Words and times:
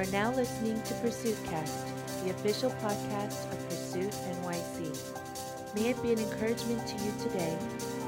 are 0.00 0.06
now 0.12 0.32
listening 0.32 0.80
to 0.84 0.94
Pursuit 0.94 1.36
Cast, 1.44 1.86
the 2.24 2.30
official 2.30 2.70
podcast 2.82 3.52
of 3.52 3.68
Pursuit 3.68 4.10
NYC. 4.10 5.74
May 5.74 5.90
it 5.90 6.02
be 6.02 6.14
an 6.14 6.18
encouragement 6.18 6.86
to 6.86 6.94
you 7.04 7.12
today 7.22 7.58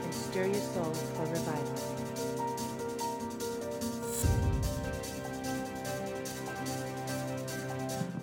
and 0.03 0.15
stir 0.15 0.47
your 0.47 0.55
soul 0.55 0.95
for 0.95 1.27
revival. 1.27 1.77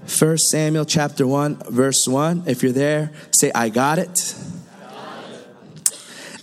First 0.07 0.49
Samuel 0.49 0.85
chapter 0.85 1.27
1 1.27 1.61
verse 1.69 2.07
1 2.07 2.45
if 2.47 2.63
you're 2.63 2.71
there 2.71 3.11
say 3.29 3.51
I 3.53 3.69
got 3.69 3.99
it 3.99 4.28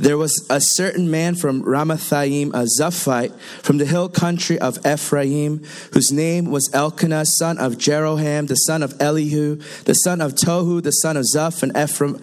there 0.06 0.16
was 0.16 0.46
a 0.48 0.60
certain 0.60 1.10
man 1.10 1.34
from 1.34 1.64
Ramathaim, 1.64 2.50
a 2.50 2.68
Zuphite, 2.78 3.36
from 3.64 3.78
the 3.78 3.84
hill 3.84 4.08
country 4.08 4.56
of 4.56 4.78
Ephraim, 4.86 5.64
whose 5.94 6.12
name 6.12 6.48
was 6.48 6.72
Elkanah, 6.72 7.26
son 7.26 7.58
of 7.58 7.72
Jeroham, 7.72 8.46
the 8.46 8.54
son 8.54 8.84
of 8.84 8.94
Elihu, 9.00 9.56
the 9.82 9.96
son 9.96 10.20
of 10.20 10.34
Tohu, 10.34 10.80
the 10.80 10.92
son 10.92 11.16
of 11.16 11.24
Zuph, 11.24 11.64
and 11.64 11.76
Ephraim, 11.76 12.22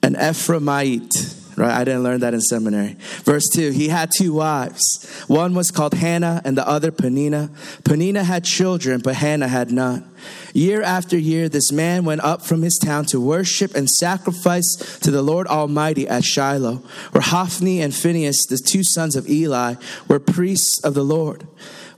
an 0.00 0.14
Ephraimite. 0.14 1.43
Right, 1.56 1.72
I 1.72 1.84
didn't 1.84 2.02
learn 2.02 2.20
that 2.20 2.34
in 2.34 2.40
seminary. 2.40 2.96
Verse 3.22 3.48
2 3.48 3.70
He 3.70 3.88
had 3.88 4.10
two 4.10 4.34
wives. 4.34 5.08
One 5.28 5.54
was 5.54 5.70
called 5.70 5.94
Hannah, 5.94 6.42
and 6.44 6.56
the 6.56 6.66
other 6.66 6.90
Peninnah. 6.90 7.50
Peninnah 7.84 8.24
had 8.24 8.44
children, 8.44 9.00
but 9.00 9.14
Hannah 9.14 9.48
had 9.48 9.70
none. 9.70 10.10
Year 10.52 10.82
after 10.82 11.18
year, 11.18 11.48
this 11.48 11.70
man 11.70 12.04
went 12.04 12.22
up 12.22 12.42
from 12.42 12.62
his 12.62 12.78
town 12.78 13.04
to 13.06 13.20
worship 13.20 13.74
and 13.74 13.88
sacrifice 13.88 14.74
to 15.00 15.10
the 15.10 15.22
Lord 15.22 15.46
Almighty 15.46 16.08
at 16.08 16.24
Shiloh, 16.24 16.82
where 17.12 17.22
Hophni 17.22 17.80
and 17.80 17.94
Phinehas, 17.94 18.46
the 18.46 18.58
two 18.58 18.82
sons 18.82 19.16
of 19.16 19.28
Eli, 19.28 19.74
were 20.08 20.18
priests 20.18 20.82
of 20.82 20.94
the 20.94 21.04
Lord. 21.04 21.46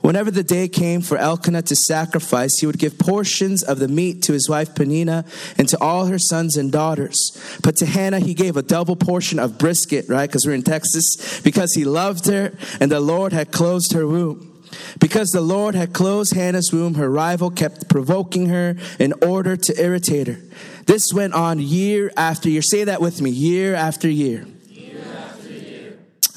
Whenever 0.07 0.31
the 0.31 0.41
day 0.41 0.69
came 0.69 1.01
for 1.01 1.17
Elkanah 1.17 1.63
to 1.63 1.75
sacrifice, 1.75 2.59
he 2.59 2.65
would 2.65 2.79
give 2.79 2.97
portions 2.97 3.61
of 3.61 3.79
the 3.79 3.89
meat 3.89 4.21
to 4.21 4.31
his 4.31 4.47
wife 4.47 4.73
Peninnah 4.73 5.25
and 5.57 5.67
to 5.67 5.77
all 5.81 6.05
her 6.05 6.17
sons 6.17 6.55
and 6.55 6.71
daughters. 6.71 7.37
But 7.61 7.75
to 7.75 7.85
Hannah, 7.85 8.21
he 8.21 8.33
gave 8.33 8.55
a 8.55 8.61
double 8.61 8.95
portion 8.95 9.37
of 9.37 9.57
brisket, 9.57 10.07
right? 10.07 10.29
Because 10.29 10.45
we're 10.47 10.53
in 10.53 10.63
Texas, 10.63 11.41
because 11.41 11.73
he 11.73 11.83
loved 11.83 12.25
her 12.27 12.53
and 12.79 12.89
the 12.89 13.01
Lord 13.01 13.33
had 13.33 13.51
closed 13.51 13.91
her 13.91 14.07
womb. 14.07 14.63
Because 14.97 15.31
the 15.31 15.41
Lord 15.41 15.75
had 15.75 15.91
closed 15.91 16.33
Hannah's 16.33 16.71
womb, 16.71 16.93
her 16.93 17.09
rival 17.09 17.49
kept 17.49 17.89
provoking 17.89 18.45
her 18.45 18.77
in 18.99 19.13
order 19.21 19.57
to 19.57 19.83
irritate 19.83 20.27
her. 20.27 20.39
This 20.85 21.11
went 21.13 21.33
on 21.33 21.59
year 21.59 22.13
after 22.15 22.49
year. 22.49 22.61
Say 22.61 22.85
that 22.85 23.01
with 23.01 23.21
me 23.21 23.29
year 23.29 23.75
after 23.75 24.09
year. 24.09 24.47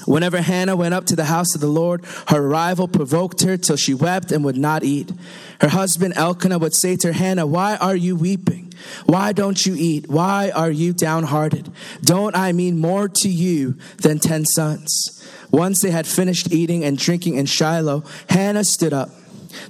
Whenever 0.07 0.41
Hannah 0.41 0.77
went 0.77 0.95
up 0.95 1.07
to 1.07 1.17
the 1.17 1.25
house 1.25 1.55
of 1.55 1.61
the 1.61 1.67
Lord, 1.67 2.05
her 2.29 2.47
rival 2.47 2.89
provoked 2.89 3.43
her 3.43 3.57
till 3.57 3.77
she 3.77 3.95
wept 3.95 4.33
and 4.33 4.45
would 4.45 4.57
not 4.57 4.83
eat. 4.83 5.13
Her 5.61 5.69
husband 5.69 6.15
Elkanah 6.17 6.59
would 6.59 6.75
say 6.75 6.97
to 6.97 7.09
her, 7.09 7.13
Hannah, 7.13 7.47
why 7.47 7.77
are 7.77 7.97
you 7.97 8.17
weeping? 8.17 8.73
Why 9.07 9.33
don't 9.33 9.65
you 9.67 9.75
eat? 9.77 10.09
Why 10.09 10.51
are 10.55 10.71
you 10.71 10.93
downhearted? 10.93 11.71
Don't 12.03 12.35
I 12.35 12.53
mean 12.53 12.79
more 12.79 13.09
to 13.09 13.29
you 13.29 13.77
than 13.99 14.19
ten 14.19 14.45
sons? 14.45 15.23
Once 15.51 15.81
they 15.81 15.91
had 15.91 16.07
finished 16.07 16.53
eating 16.53 16.85
and 16.85 16.97
drinking 16.97 17.35
in 17.35 17.47
Shiloh, 17.47 18.05
Hannah 18.29 18.65
stood 18.65 18.93
up. 18.93 19.11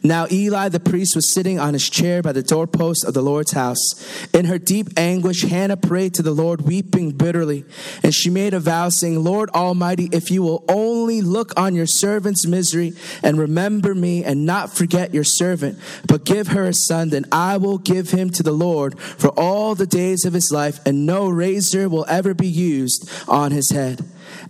Now 0.03 0.27
Eli 0.31 0.69
the 0.69 0.81
priest 0.81 1.15
was 1.15 1.29
sitting 1.29 1.59
on 1.59 1.75
his 1.75 1.89
chair 1.89 2.23
by 2.23 2.33
the 2.33 2.43
doorpost 2.43 3.05
of 3.05 3.15
the 3.15 3.23
Lord's 3.23 3.53
house. 3.53 4.29
In 4.33 4.47
her 4.47 4.59
deep 4.59 4.89
anguish, 4.97 5.43
Hannah 5.43 5.77
prayed 5.77 6.15
to 6.15 6.23
the 6.23 6.33
Lord, 6.33 6.63
weeping 6.63 7.13
bitterly. 7.13 7.65
And 8.03 8.15
she 8.15 8.31
made 8.31 8.55
a 8.55 8.61
vow, 8.61 8.89
saying, 8.89 9.23
Lord 9.23 9.51
Almighty, 9.51 10.09
if 10.13 10.31
you 10.31 10.43
will 10.43 10.65
only 10.69 11.21
look 11.21 11.59
on 11.59 11.75
your 11.75 11.87
servant's 11.87 12.47
misery 12.47 12.95
and 13.23 13.39
remember 13.39 13.95
me 13.95 14.25
and 14.25 14.47
not 14.47 14.73
forget 14.73 15.15
your 15.15 15.25
servant, 15.25 15.79
but 16.07 16.25
give 16.25 16.49
her 16.49 16.67
a 16.67 16.75
son, 16.75 17.11
then 17.11 17.27
I 17.33 17.57
will 17.57 17.79
give 17.79 18.11
him 18.11 18.31
to 18.31 18.43
the 18.43 18.53
Lord 18.53 18.99
for 18.99 19.29
all 19.29 19.75
the 19.75 19.87
days 19.87 20.25
of 20.25 20.33
his 20.33 20.53
life, 20.53 20.81
and 20.87 21.07
no 21.07 21.29
razor 21.29 21.89
will 21.89 22.07
ever 22.09 22.35
be 22.35 22.49
used 22.49 23.11
on 23.29 23.51
his 23.51 23.71
head. 23.71 24.05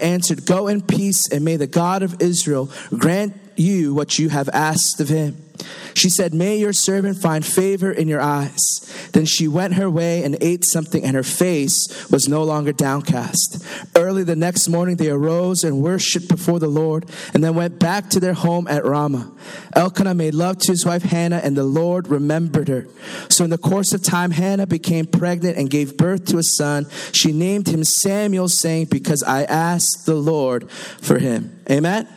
answered, 0.00 0.46
Go 0.46 0.68
in 0.68 0.82
peace, 0.82 1.28
and 1.28 1.44
may 1.44 1.56
the 1.56 1.66
God 1.66 2.02
of 2.02 2.20
Israel 2.20 2.70
grant 2.90 3.34
you 3.56 3.94
what 3.94 4.18
you 4.18 4.28
have 4.28 4.48
asked 4.50 5.00
of 5.00 5.08
him. 5.08 5.49
She 5.94 6.08
said, 6.08 6.34
May 6.34 6.56
your 6.56 6.72
servant 6.72 7.18
find 7.18 7.44
favor 7.44 7.90
in 7.90 8.08
your 8.08 8.20
eyes. 8.20 9.08
Then 9.12 9.24
she 9.24 9.48
went 9.48 9.74
her 9.74 9.90
way 9.90 10.22
and 10.22 10.36
ate 10.40 10.64
something, 10.64 11.04
and 11.04 11.14
her 11.16 11.22
face 11.22 12.10
was 12.10 12.28
no 12.28 12.42
longer 12.42 12.72
downcast. 12.72 13.64
Early 13.96 14.24
the 14.24 14.36
next 14.36 14.68
morning, 14.68 14.96
they 14.96 15.10
arose 15.10 15.64
and 15.64 15.82
worshiped 15.82 16.28
before 16.28 16.58
the 16.58 16.68
Lord, 16.68 17.06
and 17.34 17.42
then 17.42 17.54
went 17.54 17.78
back 17.78 18.08
to 18.10 18.20
their 18.20 18.34
home 18.34 18.66
at 18.68 18.84
Ramah. 18.84 19.30
Elkanah 19.74 20.14
made 20.14 20.34
love 20.34 20.58
to 20.58 20.72
his 20.72 20.86
wife 20.86 21.02
Hannah, 21.02 21.40
and 21.42 21.56
the 21.56 21.64
Lord 21.64 22.08
remembered 22.08 22.68
her. 22.68 22.86
So, 23.28 23.44
in 23.44 23.50
the 23.50 23.58
course 23.58 23.92
of 23.92 24.02
time, 24.02 24.30
Hannah 24.30 24.66
became 24.66 25.06
pregnant 25.06 25.56
and 25.56 25.68
gave 25.68 25.96
birth 25.96 26.26
to 26.26 26.38
a 26.38 26.42
son. 26.42 26.86
She 27.12 27.32
named 27.32 27.68
him 27.68 27.84
Samuel, 27.84 28.48
saying, 28.48 28.86
Because 28.86 29.22
I 29.22 29.44
asked 29.44 30.06
the 30.06 30.14
Lord 30.14 30.70
for 30.70 31.18
him. 31.18 31.60
Amen. 31.70 32.08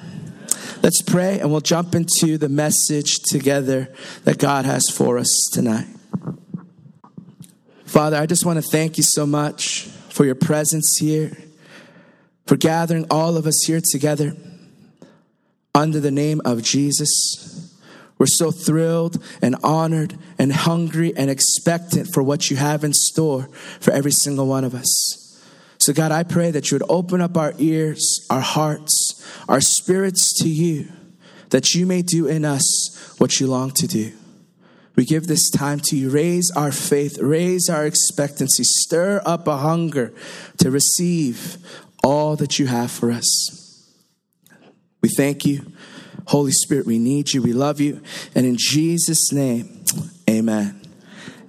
Let's 0.84 1.02
pray 1.02 1.40
and 1.40 1.50
we'll 1.50 1.62
jump 1.62 1.96
into 1.96 2.38
the 2.38 2.50
message 2.50 3.20
together 3.30 3.88
that 4.26 4.38
God 4.38 4.66
has 4.66 4.90
for 4.90 5.18
us 5.18 5.50
tonight. 5.54 5.88
Father, 7.86 8.18
I 8.18 8.26
just 8.26 8.46
want 8.46 8.62
to 8.62 8.70
thank 8.70 8.98
you 8.98 9.04
so 9.04 9.26
much 9.26 9.84
for 10.10 10.26
your 10.26 10.36
presence 10.36 10.98
here, 10.98 11.38
for 12.46 12.58
gathering 12.58 13.06
all 13.10 13.38
of 13.38 13.48
us 13.48 13.64
here 13.64 13.80
together 13.82 14.36
under 15.74 16.02
the 16.02 16.12
name 16.12 16.42
of 16.44 16.62
Jesus. 16.62 17.74
We're 18.18 18.26
so 18.26 18.52
thrilled 18.52 19.24
and 19.42 19.56
honored 19.64 20.18
and 20.38 20.52
hungry 20.52 21.14
and 21.16 21.30
expectant 21.30 22.14
for 22.14 22.22
what 22.22 22.52
you 22.52 22.58
have 22.58 22.84
in 22.84 22.92
store 22.92 23.48
for 23.80 23.92
every 23.92 24.12
single 24.12 24.48
one 24.48 24.66
of 24.66 24.76
us. 24.76 25.42
So, 25.80 25.94
God, 25.94 26.12
I 26.12 26.24
pray 26.24 26.52
that 26.52 26.72
you 26.72 26.76
would 26.76 26.90
open 26.90 27.22
up 27.22 27.38
our 27.38 27.54
ears, 27.58 28.26
our 28.30 28.42
hearts, 28.42 29.03
our 29.48 29.62
spirits 29.62 30.34
to 30.42 30.50
you, 30.50 30.92
that 31.50 31.74
you 31.74 31.86
may 31.86 32.02
do 32.02 32.28
in 32.28 32.46
us 32.46 33.16
what 33.18 33.40
you 33.40 33.48
long 33.48 33.72
to 33.72 33.88
do. 33.88 34.12
We 34.96 35.06
give 35.06 35.28
this 35.28 35.50
time 35.50 35.80
to 35.86 35.98
you. 35.98 36.10
Raise 36.10 36.52
our 36.52 36.72
faith, 36.72 37.18
raise 37.20 37.70
our 37.70 37.86
expectancy, 37.86 38.64
stir 38.64 39.22
up 39.26 39.48
a 39.48 39.58
hunger 39.58 40.14
to 40.60 40.70
receive 40.70 41.58
all 42.04 42.36
that 42.36 42.60
you 42.60 42.68
have 42.68 42.92
for 42.92 43.12
us. 43.12 43.90
We 45.02 45.10
thank 45.10 45.46
you. 45.46 45.72
Holy 46.28 46.52
Spirit, 46.52 46.86
we 46.86 47.00
need 47.00 47.34
you. 47.34 47.42
We 47.42 47.54
love 47.54 47.82
you. 47.82 48.02
And 48.36 48.46
in 48.46 48.56
Jesus' 48.58 49.32
name, 49.32 49.84
amen. 50.30 50.83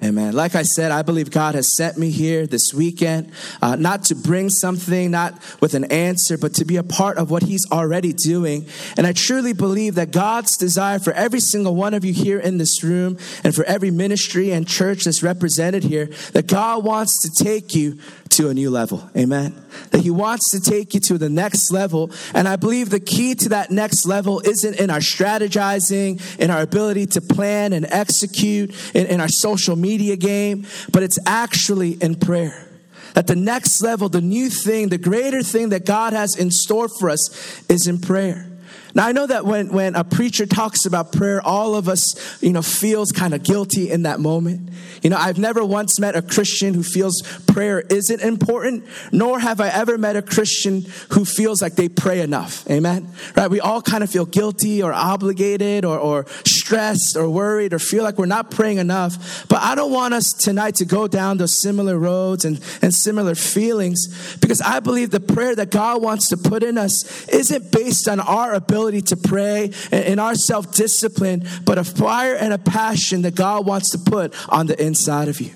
Amen. 0.05 0.35
Like 0.35 0.55
I 0.55 0.65
said, 0.65 0.93
I 0.93 1.01
believe 1.01 1.31
God 1.31 1.55
has 1.55 1.75
sent 1.75 1.97
me 1.97 2.11
here 2.11 2.47
this 2.47 2.75
weekend, 2.75 3.33
uh, 3.63 3.75
not 3.77 4.05
to 4.05 4.15
bring 4.15 4.51
something, 4.51 5.11
not 5.11 5.33
with 5.63 5.73
an 5.73 5.85
answer, 5.85 6.37
but 6.37 6.53
to 6.57 6.67
be 6.67 6.77
a 6.77 6.83
part 6.83 7.17
of 7.17 7.31
what 7.31 7.43
He's 7.43 7.71
already 7.73 8.13
doing. 8.13 8.67
And 8.99 9.07
I 9.07 9.15
truly 9.15 9.55
believe 9.55 9.95
that 9.95 10.11
God's 10.11 10.59
desire 10.59 10.99
for 10.99 11.15
every 11.15 11.41
single 11.41 11.75
one 11.75 11.95
of 11.95 12.05
you 12.05 12.13
here 12.13 12.39
in 12.39 12.59
this 12.59 12.85
room 12.85 13.17
and 13.45 13.55
for 13.55 13.65
every 13.65 13.91
ministry 13.91 14.51
and 14.51 14.69
church 14.69 15.05
that's 15.05 15.23
represented 15.23 15.85
here, 15.85 16.11
that 16.35 16.49
God 16.49 16.85
wants 16.85 17.23
to 17.23 17.43
take 17.43 17.75
you 17.75 17.99
to 18.37 18.49
a 18.49 18.55
new 18.55 18.71
level. 18.71 19.09
Amen. 19.17 19.55
That 19.91 20.03
He 20.03 20.11
wants 20.11 20.51
to 20.51 20.61
take 20.61 20.95
you 20.95 21.01
to 21.01 21.19
the 21.19 21.29
next 21.29 21.71
level. 21.71 22.11
And 22.35 22.49
I 22.49 22.57
believe 22.57 22.91
the 22.91 23.01
key 23.01 23.35
to 23.37 23.49
that 23.51 23.71
next 23.71 24.07
level 24.07 24.41
isn't 24.41 24.79
in 24.81 24.91
our 24.91 24.99
strategizing, 24.99 26.21
in 26.39 26.51
our 26.51 26.63
ability 26.63 27.07
to 27.07 27.21
plan 27.21 27.73
and 27.73 27.87
execute, 27.87 28.75
in, 28.95 29.07
in 29.07 29.21
our 29.21 29.29
social 29.29 29.77
media 29.77 30.17
game, 30.17 30.67
but 30.93 31.03
it's 31.03 31.19
actually 31.27 31.93
in 31.93 32.17
prayer. 32.17 32.69
That 33.15 33.29
the 33.29 33.37
next 33.37 33.81
level, 33.81 34.09
the 34.09 34.21
new 34.21 34.51
thing, 34.51 34.89
the 34.89 34.99
greater 34.99 35.43
thing 35.43 35.69
that 35.69 35.87
God 35.87 36.13
has 36.13 36.37
in 36.37 36.51
store 36.51 36.89
for 36.89 37.11
us 37.11 37.63
is 37.69 37.87
in 37.87 38.01
prayer. 38.01 38.51
Now 38.95 39.07
I 39.07 39.13
know 39.13 39.27
that 39.27 39.45
when, 39.45 39.73
when 39.73 39.97
a 39.97 40.05
preacher 40.05 40.47
talks 40.47 40.87
about 40.87 41.13
prayer, 41.13 41.43
all 41.43 41.75
of 41.75 41.89
us, 41.89 42.15
you 42.41 42.53
know, 42.53 42.63
feels 42.63 43.11
kind 43.11 43.35
of 43.35 43.43
guilty 43.43 43.91
in 43.91 44.05
that 44.05 44.21
moment. 44.21 44.71
You 45.03 45.11
know, 45.11 45.17
I've 45.17 45.39
never 45.39 45.65
once 45.65 45.99
met 45.99 46.15
a 46.15 46.23
Christian 46.23 46.75
who 46.75 46.85
feels 46.85 47.23
prayer 47.49 47.81
isn't 47.81 48.21
important, 48.21 48.85
nor 49.11 49.41
have 49.41 49.61
I 49.61 49.69
ever 49.69 49.99
met 49.99 50.15
a 50.15 50.23
Christian 50.23 50.87
who 51.11 51.25
feels 51.25 51.61
like 51.61 51.75
they 51.75 51.89
pray 51.89 52.21
enough. 52.21 52.69
Amen. 52.71 53.09
Right? 53.37 53.51
We 53.51 53.61
all 53.61 53.83
kind 53.83 54.05
of 54.05 54.11
feel 54.11 54.27
guilty 54.27 54.83
or 54.83 54.93
obligated 54.93 55.85
or, 55.85 55.99
or 55.99 56.27
stressed 56.45 57.17
or 57.17 57.29
worried 57.29 57.73
or 57.73 57.81
feel 57.81 58.05
like 58.05 58.17
we're 58.17 58.27
not 58.27 58.53
praying 58.53 58.79
enough. 58.79 59.47
But 59.49 59.61
I 59.61 59.75
don't 59.75 59.93
want 59.93 60.15
us 60.15 60.33
tonight 60.33 60.77
to 60.77 60.85
go 60.85 61.09
down 61.09 61.39
those 61.39 61.59
similar 61.59 61.99
roads 61.99 62.45
and, 62.45 62.61
and 62.81 62.95
similar 62.95 63.35
feelings 63.35 64.37
because 64.41 64.61
I 64.61 64.79
believe 64.79 65.11
the 65.11 65.21
prayer 65.21 65.57
that 65.57 65.71
God 65.71 66.01
wants 66.01 66.29
to 66.29 66.37
put 66.37 66.63
in 66.63 66.79
us 66.79 67.29
isn't 67.29 67.73
based 67.73 68.09
on 68.09 68.21
our 68.21 68.55
ability 68.55 68.84
ability 68.85 69.03
to 69.03 69.17
pray 69.17 69.71
and 69.91 70.05
in 70.05 70.19
our 70.19 70.35
self 70.35 70.73
discipline, 70.73 71.45
but 71.65 71.79
a 71.79 71.85
fire 71.85 72.35
and 72.35 72.53
a 72.53 72.59
passion 72.59 73.23
that 73.23 73.35
God 73.35 73.67
wants 73.67 73.91
to 73.91 73.99
put 73.99 74.35
on 74.53 74.67
the 74.67 74.83
inside 74.83 75.29
of 75.29 75.41
you. 75.41 75.53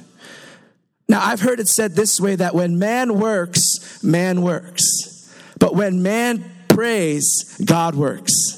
Now, 1.09 1.25
I've 1.25 1.41
heard 1.41 1.61
it 1.61 1.69
said 1.69 1.95
this 1.95 2.21
way 2.21 2.37
that 2.37 2.55
when 2.55 2.79
man 2.79 3.19
works, 3.19 4.03
man 4.03 4.43
works. 4.43 4.85
But 5.59 5.75
when 5.75 6.03
man 6.03 6.45
prays, 6.69 7.61
God 7.65 7.95
works. 7.95 8.58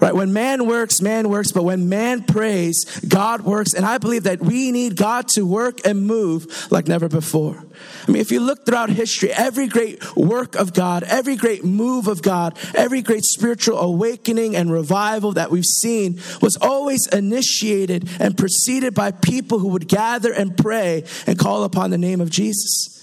Right? 0.00 0.14
When 0.14 0.32
man 0.32 0.66
works, 0.66 1.02
man 1.02 1.28
works, 1.28 1.52
but 1.52 1.62
when 1.62 1.88
man 1.88 2.24
prays, 2.24 2.84
God 3.00 3.42
works. 3.42 3.74
And 3.74 3.84
I 3.84 3.98
believe 3.98 4.22
that 4.22 4.40
we 4.40 4.72
need 4.72 4.96
God 4.96 5.28
to 5.28 5.46
work 5.46 5.86
and 5.86 6.06
move 6.06 6.70
like 6.70 6.88
never 6.88 7.08
before. 7.08 7.62
I 8.06 8.10
mean, 8.10 8.20
if 8.20 8.30
you 8.30 8.40
look 8.40 8.64
throughout 8.64 8.90
history, 8.90 9.30
every 9.30 9.66
great 9.66 10.16
work 10.16 10.54
of 10.54 10.72
God, 10.72 11.02
every 11.02 11.36
great 11.36 11.64
move 11.64 12.08
of 12.08 12.22
God, 12.22 12.58
every 12.74 13.02
great 13.02 13.24
spiritual 13.24 13.78
awakening 13.78 14.56
and 14.56 14.72
revival 14.72 15.32
that 15.32 15.50
we've 15.50 15.66
seen 15.66 16.20
was 16.40 16.56
always 16.56 17.06
initiated 17.06 18.08
and 18.18 18.36
preceded 18.36 18.94
by 18.94 19.10
people 19.10 19.58
who 19.58 19.68
would 19.68 19.86
gather 19.86 20.32
and 20.32 20.56
pray 20.56 21.04
and 21.26 21.38
call 21.38 21.64
upon 21.64 21.90
the 21.90 21.98
name 21.98 22.20
of 22.20 22.30
Jesus. 22.30 22.99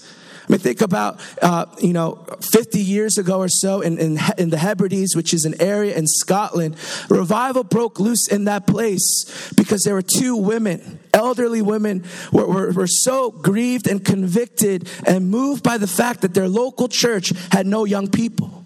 I 0.48 0.52
mean, 0.52 0.60
think 0.60 0.80
about, 0.80 1.20
uh, 1.42 1.66
you 1.78 1.92
know, 1.92 2.24
50 2.40 2.80
years 2.80 3.18
ago 3.18 3.38
or 3.38 3.48
so 3.48 3.82
in, 3.82 3.98
in, 3.98 4.18
in, 4.38 4.48
the 4.48 4.56
Hebrides, 4.56 5.14
which 5.14 5.34
is 5.34 5.44
an 5.44 5.60
area 5.60 5.94
in 5.94 6.06
Scotland, 6.06 6.76
revival 7.10 7.64
broke 7.64 8.00
loose 8.00 8.26
in 8.26 8.44
that 8.44 8.66
place 8.66 9.52
because 9.56 9.82
there 9.82 9.92
were 9.92 10.02
two 10.02 10.36
women, 10.36 11.00
elderly 11.12 11.60
women, 11.60 12.02
were, 12.32 12.46
were, 12.46 12.72
were 12.72 12.86
so 12.86 13.30
grieved 13.30 13.86
and 13.86 14.02
convicted 14.02 14.88
and 15.06 15.30
moved 15.30 15.62
by 15.62 15.76
the 15.76 15.86
fact 15.86 16.22
that 16.22 16.32
their 16.32 16.48
local 16.48 16.88
church 16.88 17.32
had 17.52 17.66
no 17.66 17.84
young 17.84 18.08
people. 18.08 18.57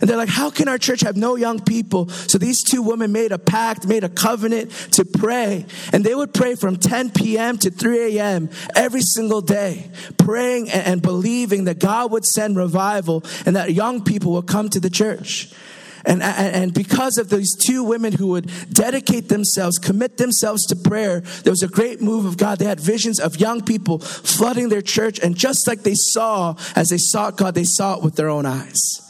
And 0.00 0.08
they're 0.08 0.16
like, 0.16 0.28
how 0.28 0.50
can 0.50 0.68
our 0.68 0.78
church 0.78 1.00
have 1.00 1.16
no 1.16 1.36
young 1.36 1.60
people? 1.60 2.08
So 2.08 2.38
these 2.38 2.62
two 2.62 2.82
women 2.82 3.12
made 3.12 3.32
a 3.32 3.38
pact, 3.38 3.86
made 3.86 4.04
a 4.04 4.08
covenant 4.08 4.70
to 4.92 5.04
pray. 5.04 5.66
And 5.92 6.04
they 6.04 6.14
would 6.14 6.32
pray 6.32 6.54
from 6.54 6.76
10 6.76 7.10
p.m. 7.10 7.58
to 7.58 7.70
3 7.70 8.18
a.m. 8.18 8.50
every 8.74 9.02
single 9.02 9.40
day, 9.40 9.90
praying 10.18 10.70
and 10.70 11.02
believing 11.02 11.64
that 11.64 11.78
God 11.78 12.12
would 12.12 12.24
send 12.24 12.56
revival 12.56 13.24
and 13.46 13.56
that 13.56 13.72
young 13.72 14.04
people 14.04 14.32
would 14.32 14.46
come 14.46 14.68
to 14.70 14.80
the 14.80 14.90
church. 14.90 15.52
And, 16.04 16.22
and, 16.22 16.72
because 16.72 17.18
of 17.18 17.28
these 17.28 17.54
two 17.54 17.82
women 17.84 18.12
who 18.12 18.28
would 18.28 18.50
dedicate 18.72 19.28
themselves, 19.28 19.78
commit 19.78 20.16
themselves 20.16 20.64
to 20.66 20.76
prayer, 20.76 21.20
there 21.42 21.50
was 21.50 21.62
a 21.62 21.68
great 21.68 22.00
move 22.00 22.24
of 22.24 22.36
God. 22.38 22.58
They 22.58 22.64
had 22.64 22.80
visions 22.80 23.20
of 23.20 23.36
young 23.36 23.62
people 23.62 23.98
flooding 23.98 24.68
their 24.68 24.80
church. 24.80 25.18
And 25.18 25.36
just 25.36 25.66
like 25.66 25.82
they 25.82 25.94
saw, 25.94 26.54
as 26.76 26.88
they 26.88 26.98
sought 26.98 27.36
God, 27.36 27.54
they 27.54 27.64
saw 27.64 27.96
it 27.96 28.02
with 28.02 28.14
their 28.14 28.30
own 28.30 28.46
eyes. 28.46 29.07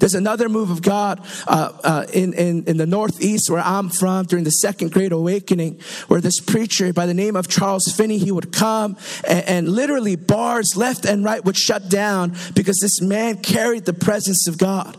There's 0.00 0.14
another 0.14 0.48
move 0.48 0.70
of 0.70 0.82
God 0.82 1.24
uh, 1.46 1.72
uh, 1.84 2.06
in, 2.12 2.32
in, 2.32 2.64
in 2.64 2.76
the 2.78 2.86
Northeast 2.86 3.48
where 3.50 3.60
I'm 3.60 3.88
from 3.88 4.24
during 4.24 4.44
the 4.44 4.50
Second 4.50 4.92
Great 4.92 5.12
Awakening, 5.12 5.80
where 6.08 6.20
this 6.20 6.40
preacher 6.40 6.92
by 6.92 7.06
the 7.06 7.14
name 7.14 7.36
of 7.36 7.48
Charles 7.48 7.86
Finney, 7.86 8.18
he 8.18 8.32
would 8.32 8.52
come 8.52 8.96
and, 9.26 9.44
and 9.44 9.68
literally 9.68 10.16
bars 10.16 10.76
left 10.76 11.04
and 11.04 11.22
right 11.24 11.44
would 11.44 11.56
shut 11.56 11.88
down 11.88 12.34
because 12.54 12.78
this 12.80 13.00
man 13.00 13.36
carried 13.38 13.84
the 13.84 13.92
presence 13.92 14.48
of 14.48 14.58
God 14.58 14.96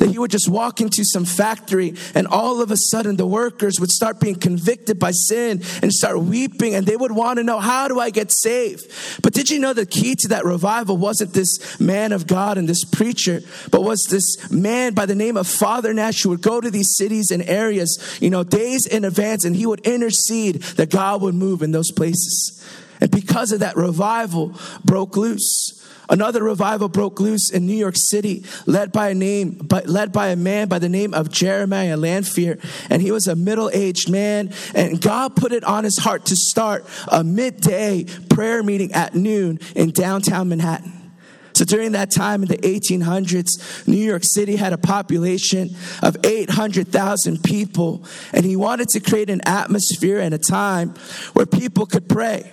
that 0.00 0.08
he 0.08 0.18
would 0.18 0.30
just 0.30 0.48
walk 0.48 0.80
into 0.80 1.04
some 1.04 1.26
factory 1.26 1.94
and 2.14 2.26
all 2.26 2.62
of 2.62 2.70
a 2.70 2.76
sudden 2.76 3.16
the 3.16 3.26
workers 3.26 3.78
would 3.78 3.90
start 3.90 4.18
being 4.18 4.34
convicted 4.34 4.98
by 4.98 5.10
sin 5.10 5.62
and 5.82 5.92
start 5.92 6.18
weeping 6.20 6.74
and 6.74 6.86
they 6.86 6.96
would 6.96 7.12
want 7.12 7.36
to 7.36 7.44
know, 7.44 7.60
how 7.60 7.86
do 7.86 8.00
I 8.00 8.08
get 8.08 8.32
saved? 8.32 8.90
But 9.22 9.34
did 9.34 9.50
you 9.50 9.58
know 9.58 9.74
the 9.74 9.84
key 9.84 10.16
to 10.20 10.28
that 10.28 10.46
revival 10.46 10.96
wasn't 10.96 11.34
this 11.34 11.78
man 11.78 12.12
of 12.12 12.26
God 12.26 12.56
and 12.56 12.66
this 12.66 12.82
preacher, 12.82 13.42
but 13.70 13.82
was 13.82 14.06
this 14.06 14.50
man 14.50 14.94
by 14.94 15.04
the 15.04 15.14
name 15.14 15.36
of 15.36 15.46
Father 15.46 15.92
Nash 15.92 16.22
who 16.22 16.30
would 16.30 16.42
go 16.42 16.62
to 16.62 16.70
these 16.70 16.96
cities 16.96 17.30
and 17.30 17.42
areas, 17.42 18.18
you 18.22 18.30
know, 18.30 18.42
days 18.42 18.86
in 18.86 19.04
advance 19.04 19.44
and 19.44 19.54
he 19.54 19.66
would 19.66 19.80
intercede 19.80 20.62
that 20.62 20.90
God 20.90 21.20
would 21.20 21.34
move 21.34 21.60
in 21.60 21.72
those 21.72 21.92
places. 21.92 22.66
And 23.02 23.10
because 23.10 23.52
of 23.52 23.60
that, 23.60 23.76
revival 23.76 24.54
broke 24.82 25.16
loose. 25.16 25.79
Another 26.10 26.42
revival 26.42 26.88
broke 26.88 27.20
loose 27.20 27.50
in 27.50 27.66
New 27.66 27.76
York 27.76 27.94
City, 27.96 28.44
led 28.66 28.90
by 28.90 29.10
a 29.10 29.14
name, 29.14 29.52
but 29.52 29.88
led 29.88 30.12
by 30.12 30.28
a 30.28 30.36
man 30.36 30.66
by 30.68 30.80
the 30.80 30.88
name 30.88 31.14
of 31.14 31.30
Jeremiah 31.30 31.96
Lanphier. 31.96 32.58
And 32.90 33.00
he 33.00 33.12
was 33.12 33.28
a 33.28 33.36
middle-aged 33.36 34.10
man, 34.10 34.52
and 34.74 35.00
God 35.00 35.36
put 35.36 35.52
it 35.52 35.62
on 35.62 35.84
his 35.84 35.98
heart 35.98 36.26
to 36.26 36.36
start 36.36 36.84
a 37.06 37.22
midday 37.22 38.04
prayer 38.28 38.62
meeting 38.64 38.92
at 38.92 39.14
noon 39.14 39.60
in 39.76 39.90
downtown 39.92 40.48
Manhattan. 40.48 41.12
So 41.52 41.64
during 41.64 41.92
that 41.92 42.10
time 42.10 42.42
in 42.42 42.48
the 42.48 42.58
1800s, 42.58 43.86
New 43.86 43.96
York 43.96 44.24
City 44.24 44.56
had 44.56 44.72
a 44.72 44.78
population 44.78 45.76
of 46.02 46.16
800,000 46.24 47.42
people, 47.44 48.04
and 48.32 48.44
he 48.44 48.56
wanted 48.56 48.88
to 48.90 49.00
create 49.00 49.30
an 49.30 49.42
atmosphere 49.46 50.18
and 50.18 50.34
a 50.34 50.38
time 50.38 50.94
where 51.34 51.46
people 51.46 51.86
could 51.86 52.08
pray. 52.08 52.52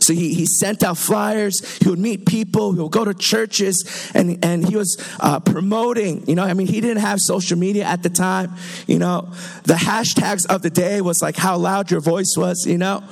So 0.00 0.12
he, 0.12 0.34
he 0.34 0.46
sent 0.46 0.82
out 0.82 0.98
flyers. 0.98 1.78
He 1.78 1.88
would 1.88 1.98
meet 1.98 2.26
people. 2.26 2.72
He 2.72 2.80
would 2.80 2.92
go 2.92 3.04
to 3.04 3.14
churches 3.14 4.10
and, 4.14 4.44
and 4.44 4.66
he 4.66 4.76
was 4.76 4.96
uh, 5.20 5.40
promoting, 5.40 6.26
you 6.26 6.34
know, 6.34 6.44
I 6.44 6.54
mean, 6.54 6.66
he 6.66 6.80
didn't 6.80 7.02
have 7.02 7.20
social 7.20 7.58
media 7.58 7.84
at 7.84 8.02
the 8.02 8.10
time. 8.10 8.54
You 8.86 8.98
know, 8.98 9.32
the 9.64 9.74
hashtags 9.74 10.46
of 10.46 10.62
the 10.62 10.70
day 10.70 11.00
was 11.00 11.22
like 11.22 11.36
how 11.36 11.56
loud 11.56 11.90
your 11.90 12.00
voice 12.00 12.34
was, 12.36 12.66
you 12.66 12.78
know. 12.78 13.04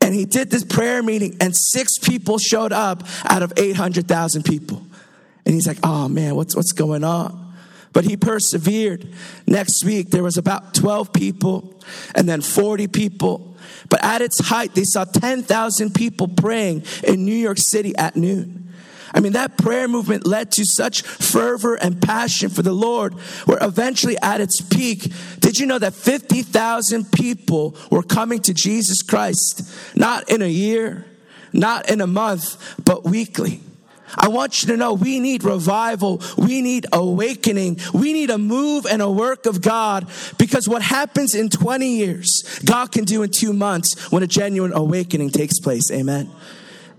And 0.00 0.14
he 0.14 0.24
did 0.24 0.50
this 0.50 0.64
prayer 0.64 1.02
meeting 1.02 1.36
and 1.40 1.54
six 1.54 1.98
people 1.98 2.38
showed 2.38 2.72
up 2.72 3.02
out 3.28 3.42
of 3.42 3.52
800,000 3.56 4.44
people. 4.44 4.82
And 5.44 5.54
he's 5.54 5.66
like, 5.66 5.78
oh 5.82 6.08
man, 6.08 6.36
what's, 6.36 6.56
what's 6.56 6.72
going 6.72 7.04
on? 7.04 7.54
But 7.92 8.04
he 8.04 8.16
persevered. 8.16 9.12
Next 9.46 9.84
week, 9.84 10.10
there 10.10 10.22
was 10.22 10.36
about 10.36 10.74
12 10.74 11.12
people 11.12 11.80
and 12.14 12.28
then 12.28 12.40
40 12.40 12.86
people 12.88 13.49
but 13.88 14.02
at 14.04 14.22
its 14.22 14.48
height, 14.48 14.74
they 14.74 14.84
saw 14.84 15.04
10,000 15.04 15.94
people 15.94 16.28
praying 16.28 16.84
in 17.02 17.24
New 17.24 17.34
York 17.34 17.58
City 17.58 17.94
at 17.96 18.16
noon. 18.16 18.60
I 19.12 19.20
mean, 19.20 19.32
that 19.32 19.58
prayer 19.58 19.88
movement 19.88 20.26
led 20.26 20.52
to 20.52 20.64
such 20.64 21.02
fervor 21.02 21.74
and 21.74 22.00
passion 22.00 22.48
for 22.48 22.62
the 22.62 22.72
Lord, 22.72 23.14
where 23.44 23.58
eventually 23.60 24.16
at 24.18 24.40
its 24.40 24.60
peak, 24.60 25.12
did 25.40 25.58
you 25.58 25.66
know 25.66 25.78
that 25.78 25.94
50,000 25.94 27.10
people 27.10 27.76
were 27.90 28.02
coming 28.02 28.40
to 28.42 28.54
Jesus 28.54 29.02
Christ, 29.02 29.68
not 29.96 30.30
in 30.30 30.42
a 30.42 30.46
year, 30.46 31.06
not 31.52 31.90
in 31.90 32.00
a 32.00 32.06
month, 32.06 32.56
but 32.84 33.04
weekly? 33.04 33.60
I 34.16 34.28
want 34.28 34.62
you 34.62 34.68
to 34.68 34.76
know 34.76 34.94
we 34.94 35.20
need 35.20 35.44
revival. 35.44 36.22
We 36.36 36.62
need 36.62 36.86
awakening. 36.92 37.78
We 37.92 38.12
need 38.12 38.30
a 38.30 38.38
move 38.38 38.86
and 38.86 39.02
a 39.02 39.10
work 39.10 39.46
of 39.46 39.62
God 39.62 40.08
because 40.38 40.68
what 40.68 40.82
happens 40.82 41.34
in 41.34 41.48
20 41.48 41.96
years, 41.96 42.60
God 42.64 42.92
can 42.92 43.04
do 43.04 43.22
in 43.22 43.30
two 43.30 43.52
months 43.52 44.10
when 44.10 44.22
a 44.22 44.26
genuine 44.26 44.72
awakening 44.72 45.30
takes 45.30 45.58
place. 45.58 45.90
Amen. 45.90 46.30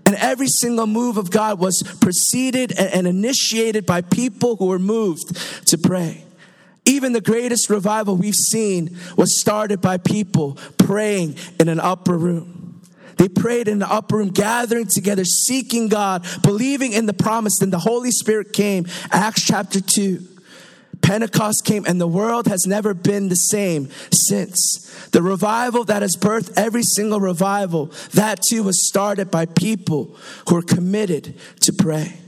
And 0.04 0.16
every 0.16 0.48
single 0.48 0.86
move 0.86 1.16
of 1.16 1.30
God 1.30 1.58
was 1.58 1.82
preceded 2.00 2.72
and 2.78 3.06
initiated 3.06 3.86
by 3.86 4.00
people 4.02 4.56
who 4.56 4.66
were 4.66 4.78
moved 4.78 5.68
to 5.68 5.78
pray. 5.78 6.24
Even 6.84 7.12
the 7.12 7.20
greatest 7.20 7.70
revival 7.70 8.16
we've 8.16 8.34
seen 8.34 8.98
was 9.16 9.38
started 9.38 9.80
by 9.80 9.98
people 9.98 10.58
praying 10.78 11.36
in 11.60 11.68
an 11.68 11.78
upper 11.78 12.18
room. 12.18 12.61
They 13.22 13.28
prayed 13.28 13.68
in 13.68 13.78
the 13.78 13.88
upper 13.88 14.16
room, 14.16 14.30
gathering 14.30 14.88
together, 14.88 15.24
seeking 15.24 15.86
God, 15.86 16.26
believing 16.42 16.92
in 16.92 17.06
the 17.06 17.12
promise. 17.12 17.60
Then 17.60 17.70
the 17.70 17.78
Holy 17.78 18.10
Spirit 18.10 18.52
came. 18.52 18.84
Acts 19.12 19.46
chapter 19.46 19.80
2. 19.80 20.26
Pentecost 21.02 21.64
came 21.64 21.84
and 21.86 22.00
the 22.00 22.08
world 22.08 22.48
has 22.48 22.66
never 22.66 22.94
been 22.94 23.28
the 23.28 23.36
same 23.36 23.90
since. 24.10 25.08
The 25.12 25.22
revival 25.22 25.84
that 25.84 26.02
has 26.02 26.16
birthed 26.16 26.52
every 26.56 26.82
single 26.82 27.20
revival, 27.20 27.92
that 28.12 28.42
too 28.42 28.64
was 28.64 28.88
started 28.88 29.30
by 29.30 29.46
people 29.46 30.16
who 30.48 30.56
are 30.56 30.62
committed 30.62 31.38
to 31.60 31.72
pray. 31.72 32.21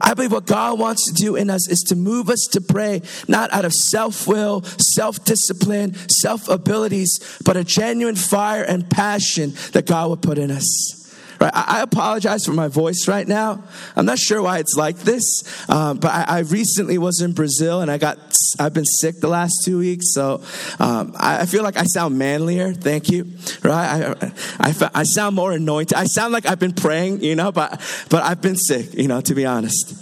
I 0.00 0.14
believe 0.14 0.32
what 0.32 0.46
God 0.46 0.78
wants 0.78 1.06
to 1.06 1.14
do 1.14 1.36
in 1.36 1.50
us 1.50 1.68
is 1.68 1.82
to 1.84 1.96
move 1.96 2.28
us 2.28 2.46
to 2.52 2.60
pray, 2.60 3.02
not 3.28 3.52
out 3.52 3.64
of 3.64 3.72
self 3.72 4.26
will, 4.26 4.62
self 4.62 5.24
discipline, 5.24 5.94
self 6.08 6.48
abilities, 6.48 7.38
but 7.44 7.56
a 7.56 7.64
genuine 7.64 8.16
fire 8.16 8.62
and 8.62 8.88
passion 8.88 9.54
that 9.72 9.86
God 9.86 10.08
will 10.08 10.16
put 10.16 10.38
in 10.38 10.50
us. 10.50 11.05
Right? 11.40 11.52
I, 11.54 11.82
apologize 11.82 12.46
for 12.46 12.52
my 12.52 12.68
voice 12.68 13.06
right 13.08 13.26
now. 13.26 13.62
I'm 13.94 14.06
not 14.06 14.18
sure 14.18 14.40
why 14.40 14.58
it's 14.58 14.76
like 14.76 14.96
this, 14.98 15.42
um, 15.68 15.98
but 15.98 16.10
I, 16.10 16.24
I, 16.28 16.38
recently 16.40 16.98
was 16.98 17.20
in 17.20 17.32
Brazil 17.32 17.80
and 17.80 17.90
I 17.90 17.98
got 17.98 18.18
I've 18.58 18.72
been 18.72 18.86
sick 18.86 19.20
the 19.20 19.28
last 19.28 19.62
two 19.64 19.78
weeks, 19.78 20.14
so 20.14 20.42
um, 20.80 21.12
I, 21.16 21.40
I, 21.40 21.46
feel 21.46 21.62
like 21.62 21.76
I 21.76 21.84
sound 21.84 22.18
manlier. 22.18 22.72
Thank 22.72 23.10
you. 23.10 23.32
Right? 23.62 24.14
I, 24.20 24.32
I, 24.60 24.90
I 24.94 25.02
sound 25.02 25.36
more 25.36 25.52
anointed. 25.52 25.96
I 25.96 26.04
sound 26.04 26.32
like 26.32 26.46
I've 26.46 26.58
been 26.58 26.72
praying, 26.72 27.22
you 27.22 27.36
know, 27.36 27.52
but 27.52 27.80
but 28.08 28.22
I've 28.22 28.40
been 28.40 28.56
sick, 28.56 28.94
you 28.94 29.08
know, 29.08 29.20
to 29.20 29.34
be 29.34 29.44
honest. 29.44 29.94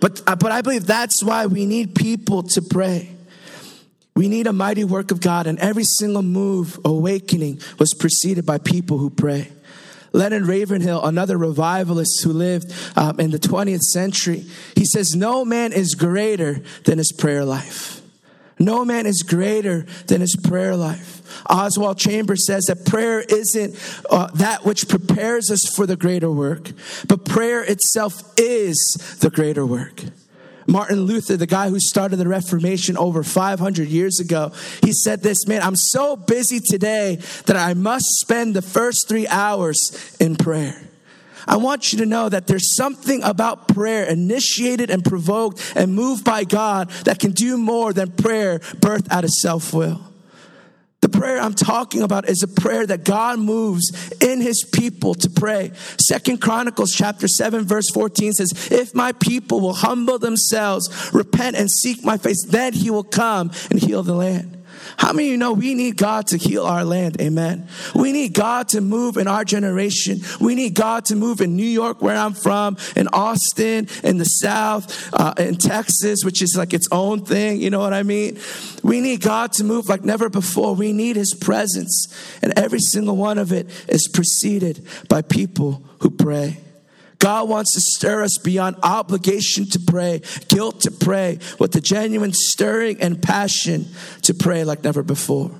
But 0.00 0.22
uh, 0.26 0.36
but 0.36 0.52
I 0.52 0.62
believe 0.62 0.86
that's 0.86 1.22
why 1.22 1.46
we 1.46 1.66
need 1.66 1.94
people 1.94 2.42
to 2.44 2.62
pray. 2.62 3.16
We 4.14 4.28
need 4.28 4.46
a 4.46 4.52
mighty 4.52 4.84
work 4.84 5.10
of 5.10 5.20
God, 5.20 5.46
and 5.46 5.58
every 5.58 5.84
single 5.84 6.22
move, 6.22 6.78
awakening, 6.86 7.60
was 7.78 7.92
preceded 7.92 8.46
by 8.46 8.56
people 8.56 8.96
who 8.96 9.10
pray. 9.10 9.52
Leonard 10.12 10.46
Ravenhill, 10.46 11.04
another 11.04 11.36
revivalist 11.36 12.22
who 12.22 12.32
lived 12.32 12.72
um, 12.96 13.20
in 13.20 13.30
the 13.30 13.38
20th 13.38 13.82
century, 13.82 14.44
he 14.74 14.84
says, 14.84 15.14
No 15.14 15.44
man 15.44 15.72
is 15.72 15.94
greater 15.94 16.62
than 16.84 16.98
his 16.98 17.12
prayer 17.12 17.44
life. 17.44 18.00
No 18.58 18.84
man 18.84 19.04
is 19.04 19.22
greater 19.22 19.86
than 20.06 20.22
his 20.22 20.34
prayer 20.36 20.76
life. 20.76 21.44
Oswald 21.48 21.98
Chambers 21.98 22.46
says 22.46 22.64
that 22.64 22.86
prayer 22.86 23.20
isn't 23.20 23.76
uh, 24.08 24.28
that 24.34 24.64
which 24.64 24.88
prepares 24.88 25.50
us 25.50 25.68
for 25.68 25.86
the 25.86 25.96
greater 25.96 26.30
work, 26.30 26.70
but 27.06 27.24
prayer 27.24 27.62
itself 27.62 28.22
is 28.38 28.94
the 29.20 29.28
greater 29.28 29.66
work. 29.66 30.02
Martin 30.66 31.00
Luther, 31.02 31.36
the 31.36 31.46
guy 31.46 31.68
who 31.68 31.78
started 31.78 32.16
the 32.16 32.28
Reformation 32.28 32.96
over 32.96 33.22
500 33.22 33.88
years 33.88 34.20
ago, 34.20 34.52
he 34.82 34.92
said 34.92 35.22
this, 35.22 35.46
man, 35.46 35.62
I'm 35.62 35.76
so 35.76 36.16
busy 36.16 36.60
today 36.60 37.16
that 37.46 37.56
I 37.56 37.74
must 37.74 38.06
spend 38.20 38.54
the 38.54 38.62
first 38.62 39.08
three 39.08 39.26
hours 39.28 40.16
in 40.18 40.36
prayer. 40.36 40.82
I 41.48 41.56
want 41.56 41.92
you 41.92 42.00
to 42.00 42.06
know 42.06 42.28
that 42.28 42.46
there's 42.48 42.74
something 42.74 43.22
about 43.22 43.68
prayer 43.68 44.04
initiated 44.04 44.90
and 44.90 45.04
provoked 45.04 45.74
and 45.76 45.94
moved 45.94 46.24
by 46.24 46.44
God 46.44 46.90
that 47.04 47.20
can 47.20 47.30
do 47.30 47.56
more 47.56 47.92
than 47.92 48.10
prayer 48.10 48.58
birthed 48.58 49.10
out 49.12 49.24
of 49.24 49.30
self 49.30 49.72
will. 49.72 50.05
The 51.02 51.08
prayer 51.10 51.38
I'm 51.38 51.54
talking 51.54 52.02
about 52.02 52.28
is 52.28 52.42
a 52.42 52.48
prayer 52.48 52.86
that 52.86 53.04
God 53.04 53.38
moves 53.38 54.12
in 54.20 54.40
his 54.40 54.64
people 54.64 55.14
to 55.14 55.30
pray. 55.30 55.72
Second 55.98 56.40
Chronicles 56.40 56.92
chapter 56.94 57.28
7 57.28 57.64
verse 57.64 57.90
14 57.90 58.32
says, 58.32 58.68
if 58.70 58.94
my 58.94 59.12
people 59.12 59.60
will 59.60 59.74
humble 59.74 60.18
themselves, 60.18 61.10
repent 61.12 61.56
and 61.56 61.70
seek 61.70 62.02
my 62.02 62.16
face, 62.16 62.44
then 62.44 62.72
he 62.72 62.90
will 62.90 63.04
come 63.04 63.50
and 63.70 63.78
heal 63.78 64.02
the 64.02 64.14
land. 64.14 64.55
How 64.98 65.12
many 65.12 65.28
of 65.28 65.32
you 65.32 65.36
know 65.36 65.52
we 65.52 65.74
need 65.74 65.96
God 65.96 66.28
to 66.28 66.36
heal 66.36 66.64
our 66.64 66.84
land? 66.84 67.20
Amen. 67.20 67.68
We 67.94 68.12
need 68.12 68.32
God 68.32 68.68
to 68.68 68.80
move 68.80 69.16
in 69.16 69.28
our 69.28 69.44
generation. 69.44 70.20
We 70.40 70.54
need 70.54 70.74
God 70.74 71.04
to 71.06 71.16
move 71.16 71.40
in 71.40 71.54
New 71.54 71.66
York, 71.66 72.00
where 72.00 72.16
I'm 72.16 72.32
from, 72.32 72.76
in 72.96 73.08
Austin, 73.08 73.88
in 74.02 74.18
the 74.18 74.24
South, 74.24 75.12
uh, 75.12 75.34
in 75.38 75.56
Texas, 75.56 76.24
which 76.24 76.42
is 76.42 76.56
like 76.56 76.72
its 76.72 76.88
own 76.90 77.24
thing. 77.24 77.60
You 77.60 77.70
know 77.70 77.80
what 77.80 77.92
I 77.92 78.02
mean? 78.02 78.38
We 78.82 79.00
need 79.00 79.20
God 79.20 79.52
to 79.54 79.64
move 79.64 79.88
like 79.88 80.04
never 80.04 80.28
before. 80.28 80.74
We 80.74 80.92
need 80.92 81.16
His 81.16 81.34
presence. 81.34 82.06
And 82.42 82.58
every 82.58 82.80
single 82.80 83.16
one 83.16 83.38
of 83.38 83.52
it 83.52 83.68
is 83.88 84.08
preceded 84.08 84.86
by 85.08 85.22
people 85.22 85.82
who 86.00 86.10
pray. 86.10 86.58
God 87.18 87.48
wants 87.48 87.72
to 87.72 87.80
stir 87.80 88.22
us 88.22 88.38
beyond 88.38 88.76
obligation 88.82 89.68
to 89.70 89.80
pray, 89.80 90.22
guilt 90.48 90.82
to 90.82 90.90
pray, 90.90 91.38
with 91.58 91.72
the 91.72 91.80
genuine 91.80 92.32
stirring 92.32 93.00
and 93.00 93.22
passion 93.22 93.86
to 94.22 94.34
pray 94.34 94.64
like 94.64 94.84
never 94.84 95.02
before. 95.02 95.50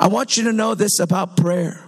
I 0.00 0.08
want 0.08 0.36
you 0.36 0.44
to 0.44 0.52
know 0.52 0.74
this 0.74 0.98
about 0.98 1.36
prayer. 1.36 1.84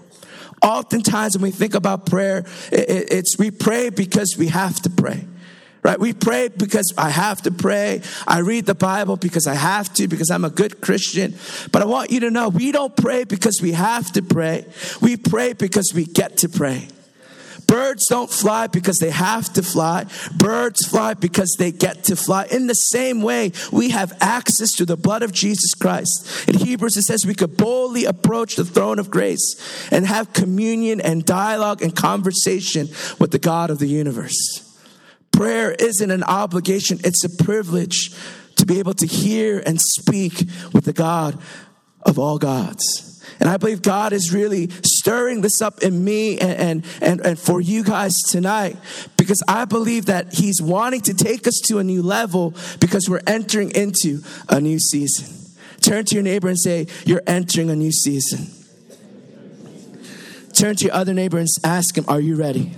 Oftentimes, 0.63 1.37
when 1.37 1.43
we 1.43 1.51
think 1.51 1.75
about 1.75 2.07
prayer, 2.07 2.45
it's 2.71 3.39
we 3.39 3.51
pray 3.51 3.91
because 3.91 4.37
we 4.37 4.49
have 4.49 4.81
to 4.83 4.91
pray 4.91 5.25
right? 5.83 5.99
We 5.99 6.13
pray 6.13 6.49
because 6.49 6.93
I 6.99 7.11
have 7.11 7.43
to 7.43 7.51
pray. 7.51 8.03
I 8.27 8.41
read 8.41 8.67
the 8.67 8.75
Bible 8.75 9.17
because 9.17 9.47
I 9.47 9.55
have 9.55 9.93
to, 9.95 10.09
because 10.09 10.31
I'm 10.31 10.45
a 10.45 10.51
good 10.51 10.81
Christian. 10.81 11.35
But 11.73 11.83
I 11.83 11.87
want 11.87 12.11
you 12.11 12.21
to 12.21 12.31
know 12.31 12.49
we 12.49 12.73
don't 12.73 12.95
pray 12.97 13.25
because 13.25 13.63
we 13.63 13.73
have 13.73 14.13
to 14.13 14.23
pray. 14.23 14.67
We 15.01 15.17
pray 15.17 15.55
because 15.55 15.95
we 15.95 16.05
get 16.05 16.39
to 16.39 16.49
pray. 16.49 16.89
Birds 17.71 18.09
don't 18.09 18.29
fly 18.29 18.67
because 18.67 18.99
they 18.99 19.11
have 19.11 19.53
to 19.53 19.63
fly. 19.63 20.07
Birds 20.37 20.85
fly 20.85 21.15
because 21.15 21.55
they 21.57 21.71
get 21.71 22.03
to 22.05 22.17
fly. 22.17 22.49
In 22.51 22.67
the 22.67 22.75
same 22.75 23.23
way, 23.23 23.53
we 23.71 23.91
have 23.91 24.13
access 24.21 24.73
to 24.73 24.85
the 24.85 24.97
blood 24.97 25.23
of 25.23 25.31
Jesus 25.31 25.75
Christ. 25.75 26.49
In 26.49 26.59
Hebrews, 26.59 26.97
it 26.97 27.03
says 27.03 27.25
we 27.25 27.35
could 27.37 27.57
boldly 27.57 28.07
approach 28.07 28.57
the 28.57 28.65
throne 28.65 28.99
of 28.99 29.09
grace 29.09 29.55
and 29.93 30.05
have 30.05 30.33
communion 30.33 31.01
and 31.01 31.25
dialogue 31.25 31.81
and 31.81 31.95
conversation 31.95 32.89
with 33.21 33.31
the 33.31 33.39
God 33.39 33.71
of 33.71 33.79
the 33.79 33.87
universe. 33.87 34.67
Prayer 35.31 35.71
isn't 35.71 36.11
an 36.11 36.25
obligation, 36.25 36.99
it's 37.05 37.23
a 37.23 37.45
privilege 37.45 38.11
to 38.57 38.67
be 38.67 38.81
able 38.81 38.95
to 38.95 39.07
hear 39.07 39.63
and 39.65 39.81
speak 39.81 40.41
with 40.73 40.87
the 40.87 40.93
God 40.93 41.39
of 42.03 42.19
all 42.19 42.37
gods. 42.37 43.10
And 43.39 43.49
I 43.49 43.57
believe 43.57 43.83
God 43.83 44.13
is 44.13 44.33
really 44.33 44.69
stirring 44.85 45.41
this 45.41 45.63
up 45.63 45.83
in 45.83 46.03
me 46.05 46.39
and, 46.39 46.85
and, 47.01 47.21
and, 47.25 47.39
for 47.39 47.61
you 47.61 47.85
guys 47.85 48.23
tonight 48.23 48.77
because 49.17 49.43
I 49.47 49.65
believe 49.65 50.07
that 50.07 50.35
He's 50.35 50.61
wanting 50.61 51.03
to 51.03 51.15
take 51.15 51.47
us 51.47 51.61
to 51.67 51.79
a 51.79 51.85
new 51.85 52.03
level 52.03 52.55
because 52.81 53.09
we're 53.09 53.23
entering 53.27 53.71
into 53.71 54.23
a 54.49 54.61
new 54.61 54.79
season. 54.79 55.37
Turn 55.81 56.05
to 56.07 56.15
your 56.15 56.25
neighbor 56.25 56.49
and 56.49 56.59
say, 56.59 56.87
You're 57.07 57.23
entering 57.27 57.71
a 57.71 57.77
new 57.77 57.93
season. 57.93 58.49
Turn 60.53 60.77
to 60.77 60.85
your 60.85 60.95
other 60.95 61.15
neighbor 61.15 61.39
and 61.39 61.49
ask 61.65 61.97
him, 61.97 62.05
Are 62.09 62.21
you 62.21 62.37
ready? 62.37 62.75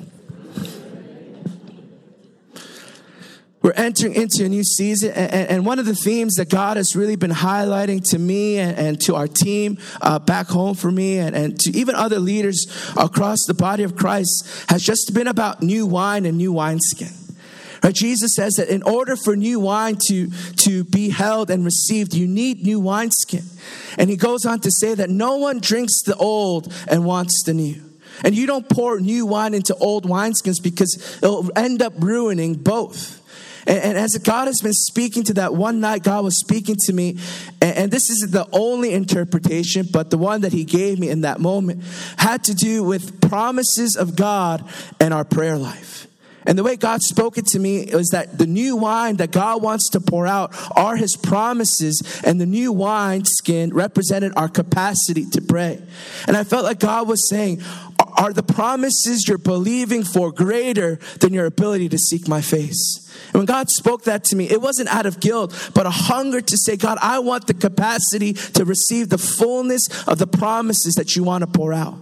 We're 3.62 3.72
entering 3.72 4.14
into 4.14 4.44
a 4.44 4.48
new 4.48 4.64
season, 4.64 5.12
and, 5.12 5.64
one 5.64 5.78
of 5.78 5.86
the 5.86 5.94
themes 5.94 6.34
that 6.34 6.50
God 6.50 6.76
has 6.76 6.96
really 6.96 7.14
been 7.14 7.30
highlighting 7.30 8.02
to 8.10 8.18
me 8.18 8.58
and, 8.58 9.00
to 9.02 9.14
our 9.14 9.28
team 9.28 9.78
uh, 10.00 10.18
back 10.18 10.48
home 10.48 10.74
for 10.74 10.90
me, 10.90 11.18
and, 11.18 11.36
and 11.36 11.60
to 11.60 11.70
even 11.70 11.94
other 11.94 12.18
leaders 12.18 12.66
across 12.96 13.46
the 13.46 13.54
body 13.54 13.84
of 13.84 13.94
Christ, 13.94 14.64
has 14.68 14.82
just 14.82 15.14
been 15.14 15.28
about 15.28 15.62
new 15.62 15.86
wine 15.86 16.26
and 16.26 16.38
new 16.38 16.52
wineskin. 16.52 17.12
Right? 17.84 17.94
Jesus 17.94 18.34
says 18.34 18.54
that 18.54 18.68
in 18.68 18.82
order 18.82 19.14
for 19.14 19.36
new 19.36 19.60
wine 19.60 19.96
to, 20.06 20.28
to 20.56 20.82
be 20.84 21.10
held 21.10 21.48
and 21.48 21.64
received, 21.64 22.14
you 22.14 22.26
need 22.26 22.64
new 22.64 22.80
wineskin. 22.80 23.44
And 23.96 24.10
he 24.10 24.16
goes 24.16 24.44
on 24.44 24.58
to 24.60 24.72
say 24.72 24.94
that 24.94 25.08
no 25.08 25.36
one 25.36 25.60
drinks 25.60 26.02
the 26.02 26.16
old 26.16 26.72
and 26.88 27.04
wants 27.04 27.44
the 27.44 27.54
new. 27.54 27.80
And 28.24 28.34
you 28.34 28.46
don't 28.46 28.68
pour 28.68 29.00
new 29.00 29.24
wine 29.26 29.54
into 29.54 29.74
old 29.76 30.04
wineskins 30.04 30.62
because 30.62 31.18
it'll 31.22 31.50
end 31.56 31.80
up 31.80 31.94
ruining 31.98 32.54
both. 32.54 33.21
And, 33.66 33.78
and, 33.78 33.98
as 33.98 34.16
God 34.18 34.46
has 34.46 34.60
been 34.60 34.72
speaking 34.72 35.24
to 35.24 35.34
that 35.34 35.54
one 35.54 35.80
night, 35.80 36.02
God 36.02 36.24
was 36.24 36.36
speaking 36.36 36.76
to 36.86 36.92
me, 36.92 37.18
and, 37.60 37.76
and 37.76 37.90
this 37.90 38.10
isn't 38.10 38.32
the 38.32 38.48
only 38.52 38.92
interpretation, 38.92 39.86
but 39.90 40.10
the 40.10 40.18
one 40.18 40.42
that 40.42 40.52
He 40.52 40.64
gave 40.64 40.98
me 40.98 41.08
in 41.08 41.22
that 41.22 41.40
moment 41.40 41.82
had 42.16 42.44
to 42.44 42.54
do 42.54 42.82
with 42.82 43.20
promises 43.20 43.96
of 43.96 44.16
God 44.16 44.64
and 45.00 45.14
our 45.14 45.24
prayer 45.24 45.56
life. 45.56 46.06
And 46.46 46.58
the 46.58 46.62
way 46.62 46.76
God 46.76 47.02
spoke 47.02 47.38
it 47.38 47.46
to 47.48 47.58
me 47.58 47.88
was 47.92 48.08
that 48.08 48.38
the 48.38 48.46
new 48.46 48.76
wine 48.76 49.16
that 49.16 49.30
God 49.30 49.62
wants 49.62 49.90
to 49.90 50.00
pour 50.00 50.26
out 50.26 50.52
are 50.76 50.96
His 50.96 51.16
promises, 51.16 52.22
and 52.24 52.40
the 52.40 52.46
new 52.46 52.72
wine 52.72 53.24
skin 53.24 53.72
represented 53.72 54.32
our 54.36 54.48
capacity 54.48 55.24
to 55.30 55.40
pray. 55.40 55.82
And 56.26 56.36
I 56.36 56.44
felt 56.44 56.64
like 56.64 56.80
God 56.80 57.08
was 57.08 57.28
saying, 57.28 57.62
Are 58.16 58.32
the 58.32 58.42
promises 58.42 59.28
you're 59.28 59.38
believing 59.38 60.04
for 60.04 60.32
greater 60.32 60.96
than 61.20 61.32
your 61.32 61.46
ability 61.46 61.88
to 61.90 61.98
seek 61.98 62.28
my 62.28 62.40
face? 62.40 63.02
And 63.26 63.34
when 63.34 63.46
God 63.46 63.70
spoke 63.70 64.04
that 64.04 64.24
to 64.24 64.36
me, 64.36 64.48
it 64.48 64.60
wasn't 64.60 64.88
out 64.88 65.06
of 65.06 65.20
guilt, 65.20 65.70
but 65.74 65.86
a 65.86 65.90
hunger 65.90 66.40
to 66.40 66.56
say, 66.56 66.76
God, 66.76 66.98
I 67.00 67.20
want 67.20 67.46
the 67.46 67.54
capacity 67.54 68.32
to 68.32 68.64
receive 68.64 69.08
the 69.08 69.18
fullness 69.18 70.06
of 70.06 70.18
the 70.18 70.26
promises 70.26 70.96
that 70.96 71.16
you 71.16 71.24
want 71.24 71.42
to 71.42 71.46
pour 71.46 71.72
out. 71.72 71.96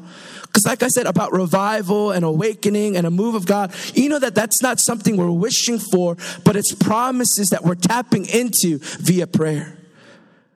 Because, 0.51 0.67
like 0.67 0.83
I 0.83 0.89
said 0.89 1.07
about 1.07 1.33
revival 1.33 2.11
and 2.11 2.25
awakening 2.25 2.97
and 2.97 3.07
a 3.07 3.11
move 3.11 3.37
of 3.37 3.47
God, 3.47 3.73
you 3.95 4.09
know 4.09 4.19
that 4.19 4.35
that's 4.35 4.61
not 4.61 4.81
something 4.81 5.17
we're 5.17 5.31
wishing 5.31 5.79
for, 5.79 6.17
but 6.45 6.57
it's 6.57 6.75
promises 6.75 7.51
that 7.51 7.63
we're 7.63 7.77
tapping 7.77 8.27
into 8.27 8.79
via 8.99 9.29
prayer. 9.29 9.79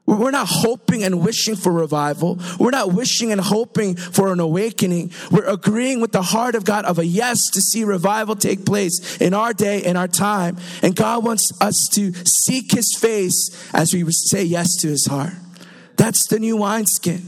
We're 0.07 0.33
not 0.33 0.49
hoping 0.51 1.03
and 1.03 1.25
wishing 1.25 1.57
for 1.57 1.73
revival. 1.73 2.39
We're 2.59 2.71
not 2.71 2.93
wishing 2.93 3.33
and 3.33 3.41
hoping 3.41 3.97
for 3.97 4.33
an 4.33 4.41
awakening. 4.41 5.13
We're 5.31 5.47
agreeing 5.47 6.01
with 6.01 6.13
the 6.13 6.23
heart 6.23 6.57
of 6.57 6.65
God 6.65 6.85
of 6.85 6.99
a 6.99 7.07
yes 7.07 7.49
to 7.51 7.61
see 7.61 7.85
revival 7.85 8.37
take 8.37 8.67
place 8.67 9.17
in 9.19 9.33
our 9.33 9.55
day, 9.55 9.83
in 9.83 9.97
our 9.97 10.09
time. 10.09 10.59
And 10.83 10.95
God 10.95 11.25
wants 11.25 11.51
us 11.63 11.89
to 11.95 12.13
seek 12.27 12.73
his 12.73 12.95
face 12.95 13.51
as 13.73 13.95
we 13.95 14.05
say 14.11 14.45
yes 14.45 14.77
to 14.83 14.89
his 14.89 15.07
heart. 15.07 15.33
That's 15.97 16.27
the 16.27 16.39
new 16.39 16.59
wineskin, 16.59 17.23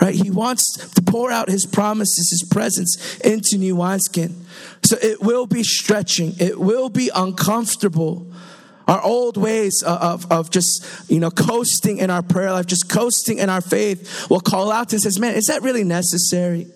right? 0.00 0.14
He 0.14 0.30
wants 0.30 0.72
to 0.94 1.02
pour 1.02 1.30
out 1.30 1.48
his 1.48 1.66
promises, 1.66 2.30
his 2.30 2.48
presence 2.48 3.18
into 3.20 3.58
new 3.58 3.76
wineskin. 3.76 4.46
So 4.82 4.96
it 5.00 5.20
will 5.20 5.46
be 5.46 5.62
stretching. 5.62 6.34
It 6.38 6.58
will 6.58 6.88
be 6.88 7.10
uncomfortable. 7.14 8.26
Our 8.88 9.02
old 9.02 9.36
ways 9.36 9.82
of, 9.84 10.30
of 10.32 10.50
just, 10.50 10.84
you 11.08 11.20
know, 11.20 11.30
coasting 11.30 11.98
in 11.98 12.10
our 12.10 12.22
prayer 12.22 12.50
life, 12.50 12.66
just 12.66 12.88
coasting 12.88 13.38
in 13.38 13.48
our 13.48 13.60
faith 13.60 14.28
will 14.28 14.40
call 14.40 14.72
out 14.72 14.92
and 14.92 15.00
says, 15.00 15.18
man, 15.18 15.34
is 15.34 15.46
that 15.46 15.62
really 15.62 15.84
necessary? 15.84 16.66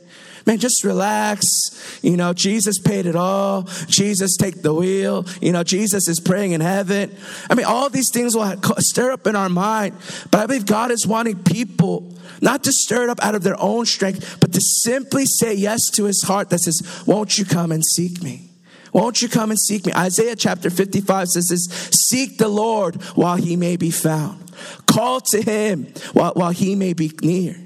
Man, 0.47 0.59
just 0.59 0.85
relax. 0.85 2.01
You 2.03 2.17
know, 2.17 2.33
Jesus 2.33 2.79
paid 2.79 3.07
it 3.07 3.17
all. 3.17 3.63
Jesus 3.87 4.37
take 4.37 4.63
the 4.63 4.75
wheel. 4.75 5.27
You 5.41 5.53
know, 5.53 5.65
Jesus 5.65 6.07
is 6.09 6.21
praying 6.21 6.53
in 6.53 6.61
heaven. 6.61 7.17
I 7.49 7.55
mean, 7.55 7.67
all 7.67 7.89
these 7.89 8.11
things 8.11 8.37
will 8.37 8.57
stir 8.79 9.13
up 9.13 9.27
in 9.27 9.37
our 9.37 9.49
mind. 9.49 9.97
But 10.31 10.41
I 10.41 10.47
believe 10.47 10.67
God 10.67 10.91
is 10.91 11.07
wanting 11.07 11.43
people 11.43 12.15
not 12.41 12.65
to 12.65 12.73
stir 12.73 13.05
it 13.05 13.11
up 13.11 13.23
out 13.23 13.35
of 13.35 13.43
their 13.43 13.61
own 13.61 13.87
strength, 13.87 14.39
but 14.41 14.53
to 14.53 14.61
simply 14.61 15.25
say 15.25 15.55
yes 15.55 15.89
to 15.91 16.05
his 16.05 16.23
heart 16.23 16.51
that 16.51 16.61
says, 16.61 17.05
Won't 17.07 17.39
you 17.39 17.45
come 17.45 17.73
and 17.73 17.85
seek 17.85 18.23
me? 18.23 18.51
Won't 18.93 19.23
you 19.23 19.29
come 19.29 19.51
and 19.51 19.59
seek 19.59 19.87
me? 19.87 19.93
Isaiah 19.93 20.37
chapter 20.37 20.71
55 20.71 21.29
says 21.29 21.49
this 21.49 21.67
Seek 21.91 22.39
the 22.39 22.49
Lord 22.49 22.97
while 23.17 23.37
he 23.37 23.57
may 23.57 23.77
be 23.77 23.91
found, 23.91 24.53
call 24.87 25.21
to 25.21 25.41
him 25.41 25.93
while, 26.13 26.33
while 26.35 26.51
he 26.51 26.75
may 26.75 26.93
be 26.93 27.11
near. 27.23 27.64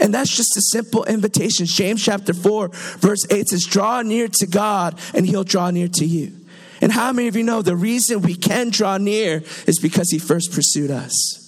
And 0.00 0.14
that's 0.14 0.34
just 0.34 0.56
a 0.56 0.60
simple 0.60 1.04
invitation. 1.04 1.66
James 1.66 2.04
chapter 2.04 2.32
4, 2.32 2.68
verse 2.98 3.26
8 3.30 3.48
says, 3.48 3.64
Draw 3.64 4.02
near 4.02 4.28
to 4.28 4.46
God, 4.46 4.98
and 5.14 5.26
he'll 5.26 5.44
draw 5.44 5.70
near 5.70 5.88
to 5.88 6.04
you. 6.04 6.32
And 6.80 6.92
how 6.92 7.12
many 7.12 7.28
of 7.28 7.36
you 7.36 7.42
know 7.42 7.62
the 7.62 7.76
reason 7.76 8.22
we 8.22 8.36
can 8.36 8.70
draw 8.70 8.98
near 8.98 9.42
is 9.66 9.78
because 9.80 10.10
he 10.10 10.18
first 10.18 10.52
pursued 10.52 10.90
us? 10.90 11.44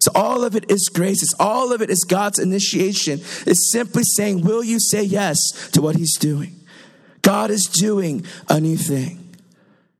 So 0.00 0.10
all 0.14 0.44
of 0.44 0.54
it 0.54 0.70
is 0.70 0.88
grace. 0.88 1.22
It's 1.22 1.34
all 1.38 1.72
of 1.72 1.82
it 1.82 1.90
is 1.90 2.04
God's 2.04 2.38
initiation. 2.38 3.20
It's 3.46 3.70
simply 3.70 4.04
saying, 4.04 4.42
Will 4.42 4.64
you 4.64 4.80
say 4.80 5.02
yes 5.02 5.70
to 5.72 5.82
what 5.82 5.96
he's 5.96 6.16
doing? 6.16 6.54
God 7.22 7.50
is 7.50 7.66
doing 7.66 8.24
a 8.48 8.60
new 8.60 8.76
thing. 8.76 9.36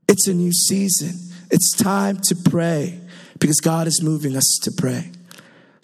It's 0.06 0.28
a 0.28 0.34
new 0.34 0.52
season. 0.52 1.14
It's 1.50 1.76
time 1.76 2.18
to 2.22 2.36
pray 2.36 3.00
because 3.38 3.60
God 3.60 3.86
is 3.86 4.02
moving 4.02 4.36
us 4.36 4.58
to 4.62 4.72
pray. 4.72 5.10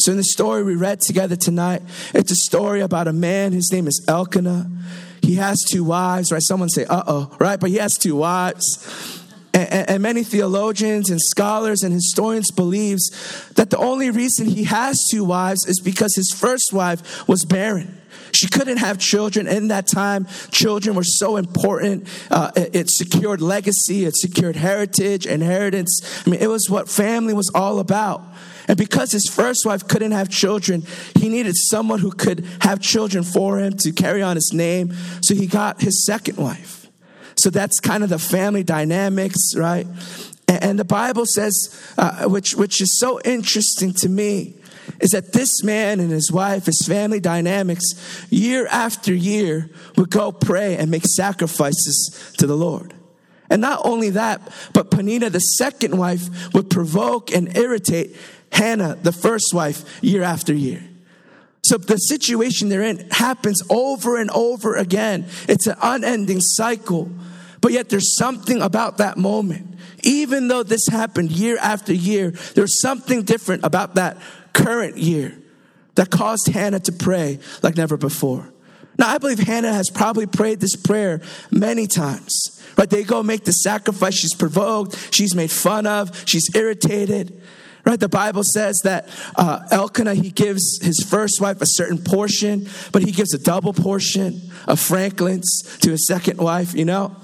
So, 0.05 0.11
in 0.11 0.19
the 0.19 0.23
story 0.23 0.63
we 0.63 0.75
read 0.75 1.01
together 1.01 1.35
tonight, 1.35 1.81
it's 2.13 2.31
a 2.31 2.37
story 2.37 2.83
about 2.83 3.09
a 3.09 3.13
man. 3.15 3.53
His 3.53 3.73
name 3.73 3.87
is 3.87 4.05
Elkanah. 4.07 4.71
He 5.23 5.37
has 5.37 5.65
two 5.65 5.83
wives, 5.83 6.31
right? 6.31 6.43
Someone 6.43 6.69
say, 6.69 6.85
uh 6.85 7.05
oh, 7.07 7.35
right? 7.41 7.59
But 7.59 7.71
he 7.71 7.77
has 7.77 7.97
two 7.97 8.17
wives. 8.17 9.23
And, 9.55 9.89
and, 9.89 10.03
many 10.03 10.23
theologians 10.23 11.09
and 11.09 11.23
scholars 11.23 11.83
and 11.83 11.95
historians 11.95 12.51
believes 12.51 13.09
that 13.55 13.71
the 13.71 13.79
only 13.79 14.11
reason 14.11 14.47
he 14.47 14.65
has 14.65 15.09
two 15.09 15.25
wives 15.25 15.65
is 15.65 15.81
because 15.81 16.15
his 16.15 16.31
first 16.31 16.71
wife 16.71 17.27
was 17.27 17.47
barren. 17.47 17.99
She 18.33 18.47
couldn't 18.47 18.79
have 18.79 18.99
children. 18.99 19.49
In 19.49 19.69
that 19.69 19.87
time, 19.87 20.27
children 20.51 20.97
were 20.97 21.05
so 21.05 21.39
important. 21.39 22.09
Uh, 22.31 22.51
it, 22.55 22.77
it, 22.77 22.91
secured 22.91 23.41
legacy, 23.41 24.05
it 24.05 24.17
secured 24.17 24.57
heritage, 24.57 25.25
inheritance. 25.25 26.23
I 26.27 26.31
mean, 26.31 26.41
it 26.43 26.49
was 26.49 26.69
what 26.69 26.91
family 26.91 27.33
was 27.33 27.51
all 27.55 27.79
about. 27.79 28.23
And 28.67 28.79
because 28.79 29.13
his 29.13 29.29
first 29.29 29.67
wife 29.67 29.87
couldn't 29.87 30.13
have 30.13 30.29
children, 30.31 30.85
he 31.15 31.29
needed 31.29 31.57
someone 31.57 31.99
who 31.99 32.11
could 32.11 32.47
have 32.61 32.81
children 32.81 33.23
for 33.25 33.59
him 33.59 33.75
to 33.79 33.93
carry 33.93 34.23
on 34.23 34.37
his 34.37 34.53
name. 34.53 34.95
So 35.23 35.35
he 35.35 35.47
got 35.47 35.83
his 35.83 36.05
second 36.07 36.39
wife. 36.39 36.89
So 37.37 37.51
that's 37.51 37.81
kind 37.81 38.03
of 38.03 38.11
the 38.11 38.19
family 38.19 38.63
dynamics, 38.63 39.55
right? 39.57 39.87
And, 40.47 40.79
the 40.79 40.85
Bible 40.85 41.27
says, 41.27 41.75
uh, 41.97 42.25
which, 42.29 42.55
which 42.55 42.81
is 42.81 42.99
so 42.99 43.21
interesting 43.25 43.93
to 43.95 44.09
me, 44.09 44.55
is 45.01 45.11
that 45.11 45.33
this 45.33 45.65
man 45.65 46.01
and 46.01 46.11
his 46.11 46.31
wife, 46.31 46.67
his 46.67 46.87
family 46.87 47.19
dynamics, 47.19 47.85
year 48.31 48.67
after 48.71 49.13
year, 49.13 49.71
would 49.97 50.11
go 50.11 50.33
pray 50.33 50.77
and 50.77 50.91
make 50.91 51.07
sacrifices 51.07 52.35
to 52.39 52.47
the 52.47 52.57
Lord. 52.57 52.95
And 53.51 53.63
not 53.63 53.81
only 53.85 54.11
that, 54.11 54.41
but 54.73 54.91
Peninnah, 54.91 55.31
the 55.31 55.41
second 55.41 55.97
wife, 55.97 56.53
would 56.55 56.71
provoke 56.71 57.33
and 57.33 57.57
irritate 57.57 58.17
Hannah, 58.55 58.97
the 59.03 59.13
first 59.13 59.53
wife, 59.53 60.03
year 60.03 60.23
after 60.23 60.55
year. 60.55 60.83
So 61.65 61.77
the 61.77 61.97
situation 61.97 62.69
they're 62.69 62.83
in 62.83 63.09
happens 63.11 63.63
over 63.69 64.17
and 64.17 64.31
over 64.31 64.77
again. 64.77 65.27
It's 65.49 65.67
an 65.67 65.77
unending 65.83 66.41
cycle. 66.41 67.11
But 67.61 67.73
yet 67.73 67.89
there's 67.89 68.17
something 68.17 68.63
about 68.63 68.99
that 68.99 69.17
moment. 69.17 69.79
Even 70.03 70.49
though 70.49 70.63
this 70.63 70.87
happened 70.87 71.33
year 71.33 71.57
after 71.59 71.93
year, 71.93 72.31
there's 72.55 72.81
something 72.81 73.23
different 73.23 73.65
about 73.65 73.95
that 73.97 74.19
current 74.53 74.99
year 74.99 75.37
that 75.95 76.11
caused 76.11 76.49
Hannah 76.49 76.81
to 76.81 76.93
pray 76.93 77.41
like 77.63 77.77
never 77.77 77.97
before. 77.97 78.53
Now, 78.99 79.09
I 79.09 79.19
believe 79.19 79.41
Hannah 79.41 79.73
has 79.73 79.91
probably 79.91 80.27
prayed 80.27 80.61
this 80.61 80.77
prayer 80.77 81.23
many 81.51 81.87
times. 81.87 82.63
Right? 82.77 82.89
They 82.89 83.03
go 83.03 83.23
make 83.23 83.45
the 83.45 83.53
sacrifice. 83.53 84.15
She's 84.15 84.35
provoked. 84.35 85.13
She's 85.13 85.35
made 85.35 85.51
fun 85.51 85.87
of. 85.87 86.29
She's 86.29 86.55
irritated. 86.55 87.43
Right? 87.85 88.01
The 88.01 88.09
Bible 88.09 88.45
says 88.45 88.81
that 88.83 89.09
uh, 89.37 89.67
Elkanah, 89.71 90.15
he 90.15 90.31
gives 90.31 90.83
his 90.83 91.05
first 91.07 91.41
wife 91.41 91.61
a 91.61 91.67
certain 91.67 91.99
portion, 91.99 92.67
but 92.93 93.03
he 93.03 93.13
gives 93.13 93.35
a 93.35 93.39
double 93.39 93.75
portion 93.75 94.41
of 94.67 94.81
Franklin's 94.81 95.63
to 95.81 95.91
his 95.91 96.07
second 96.07 96.39
wife, 96.39 96.75
you 96.75 96.87
know? 96.87 97.15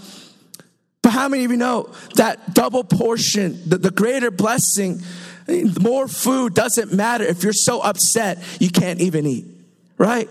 But 1.02 1.12
how 1.12 1.28
many 1.28 1.44
of 1.44 1.50
you 1.50 1.56
know 1.56 1.90
that 2.16 2.52
double 2.52 2.84
portion, 2.84 3.58
the, 3.66 3.78
the 3.78 3.90
greater 3.90 4.30
blessing, 4.30 5.00
more 5.80 6.06
food 6.06 6.54
doesn't 6.54 6.92
matter 6.92 7.24
if 7.24 7.42
you're 7.42 7.52
so 7.52 7.80
upset 7.80 8.38
you 8.60 8.70
can't 8.70 9.00
even 9.00 9.26
eat, 9.26 9.46
right? 9.96 10.28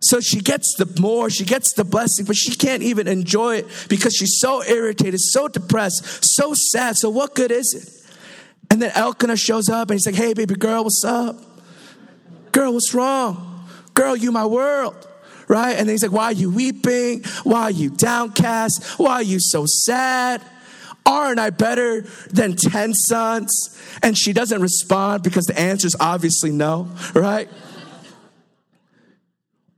So 0.00 0.20
she 0.20 0.40
gets 0.40 0.76
the 0.76 0.86
more, 1.00 1.28
she 1.28 1.44
gets 1.44 1.72
the 1.72 1.84
blessing, 1.84 2.24
but 2.24 2.36
she 2.36 2.54
can't 2.54 2.82
even 2.82 3.08
enjoy 3.08 3.56
it 3.56 3.66
because 3.88 4.14
she's 4.14 4.38
so 4.38 4.62
irritated, 4.62 5.20
so 5.20 5.48
depressed, 5.48 6.24
so 6.24 6.54
sad. 6.54 6.96
So 6.96 7.10
what 7.10 7.34
good 7.34 7.50
is 7.50 7.74
it? 7.74 7.98
And 8.70 8.82
then 8.82 8.92
Elkanah 8.94 9.36
shows 9.36 9.68
up 9.68 9.90
and 9.90 9.98
he's 9.98 10.06
like, 10.06 10.14
hey, 10.14 10.34
baby 10.34 10.54
girl, 10.54 10.84
what's 10.84 11.04
up? 11.04 11.36
Girl, 12.52 12.74
what's 12.74 12.94
wrong? 12.94 13.66
Girl, 13.94 14.14
you 14.16 14.30
my 14.32 14.46
world. 14.46 15.06
Right? 15.48 15.70
And 15.70 15.88
then 15.88 15.94
he's 15.94 16.02
like, 16.02 16.12
why 16.12 16.26
are 16.26 16.32
you 16.32 16.50
weeping? 16.50 17.24
Why 17.42 17.62
are 17.62 17.70
you 17.70 17.88
downcast? 17.88 18.98
Why 18.98 19.14
are 19.14 19.22
you 19.22 19.40
so 19.40 19.64
sad? 19.64 20.42
Aren't 21.06 21.38
I 21.40 21.48
better 21.48 22.02
than 22.30 22.54
10 22.54 22.92
sons? 22.92 23.80
And 24.02 24.16
she 24.16 24.34
doesn't 24.34 24.60
respond 24.60 25.22
because 25.22 25.46
the 25.46 25.58
answer 25.58 25.86
is 25.86 25.96
obviously 25.98 26.50
no, 26.50 26.90
right? 27.14 27.48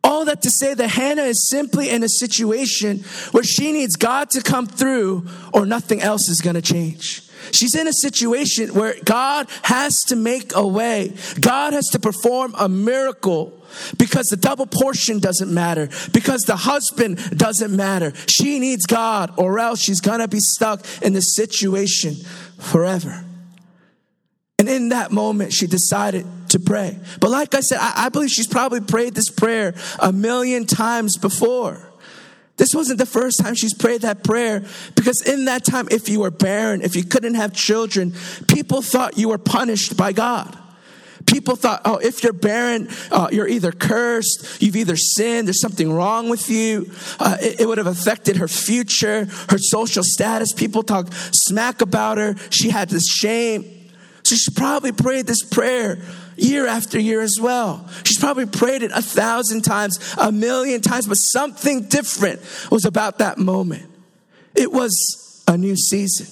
All 0.03 0.25
that 0.25 0.43
to 0.43 0.51
say 0.51 0.75
that 0.75 0.89
Hannah 0.89 1.23
is 1.23 1.49
simply 1.49 1.89
in 1.89 2.03
a 2.03 2.09
situation 2.09 3.05
where 3.31 3.45
she 3.45 3.71
needs 3.71 3.95
God 3.95 4.31
to 4.31 4.43
come 4.43 4.67
through 4.67 5.29
or 5.53 5.65
nothing 5.67 6.01
else 6.01 6.29
is 6.29 6.41
to 6.41 6.63
change. 6.63 7.30
She's 7.53 7.75
in 7.75 7.87
a 7.87 7.93
situation 7.93 8.75
where 8.75 8.95
God 9.05 9.49
has 9.63 10.05
to 10.05 10.17
make 10.17 10.55
a 10.55 10.67
way. 10.67 11.15
God 11.41 11.73
has 11.73 11.89
to 11.91 11.99
perform 11.99 12.55
a 12.59 12.69
miracle 12.69 13.57
because 13.99 14.27
the 14.27 14.37
double 14.37 14.67
portion 14.67 15.21
doesn't 15.21 15.53
matter, 15.53 15.89
because 16.13 16.43
the 16.43 16.57
husband 16.57 17.39
doesn't 17.39 17.75
matter. 17.75 18.13
She 18.27 18.59
needs 18.59 18.87
God 18.87 19.33
or 19.37 19.59
else 19.59 19.81
she's 19.81 20.01
gonna 20.01 20.29
be 20.29 20.41
stuck 20.41 20.85
in 21.03 21.13
this 21.13 21.35
situation 21.35 22.17
forever. 22.59 23.25
And 24.59 24.69
in 24.69 24.91
that 24.91 25.11
moment, 25.11 25.55
she 25.55 25.67
decided 25.67 26.27
to 26.51 26.59
pray. 26.59 26.99
But 27.19 27.31
like 27.31 27.55
I 27.55 27.61
said, 27.61 27.79
I, 27.81 28.07
I 28.07 28.09
believe 28.11 28.31
she's 28.31 28.47
probably 28.47 28.83
prayed 28.83 29.15
this 29.15 29.31
prayer 29.31 29.75
a 29.99 30.13
million 30.13 30.67
times 30.67 31.17
before. 31.17 31.90
This 32.61 32.75
wasn't 32.75 32.99
the 32.99 33.07
first 33.07 33.41
time 33.41 33.55
she's 33.55 33.73
prayed 33.73 34.03
that 34.03 34.23
prayer 34.23 34.63
because 34.95 35.23
in 35.23 35.47
that 35.47 35.65
time, 35.65 35.89
if 35.91 36.11
you 36.11 36.21
were 36.21 36.31
barren, 36.31 36.83
if 36.83 36.95
you 36.95 37.03
couldn't 37.03 37.37
have 37.37 37.55
children, 37.55 38.13
people 38.49 38.83
thought 38.83 39.17
you 39.17 39.31
were 39.31 39.39
punished 39.39 39.97
by 39.97 40.13
God. 40.13 40.59
People 41.25 41.57
thought, 41.57 41.81
oh, 41.87 41.97
if 41.97 42.23
you're 42.23 42.35
barren, 42.35 42.91
uh, 43.11 43.29
you're 43.33 43.49
either 43.49 43.73
cursed, 43.73 44.61
you've 44.61 44.77
either 44.77 44.95
sinned, 44.95 45.49
there's 45.49 45.59
something 45.59 45.91
wrong 45.91 46.29
with 46.29 46.51
you. 46.51 46.93
Uh, 47.19 47.39
it, 47.41 47.63
it 47.63 47.67
would 47.67 47.79
have 47.79 47.87
affected 47.87 48.37
her 48.37 48.49
future, 48.49 49.25
her 49.49 49.57
social 49.57 50.03
status. 50.03 50.53
People 50.53 50.83
talk 50.83 51.09
smack 51.33 51.81
about 51.81 52.19
her. 52.19 52.35
She 52.51 52.69
had 52.69 52.91
this 52.91 53.11
shame. 53.11 53.65
So 54.23 54.37
she 54.37 54.51
probably 54.51 54.93
prayed 54.93 55.27
this 55.27 55.43
prayer 55.43 55.97
year 56.43 56.67
after 56.67 56.99
year 56.99 57.21
as 57.21 57.39
well. 57.41 57.89
She's 58.05 58.19
probably 58.19 58.47
prayed 58.47 58.83
it 58.83 58.91
a 58.95 59.03
thousand 59.03 59.63
times, 59.63 59.99
a 60.19 60.33
million 60.33 60.81
times, 60.81 61.07
but 61.07 61.17
something 61.17 61.85
different 61.85 62.41
was 62.71 62.85
about 62.85 63.19
that 63.19 63.39
moment. 63.39 63.87
It 64.55 64.73
was 64.73 65.45
a 65.47 65.57
new 65.57 65.77
season. 65.77 66.27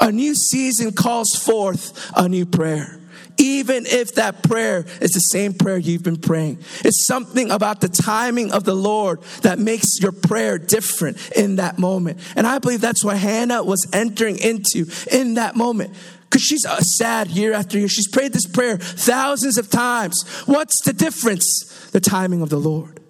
A 0.00 0.12
new 0.12 0.34
season 0.34 0.92
calls 0.92 1.34
forth 1.34 2.10
a 2.16 2.28
new 2.28 2.46
prayer. 2.46 3.00
Even 3.40 3.86
if 3.86 4.16
that 4.16 4.42
prayer 4.42 4.84
is 5.00 5.12
the 5.12 5.20
same 5.20 5.54
prayer 5.54 5.78
you've 5.78 6.02
been 6.02 6.20
praying, 6.20 6.58
it's 6.84 7.04
something 7.04 7.52
about 7.52 7.80
the 7.80 7.88
timing 7.88 8.50
of 8.50 8.64
the 8.64 8.74
Lord 8.74 9.22
that 9.42 9.60
makes 9.60 10.00
your 10.00 10.10
prayer 10.10 10.58
different 10.58 11.30
in 11.36 11.56
that 11.56 11.78
moment. 11.78 12.18
And 12.34 12.48
I 12.48 12.58
believe 12.58 12.80
that's 12.80 13.04
what 13.04 13.16
Hannah 13.16 13.62
was 13.62 13.88
entering 13.92 14.38
into 14.38 14.86
in 15.12 15.34
that 15.34 15.54
moment. 15.54 15.94
Because 16.28 16.42
she's 16.42 16.66
uh, 16.66 16.80
sad 16.80 17.28
year 17.28 17.52
after 17.52 17.78
year. 17.78 17.88
She's 17.88 18.08
prayed 18.08 18.32
this 18.32 18.46
prayer 18.46 18.76
thousands 18.76 19.56
of 19.56 19.70
times. 19.70 20.28
What's 20.46 20.82
the 20.82 20.92
difference? 20.92 21.88
The 21.92 22.00
timing 22.00 22.42
of 22.42 22.50
the 22.50 22.58
Lord. 22.58 23.00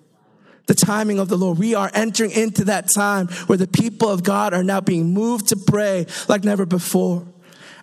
The 0.66 0.74
timing 0.74 1.18
of 1.18 1.28
the 1.28 1.36
Lord. 1.36 1.58
We 1.58 1.74
are 1.74 1.90
entering 1.94 2.30
into 2.30 2.64
that 2.66 2.90
time 2.90 3.26
where 3.46 3.58
the 3.58 3.66
people 3.66 4.08
of 4.08 4.22
God 4.22 4.54
are 4.54 4.62
now 4.62 4.80
being 4.80 5.12
moved 5.12 5.48
to 5.48 5.56
pray 5.56 6.06
like 6.28 6.44
never 6.44 6.66
before. 6.66 7.26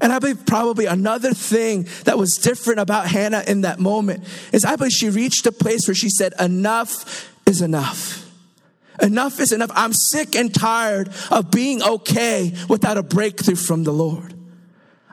And 0.02 0.14
I 0.14 0.20
believe 0.20 0.46
probably 0.46 0.86
another 0.86 1.34
thing 1.34 1.88
that 2.04 2.18
was 2.18 2.36
different 2.36 2.80
about 2.80 3.08
Hannah 3.08 3.44
in 3.48 3.62
that 3.62 3.80
moment 3.80 4.24
is 4.54 4.64
I 4.64 4.76
believe 4.76 4.92
she 4.92 5.10
reached 5.10 5.46
a 5.48 5.52
place 5.52 5.88
where 5.88 5.96
she 5.96 6.10
said, 6.10 6.34
Enough 6.40 7.34
is 7.46 7.62
enough. 7.62 8.22
Enough 9.02 9.40
is 9.40 9.52
enough. 9.52 9.72
I'm 9.74 9.94
sick 9.94 10.36
and 10.36 10.54
tired 10.54 11.10
of 11.32 11.52
being 11.52 11.82
okay 11.82 12.54
without 12.70 12.98
a 12.98 13.04
breakthrough 13.04 13.56
from 13.56 13.84
the 13.84 13.92
Lord. 13.92 14.35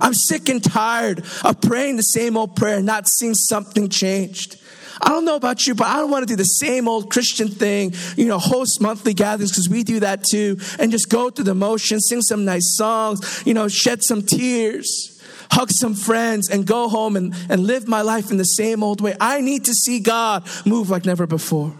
I'm 0.03 0.15
sick 0.15 0.49
and 0.49 0.63
tired 0.63 1.25
of 1.45 1.61
praying 1.61 1.97
the 1.97 2.03
same 2.03 2.37
old 2.37 2.57
prayer 2.57 2.83
not 2.83 3.09
seeing 3.09 3.35
something 3.35 3.89
changed. 3.89 4.59
I 5.01 5.09
don't 5.09 5.25
know 5.25 5.37
about 5.37 5.67
you, 5.67 5.75
but 5.75 5.87
I 5.87 5.97
don't 5.97 6.11
want 6.11 6.23
to 6.23 6.33
do 6.33 6.37
the 6.37 6.45
same 6.45 6.87
old 6.87 7.11
Christian 7.11 7.49
thing, 7.49 7.95
you 8.17 8.27
know, 8.27 8.39
host 8.39 8.81
monthly 8.81 9.15
gatherings 9.15 9.51
because 9.51 9.69
we 9.69 9.85
do 9.85 10.01
that 10.01 10.25
too, 10.25 10.59
and 10.79 10.93
just 10.93 11.09
go 11.09 11.31
through 11.31 11.47
the 11.47 11.55
motions, 11.55 12.09
sing 12.09 12.21
some 12.21 12.45
nice 12.45 12.77
songs, 12.77 13.43
you 13.47 13.55
know, 13.55 13.69
shed 13.69 14.03
some 14.03 14.23
tears, 14.23 15.21
hug 15.51 15.71
some 15.71 15.95
friends, 15.95 16.51
and 16.51 16.67
go 16.67 16.89
home 16.89 17.17
and, 17.17 17.35
and 17.49 17.67
live 17.67 17.89
my 17.89 18.03
life 18.03 18.31
in 18.31 18.37
the 18.37 18.45
same 18.45 18.83
old 18.83 19.01
way. 19.01 19.17
I 19.21 19.41
need 19.41 19.65
to 19.65 19.75
see 19.75 20.01
God 20.01 20.49
move 20.67 20.91
like 20.91 21.05
never 21.05 21.27
before. 21.27 21.75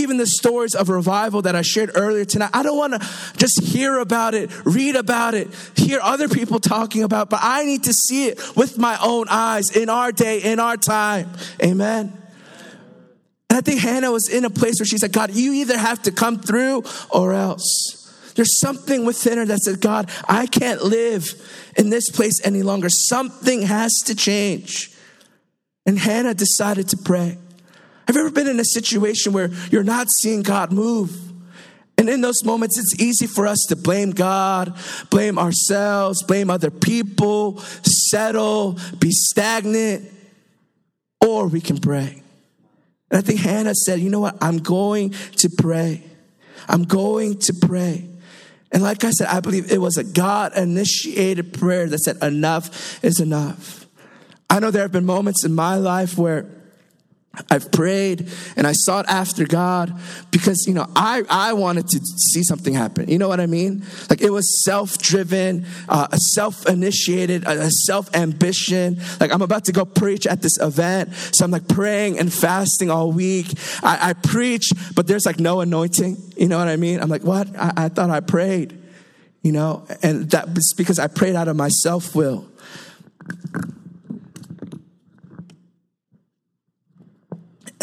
Even 0.00 0.16
the 0.16 0.26
stories 0.26 0.74
of 0.74 0.88
revival 0.88 1.42
that 1.42 1.54
I 1.54 1.60
shared 1.60 1.90
earlier 1.94 2.24
tonight, 2.24 2.50
I 2.54 2.62
don't 2.62 2.78
want 2.78 2.94
to 2.94 3.08
just 3.36 3.62
hear 3.62 3.98
about 3.98 4.34
it, 4.34 4.50
read 4.64 4.96
about 4.96 5.34
it, 5.34 5.48
hear 5.76 6.00
other 6.02 6.26
people 6.26 6.58
talking 6.58 7.02
about, 7.02 7.24
it, 7.24 7.30
but 7.30 7.40
I 7.42 7.64
need 7.64 7.84
to 7.84 7.92
see 7.92 8.28
it 8.28 8.56
with 8.56 8.78
my 8.78 8.98
own 9.02 9.26
eyes 9.28 9.76
in 9.76 9.90
our 9.90 10.10
day, 10.10 10.40
in 10.40 10.58
our 10.58 10.78
time. 10.78 11.30
Amen. 11.62 12.16
And 13.50 13.56
I 13.56 13.60
think 13.60 13.80
Hannah 13.80 14.10
was 14.10 14.28
in 14.28 14.44
a 14.44 14.50
place 14.50 14.80
where 14.80 14.86
she 14.86 14.96
said, 14.96 15.12
God, 15.12 15.34
you 15.34 15.52
either 15.52 15.76
have 15.76 16.00
to 16.02 16.12
come 16.12 16.38
through 16.38 16.84
or 17.10 17.34
else. 17.34 18.32
There's 18.36 18.58
something 18.58 19.04
within 19.04 19.38
her 19.38 19.44
that 19.44 19.58
said, 19.58 19.80
God, 19.80 20.08
I 20.26 20.46
can't 20.46 20.82
live 20.82 21.34
in 21.76 21.90
this 21.90 22.08
place 22.08 22.40
any 22.46 22.62
longer. 22.62 22.88
Something 22.88 23.62
has 23.62 24.02
to 24.04 24.14
change. 24.14 24.96
And 25.84 25.98
Hannah 25.98 26.32
decided 26.32 26.88
to 26.90 26.96
pray. 26.96 27.36
Have 28.06 28.16
you 28.16 28.22
ever 28.22 28.30
been 28.30 28.48
in 28.48 28.58
a 28.58 28.64
situation 28.64 29.32
where 29.32 29.50
you're 29.70 29.84
not 29.84 30.10
seeing 30.10 30.42
God 30.42 30.72
move? 30.72 31.30
And 31.96 32.08
in 32.08 32.22
those 32.22 32.44
moments, 32.44 32.78
it's 32.78 32.98
easy 32.98 33.26
for 33.26 33.46
us 33.46 33.66
to 33.68 33.76
blame 33.76 34.12
God, 34.12 34.74
blame 35.10 35.38
ourselves, 35.38 36.22
blame 36.22 36.48
other 36.48 36.70
people, 36.70 37.58
settle, 37.82 38.78
be 38.98 39.10
stagnant, 39.10 40.10
or 41.20 41.46
we 41.46 41.60
can 41.60 41.76
pray. 41.76 42.22
And 43.10 43.18
I 43.18 43.20
think 43.20 43.40
Hannah 43.40 43.74
said, 43.74 44.00
you 44.00 44.08
know 44.08 44.20
what? 44.20 44.38
I'm 44.40 44.58
going 44.58 45.10
to 45.10 45.50
pray. 45.50 46.02
I'm 46.68 46.84
going 46.84 47.38
to 47.40 47.52
pray. 47.52 48.08
And 48.72 48.82
like 48.82 49.04
I 49.04 49.10
said, 49.10 49.26
I 49.26 49.40
believe 49.40 49.70
it 49.70 49.80
was 49.80 49.98
a 49.98 50.04
God 50.04 50.56
initiated 50.56 51.52
prayer 51.52 51.86
that 51.86 51.98
said, 51.98 52.22
enough 52.22 53.04
is 53.04 53.20
enough. 53.20 53.86
I 54.48 54.58
know 54.58 54.70
there 54.70 54.82
have 54.82 54.92
been 54.92 55.04
moments 55.04 55.44
in 55.44 55.54
my 55.54 55.76
life 55.76 56.16
where 56.16 56.46
I've 57.48 57.70
prayed 57.70 58.28
and 58.56 58.66
I 58.66 58.72
sought 58.72 59.08
after 59.08 59.46
God 59.46 59.96
because, 60.32 60.66
you 60.66 60.74
know, 60.74 60.86
I, 60.96 61.22
I 61.30 61.52
wanted 61.52 61.86
to 61.88 62.00
see 62.00 62.42
something 62.42 62.74
happen. 62.74 63.08
You 63.08 63.18
know 63.18 63.28
what 63.28 63.38
I 63.38 63.46
mean? 63.46 63.84
Like 64.08 64.20
it 64.20 64.30
was 64.30 64.64
self 64.64 64.98
driven, 64.98 65.64
uh, 65.88 66.08
a 66.10 66.18
self 66.18 66.66
initiated, 66.68 67.44
a 67.46 67.70
self 67.70 68.12
ambition. 68.16 69.00
Like 69.20 69.32
I'm 69.32 69.42
about 69.42 69.64
to 69.66 69.72
go 69.72 69.84
preach 69.84 70.26
at 70.26 70.42
this 70.42 70.58
event. 70.58 71.14
So 71.32 71.44
I'm 71.44 71.52
like 71.52 71.68
praying 71.68 72.18
and 72.18 72.32
fasting 72.32 72.90
all 72.90 73.12
week. 73.12 73.46
I, 73.80 74.10
I 74.10 74.12
preach, 74.14 74.72
but 74.96 75.06
there's 75.06 75.24
like 75.24 75.38
no 75.38 75.60
anointing. 75.60 76.16
You 76.36 76.48
know 76.48 76.58
what 76.58 76.68
I 76.68 76.76
mean? 76.76 77.00
I'm 77.00 77.08
like, 77.08 77.22
what? 77.22 77.48
I, 77.56 77.72
I 77.76 77.88
thought 77.90 78.10
I 78.10 78.20
prayed, 78.20 78.76
you 79.42 79.52
know? 79.52 79.86
And 80.02 80.28
that's 80.28 80.72
because 80.72 80.98
I 80.98 81.06
prayed 81.06 81.36
out 81.36 81.46
of 81.46 81.54
my 81.54 81.68
self 81.68 82.16
will. 82.16 82.49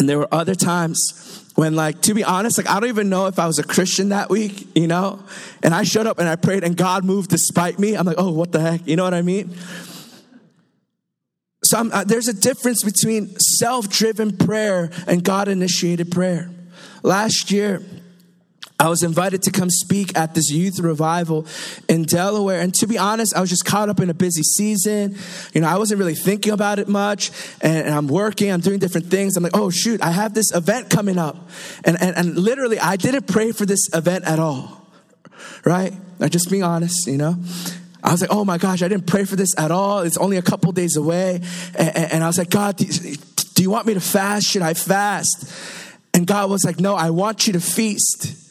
There 0.08 0.18
were 0.18 0.28
other 0.32 0.56
times 0.56 1.44
when, 1.56 1.76
like, 1.76 2.02
to 2.04 2.14
be 2.14 2.24
honest, 2.24 2.58
like, 2.58 2.70
I 2.70 2.80
don't 2.80 2.90
even 2.90 3.10
know 3.10 3.28
if 3.28 3.40
I 3.40 3.48
was 3.48 3.60
a 3.60 3.64
Christian 3.64 4.10
that 4.10 4.30
week, 4.30 4.68
you 4.76 4.88
know? 4.88 5.24
And 5.64 5.74
I 5.74 5.84
showed 5.84 6.08
up 6.08 6.20
and 6.20 6.28
I 6.28 6.36
prayed 6.36 6.64
and 6.64 6.76
God 6.76 7.04
moved 7.04 7.30
despite 7.30 7.80
me. 7.80 7.96
I'm 7.96 8.06
like, 8.06 8.18
oh, 8.20 8.32
what 8.32 8.52
the 8.52 8.60
heck? 8.60 8.88
You 8.88 8.96
know 8.96 9.04
what 9.04 9.14
I 9.14 9.22
mean? 9.22 9.56
So 11.64 11.90
uh, 11.90 12.04
there's 12.04 12.28
a 12.28 12.34
difference 12.34 12.84
between 12.84 13.38
self 13.40 13.90
driven 13.90 14.38
prayer 14.38 14.90
and 15.08 15.24
God 15.24 15.48
initiated 15.48 16.12
prayer. 16.12 16.50
Last 17.04 17.52
year, 17.52 17.82
I 18.80 18.90
was 18.90 19.02
invited 19.02 19.42
to 19.44 19.52
come 19.52 19.72
speak 19.72 20.16
at 20.16 20.36
this 20.36 20.52
youth 20.52 20.80
revival 20.80 21.48
in 21.90 22.04
Delaware. 22.04 22.62
And 22.62 22.74
to 22.76 22.86
be 22.86 22.98
honest, 22.98 23.36
I 23.36 23.42
was 23.42 23.50
just 23.50 23.66
caught 23.66 23.90
up 23.90 24.00
in 24.00 24.10
a 24.12 24.14
busy 24.14 24.44
season. 24.44 25.18
You 25.54 25.62
know, 25.62 25.68
I 25.68 25.78
wasn't 25.78 25.98
really 25.98 26.14
thinking 26.14 26.54
about 26.54 26.78
it 26.78 26.88
much. 26.88 27.32
And, 27.62 27.88
and 27.88 27.96
I'm 27.96 28.08
working, 28.08 28.52
I'm 28.52 28.60
doing 28.60 28.78
different 28.78 29.08
things. 29.08 29.36
I'm 29.36 29.44
like, 29.44 29.58
oh, 29.58 29.72
shoot, 29.72 30.02
I 30.04 30.12
have 30.12 30.36
this 30.36 30.54
event 30.54 30.92
coming 30.92 31.18
up. 31.18 31.50
And, 31.86 32.00
and, 32.00 32.16
and 32.16 32.38
literally, 32.38 32.80
I 32.80 32.98
didn't 32.98 33.26
pray 33.26 33.52
for 33.52 33.66
this 33.66 33.90
event 33.96 34.26
at 34.26 34.38
all. 34.38 34.88
Right? 35.66 35.94
I'm 36.20 36.30
just 36.30 36.52
being 36.52 36.64
honest, 36.64 37.08
you 37.08 37.18
know? 37.18 37.36
I 38.04 38.12
was 38.12 38.22
like, 38.22 38.32
oh 38.32 38.46
my 38.46 38.60
gosh, 38.60 38.84
I 38.84 38.88
didn't 38.88 39.08
pray 39.08 39.26
for 39.26 39.36
this 39.36 39.58
at 39.58 39.72
all. 39.72 40.02
It's 40.02 40.18
only 40.18 40.38
a 40.38 40.44
couple 40.44 40.72
days 40.72 40.98
away. 40.98 41.42
And, 41.76 41.98
and 41.98 42.24
I 42.24 42.28
was 42.28 42.38
like, 42.38 42.52
God, 42.52 42.78
do 42.78 43.64
you 43.64 43.72
want 43.72 43.88
me 43.88 43.96
to 43.96 44.00
fast? 44.00 44.46
Should 44.46 44.62
I 44.62 44.76
fast? 44.76 45.52
And 46.14 46.28
God 46.28 46.50
was 46.52 46.64
like, 46.64 46.80
no, 46.80 46.96
I 46.96 47.10
want 47.10 47.48
you 47.48 47.54
to 47.54 47.60
feast. 47.60 48.47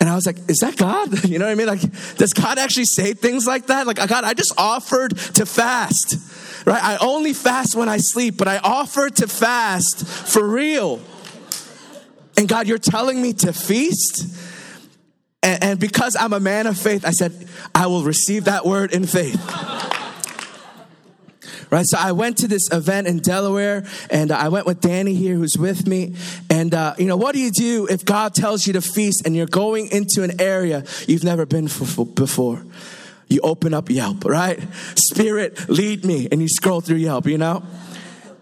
And 0.00 0.08
I 0.08 0.14
was 0.14 0.26
like, 0.26 0.36
is 0.48 0.60
that 0.60 0.76
God? 0.76 1.24
You 1.28 1.38
know 1.38 1.46
what 1.46 1.52
I 1.52 1.54
mean? 1.56 1.66
Like, 1.66 1.80
does 2.16 2.32
God 2.32 2.58
actually 2.58 2.86
say 2.86 3.12
things 3.12 3.46
like 3.46 3.66
that? 3.66 3.86
Like, 3.86 3.96
God, 3.96 4.24
I 4.24 4.34
just 4.34 4.54
offered 4.58 5.16
to 5.16 5.44
fast, 5.44 6.66
right? 6.66 6.82
I 6.82 6.96
only 7.00 7.32
fast 7.32 7.74
when 7.74 7.88
I 7.88 7.98
sleep, 7.98 8.36
but 8.36 8.48
I 8.48 8.58
offered 8.58 9.16
to 9.16 9.28
fast 9.28 10.06
for 10.06 10.46
real. 10.46 11.00
And 12.36 12.48
God, 12.48 12.66
you're 12.68 12.78
telling 12.78 13.20
me 13.20 13.32
to 13.34 13.52
feast? 13.52 14.36
And, 15.42 15.64
and 15.64 15.80
because 15.80 16.16
I'm 16.18 16.32
a 16.32 16.40
man 16.40 16.66
of 16.66 16.78
faith, 16.78 17.04
I 17.04 17.10
said, 17.10 17.48
I 17.74 17.88
will 17.88 18.04
receive 18.04 18.44
that 18.44 18.64
word 18.64 18.92
in 18.92 19.06
faith 19.06 19.97
right? 21.70 21.86
So 21.86 21.98
I 21.98 22.12
went 22.12 22.38
to 22.38 22.48
this 22.48 22.70
event 22.72 23.06
in 23.06 23.18
Delaware 23.18 23.84
and 24.10 24.30
uh, 24.30 24.36
I 24.36 24.48
went 24.48 24.66
with 24.66 24.80
Danny 24.80 25.14
here 25.14 25.34
who's 25.34 25.56
with 25.58 25.86
me. 25.86 26.14
And, 26.50 26.74
uh, 26.74 26.94
you 26.98 27.06
know, 27.06 27.16
what 27.16 27.34
do 27.34 27.40
you 27.40 27.50
do 27.50 27.86
if 27.90 28.04
God 28.04 28.34
tells 28.34 28.66
you 28.66 28.72
to 28.74 28.80
feast 28.80 29.26
and 29.26 29.34
you're 29.36 29.46
going 29.46 29.88
into 29.88 30.22
an 30.22 30.40
area 30.40 30.84
you've 31.06 31.24
never 31.24 31.46
been 31.46 31.66
before? 32.14 32.64
You 33.28 33.40
open 33.42 33.74
up 33.74 33.90
Yelp, 33.90 34.24
right? 34.24 34.58
Spirit, 34.94 35.68
lead 35.68 36.04
me. 36.04 36.28
And 36.32 36.40
you 36.40 36.48
scroll 36.48 36.80
through 36.80 36.96
Yelp, 36.96 37.26
you 37.26 37.38
know? 37.38 37.62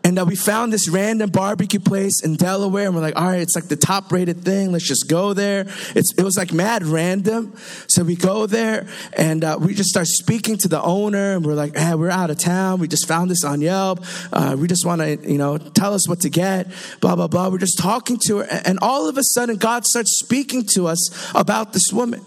And 0.06 0.20
uh, 0.20 0.24
we 0.24 0.36
found 0.36 0.72
this 0.72 0.88
random 0.88 1.30
barbecue 1.30 1.80
place 1.80 2.22
in 2.22 2.36
Delaware, 2.36 2.86
and 2.86 2.94
we're 2.94 3.02
like, 3.02 3.16
all 3.16 3.26
right, 3.26 3.40
it's 3.40 3.56
like 3.56 3.66
the 3.66 3.74
top 3.74 4.12
rated 4.12 4.44
thing. 4.44 4.70
Let's 4.70 4.86
just 4.86 5.08
go 5.08 5.32
there. 5.32 5.66
It's, 5.96 6.14
it 6.16 6.22
was 6.22 6.36
like 6.36 6.52
mad 6.52 6.84
random. 6.84 7.56
So 7.88 8.04
we 8.04 8.14
go 8.14 8.46
there, 8.46 8.86
and 9.14 9.42
uh, 9.42 9.58
we 9.60 9.74
just 9.74 9.90
start 9.90 10.06
speaking 10.06 10.58
to 10.58 10.68
the 10.68 10.80
owner, 10.80 11.34
and 11.34 11.44
we're 11.44 11.54
like, 11.54 11.76
hey, 11.76 11.96
we're 11.96 12.10
out 12.10 12.30
of 12.30 12.38
town. 12.38 12.78
We 12.78 12.86
just 12.86 13.08
found 13.08 13.32
this 13.32 13.42
on 13.42 13.60
Yelp. 13.60 14.04
Uh, 14.32 14.56
we 14.56 14.68
just 14.68 14.86
want 14.86 15.00
to, 15.00 15.16
you 15.28 15.38
know, 15.38 15.58
tell 15.58 15.92
us 15.92 16.08
what 16.08 16.20
to 16.20 16.30
get, 16.30 16.68
blah, 17.00 17.16
blah, 17.16 17.26
blah. 17.26 17.48
We're 17.48 17.58
just 17.58 17.80
talking 17.80 18.16
to 18.26 18.38
her, 18.38 18.60
and 18.64 18.78
all 18.82 19.08
of 19.08 19.18
a 19.18 19.24
sudden, 19.24 19.56
God 19.56 19.86
starts 19.86 20.16
speaking 20.16 20.66
to 20.74 20.86
us 20.86 21.32
about 21.34 21.72
this 21.72 21.92
woman. 21.92 22.24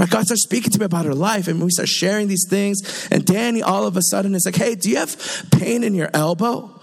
Right? 0.00 0.10
God 0.10 0.24
starts 0.24 0.42
speaking 0.42 0.72
to 0.72 0.80
me 0.80 0.86
about 0.86 1.04
her 1.04 1.14
life, 1.14 1.46
and 1.46 1.62
we 1.62 1.70
start 1.70 1.88
sharing 1.88 2.26
these 2.26 2.48
things. 2.50 3.06
And 3.12 3.24
Danny, 3.24 3.62
all 3.62 3.86
of 3.86 3.96
a 3.96 4.02
sudden, 4.02 4.34
is 4.34 4.44
like, 4.44 4.56
"Hey, 4.56 4.74
do 4.74 4.90
you 4.90 4.96
have 4.96 5.16
pain 5.52 5.84
in 5.84 5.94
your 5.94 6.10
elbow?" 6.12 6.73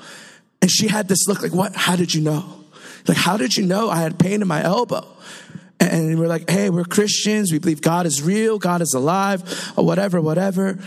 And 0.61 0.69
she 0.69 0.87
had 0.87 1.07
this 1.07 1.27
look 1.27 1.41
like, 1.41 1.53
what? 1.53 1.75
How 1.75 1.95
did 1.95 2.13
you 2.13 2.21
know? 2.21 2.63
Like, 3.07 3.17
how 3.17 3.37
did 3.37 3.57
you 3.57 3.65
know 3.65 3.89
I 3.89 3.97
had 3.97 4.19
pain 4.19 4.41
in 4.41 4.47
my 4.47 4.63
elbow? 4.63 5.07
And 5.79 6.19
we're 6.19 6.27
like, 6.27 6.47
hey, 6.49 6.69
we're 6.69 6.83
Christians. 6.83 7.51
We 7.51 7.57
believe 7.57 7.81
God 7.81 8.05
is 8.05 8.21
real, 8.21 8.59
God 8.59 8.81
is 8.81 8.93
alive, 8.93 9.73
or 9.75 9.83
whatever, 9.83 10.21
whatever. 10.21 10.77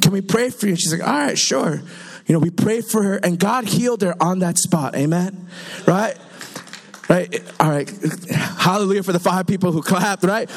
Can 0.00 0.12
we 0.12 0.20
pray 0.20 0.50
for 0.50 0.66
you? 0.66 0.72
And 0.72 0.80
she's 0.80 0.92
like, 0.92 1.06
all 1.06 1.12
right, 1.12 1.36
sure. 1.36 1.82
You 2.26 2.32
know, 2.32 2.38
we 2.38 2.50
prayed 2.50 2.84
for 2.84 3.02
her, 3.02 3.16
and 3.16 3.38
God 3.38 3.64
healed 3.64 4.02
her 4.02 4.14
on 4.20 4.40
that 4.40 4.58
spot. 4.58 4.94
Amen? 4.94 5.48
Right? 5.86 6.16
Right? 7.08 7.42
All 7.58 7.70
right. 7.70 7.90
Hallelujah 8.30 9.02
for 9.02 9.12
the 9.12 9.20
five 9.20 9.46
people 9.46 9.72
who 9.72 9.82
clapped, 9.82 10.22
right? 10.22 10.48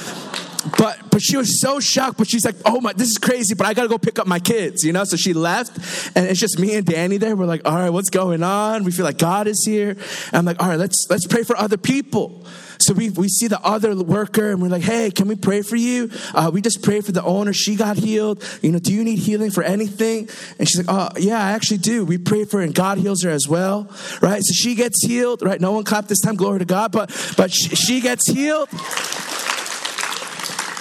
But 0.78 1.00
but 1.10 1.22
she 1.22 1.38
was 1.38 1.62
so 1.62 1.80
shocked 1.80 2.18
but 2.18 2.28
she's 2.28 2.44
like 2.44 2.56
oh 2.66 2.82
my 2.82 2.92
this 2.94 3.10
is 3.10 3.18
crazy 3.18 3.56
but 3.56 3.66
i 3.66 3.74
gotta 3.74 3.88
go 3.88 3.98
pick 3.98 4.20
up 4.20 4.28
my 4.28 4.40
kids 4.40 4.84
you 4.84 4.92
know 4.92 5.04
so 5.04 5.16
she 5.16 5.34
left 5.34 5.78
and 6.18 6.26
it's 6.28 6.40
just 6.40 6.60
me 6.60 6.76
and 6.76 6.86
danny 6.86 7.18
there 7.18 7.36
we're 7.36 7.46
like 7.46 7.62
all 7.66 7.76
right 7.76 7.92
what's 7.92 8.10
going 8.10 8.44
on 8.44 8.84
we 8.84 8.92
feel 8.92 9.06
like 9.06 9.18
god 9.18 9.48
is 9.48 9.64
here 9.64 9.92
and 9.92 10.34
i'm 10.34 10.46
like 10.46 10.62
all 10.62 10.68
right 10.68 10.80
let's 10.80 11.08
let's 11.10 11.26
pray 11.26 11.44
for 11.44 11.56
other 11.58 11.78
people 11.78 12.46
so 12.82 12.94
we, 12.94 13.10
we 13.10 13.28
see 13.28 13.48
the 13.48 13.62
other 13.62 13.94
worker 13.96 14.52
and 14.52 14.62
we're 14.62 14.70
like, 14.70 14.84
hey, 14.84 15.12
can 15.12 15.28
we 15.28 15.36
pray 15.36 15.62
for 15.62 15.76
you? 15.76 16.10
Uh, 16.34 16.50
we 16.52 16.62
just 16.62 16.82
prayed 16.82 17.06
for 17.06 17.12
the 17.12 17.22
owner. 17.24 17.52
She 17.52 17.76
got 17.76 17.98
healed. 17.98 18.42
You 18.62 18.72
know, 18.72 18.80
do 18.80 18.94
you 18.94 19.04
need 19.04 19.20
healing 19.20 19.52
for 19.52 19.64
anything? 19.64 20.30
And 20.58 20.68
she's 20.68 20.78
like, 20.78 20.88
oh, 20.88 21.10
yeah, 21.20 21.44
I 21.44 21.52
actually 21.52 21.80
do. 21.80 22.06
We 22.06 22.18
pray 22.18 22.46
for 22.46 22.58
her 22.58 22.64
and 22.64 22.74
God 22.74 22.98
heals 22.98 23.22
her 23.24 23.30
as 23.30 23.48
well, 23.50 23.92
right? 24.22 24.42
So 24.42 24.54
she 24.54 24.76
gets 24.76 25.04
healed, 25.06 25.42
right? 25.42 25.60
No 25.60 25.74
one 25.74 25.84
clapped 25.84 26.08
this 26.08 26.22
time, 26.22 26.36
glory 26.36 26.60
to 26.60 26.66
God, 26.66 26.94
but, 26.94 27.10
but 27.36 27.52
she, 27.52 27.76
she 27.76 28.00
gets 28.00 28.28
healed. 28.28 28.70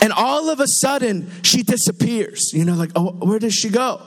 And 0.01 0.13
all 0.13 0.51
of 0.51 0.61
a 0.61 0.69
sudden, 0.69 1.31
she 1.43 1.63
disappears. 1.63 2.53
You 2.53 2.65
know, 2.65 2.75
like, 2.75 2.91
oh, 2.95 3.13
where 3.13 3.39
does 3.39 3.55
she 3.55 3.69
go? 3.69 4.03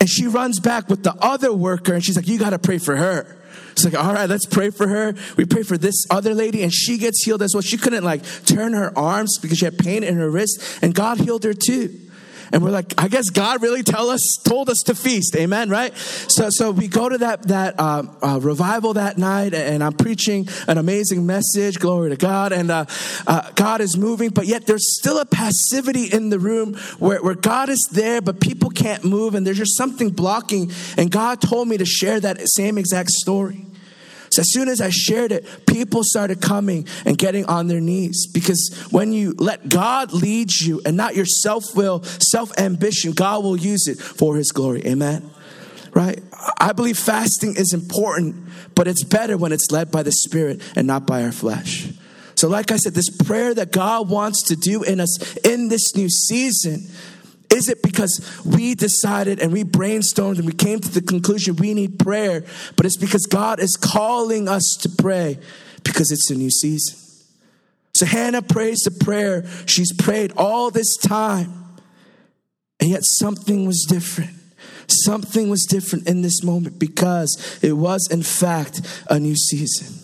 And 0.00 0.08
she 0.08 0.26
runs 0.26 0.58
back 0.58 0.88
with 0.88 1.04
the 1.04 1.14
other 1.20 1.52
worker 1.52 1.94
and 1.94 2.04
she's 2.04 2.16
like, 2.16 2.26
you 2.26 2.38
got 2.38 2.50
to 2.50 2.58
pray 2.58 2.78
for 2.78 2.96
her. 2.96 3.38
It's 3.72 3.84
like, 3.84 3.94
all 3.94 4.12
right, 4.12 4.28
let's 4.28 4.46
pray 4.46 4.70
for 4.70 4.86
her. 4.86 5.14
We 5.36 5.44
pray 5.44 5.62
for 5.62 5.78
this 5.78 6.06
other 6.10 6.34
lady, 6.34 6.62
and 6.62 6.72
she 6.72 6.98
gets 6.98 7.24
healed 7.24 7.42
as 7.42 7.54
well. 7.54 7.62
She 7.62 7.78
couldn't 7.78 8.04
like 8.04 8.22
turn 8.44 8.74
her 8.74 8.96
arms 8.96 9.38
because 9.38 9.58
she 9.58 9.64
had 9.64 9.78
pain 9.78 10.04
in 10.04 10.16
her 10.16 10.30
wrist, 10.30 10.78
and 10.82 10.94
God 10.94 11.18
healed 11.18 11.44
her 11.44 11.54
too. 11.54 11.98
And 12.52 12.62
we're 12.62 12.70
like, 12.70 12.92
I 12.98 13.08
guess 13.08 13.30
God 13.30 13.62
really 13.62 13.82
tell 13.82 14.10
us, 14.10 14.36
told 14.36 14.68
us 14.68 14.82
to 14.84 14.94
feast, 14.94 15.34
amen, 15.36 15.70
right? 15.70 15.96
So, 15.96 16.50
so 16.50 16.70
we 16.70 16.86
go 16.86 17.08
to 17.08 17.18
that 17.18 17.48
that 17.48 17.74
uh, 17.78 18.04
uh, 18.22 18.40
revival 18.40 18.94
that 18.94 19.16
night, 19.16 19.54
and 19.54 19.82
I'm 19.82 19.94
preaching 19.94 20.48
an 20.68 20.78
amazing 20.78 21.24
message, 21.24 21.78
glory 21.78 22.10
to 22.10 22.16
God, 22.16 22.52
and 22.52 22.70
uh, 22.70 22.84
uh, 23.26 23.50
God 23.54 23.80
is 23.80 23.96
moving, 23.96 24.30
but 24.30 24.46
yet 24.46 24.66
there's 24.66 24.98
still 24.98 25.18
a 25.18 25.24
passivity 25.24 26.04
in 26.04 26.28
the 26.28 26.38
room 26.38 26.74
where, 26.98 27.22
where 27.22 27.34
God 27.34 27.70
is 27.70 27.88
there, 27.90 28.20
but 28.20 28.40
people 28.40 28.70
can't 28.70 29.04
move, 29.04 29.34
and 29.34 29.46
there's 29.46 29.58
just 29.58 29.76
something 29.76 30.10
blocking. 30.10 30.70
And 30.96 31.10
God 31.10 31.40
told 31.40 31.68
me 31.68 31.78
to 31.78 31.86
share 31.86 32.20
that 32.20 32.48
same 32.48 32.76
exact 32.76 33.10
story. 33.10 33.66
So 34.32 34.40
as 34.40 34.50
soon 34.50 34.68
as 34.68 34.80
I 34.80 34.88
shared 34.88 35.30
it, 35.30 35.66
people 35.66 36.02
started 36.02 36.40
coming 36.40 36.88
and 37.04 37.18
getting 37.18 37.44
on 37.44 37.66
their 37.66 37.80
knees 37.82 38.26
because 38.26 38.74
when 38.90 39.12
you 39.12 39.34
let 39.36 39.68
God 39.68 40.14
lead 40.14 40.50
you 40.58 40.80
and 40.86 40.96
not 40.96 41.14
your 41.14 41.26
self 41.26 41.76
will, 41.76 42.02
self 42.02 42.50
ambition, 42.58 43.12
God 43.12 43.44
will 43.44 43.58
use 43.58 43.86
it 43.88 43.98
for 43.98 44.36
his 44.36 44.50
glory. 44.50 44.86
Amen. 44.86 45.30
Right? 45.92 46.22
I 46.58 46.72
believe 46.72 46.98
fasting 46.98 47.56
is 47.56 47.74
important, 47.74 48.36
but 48.74 48.88
it's 48.88 49.04
better 49.04 49.36
when 49.36 49.52
it's 49.52 49.70
led 49.70 49.90
by 49.90 50.02
the 50.02 50.12
Spirit 50.12 50.62
and 50.74 50.86
not 50.86 51.06
by 51.06 51.24
our 51.24 51.32
flesh. 51.32 51.92
So, 52.34 52.48
like 52.48 52.72
I 52.72 52.76
said, 52.76 52.94
this 52.94 53.10
prayer 53.10 53.52
that 53.54 53.70
God 53.70 54.08
wants 54.08 54.44
to 54.44 54.56
do 54.56 54.82
in 54.82 54.98
us 54.98 55.36
in 55.44 55.68
this 55.68 55.94
new 55.94 56.08
season 56.08 56.88
is 57.52 57.68
it 57.68 57.82
because 57.82 58.42
we 58.44 58.74
decided 58.74 59.38
and 59.40 59.52
we 59.52 59.64
brainstormed 59.64 60.38
and 60.38 60.46
we 60.46 60.52
came 60.52 60.80
to 60.80 60.88
the 60.88 61.02
conclusion 61.02 61.56
we 61.56 61.74
need 61.74 61.98
prayer, 61.98 62.44
but 62.76 62.86
it's 62.86 62.96
because 62.96 63.26
God 63.26 63.60
is 63.60 63.76
calling 63.76 64.48
us 64.48 64.76
to 64.82 64.88
pray 64.88 65.38
because 65.84 66.10
it's 66.10 66.30
a 66.30 66.34
new 66.34 66.50
season. 66.50 66.98
So 67.94 68.06
Hannah 68.06 68.42
prays 68.42 68.80
the 68.80 68.90
prayer 68.90 69.46
she's 69.66 69.92
prayed 69.92 70.32
all 70.36 70.70
this 70.70 70.96
time, 70.96 71.52
and 72.80 72.90
yet 72.90 73.04
something 73.04 73.66
was 73.66 73.86
different. 73.88 74.30
Something 74.88 75.48
was 75.48 75.64
different 75.64 76.08
in 76.08 76.22
this 76.22 76.42
moment 76.42 76.78
because 76.78 77.58
it 77.62 77.72
was, 77.72 78.08
in 78.10 78.22
fact, 78.22 78.80
a 79.08 79.18
new 79.18 79.36
season. 79.36 80.01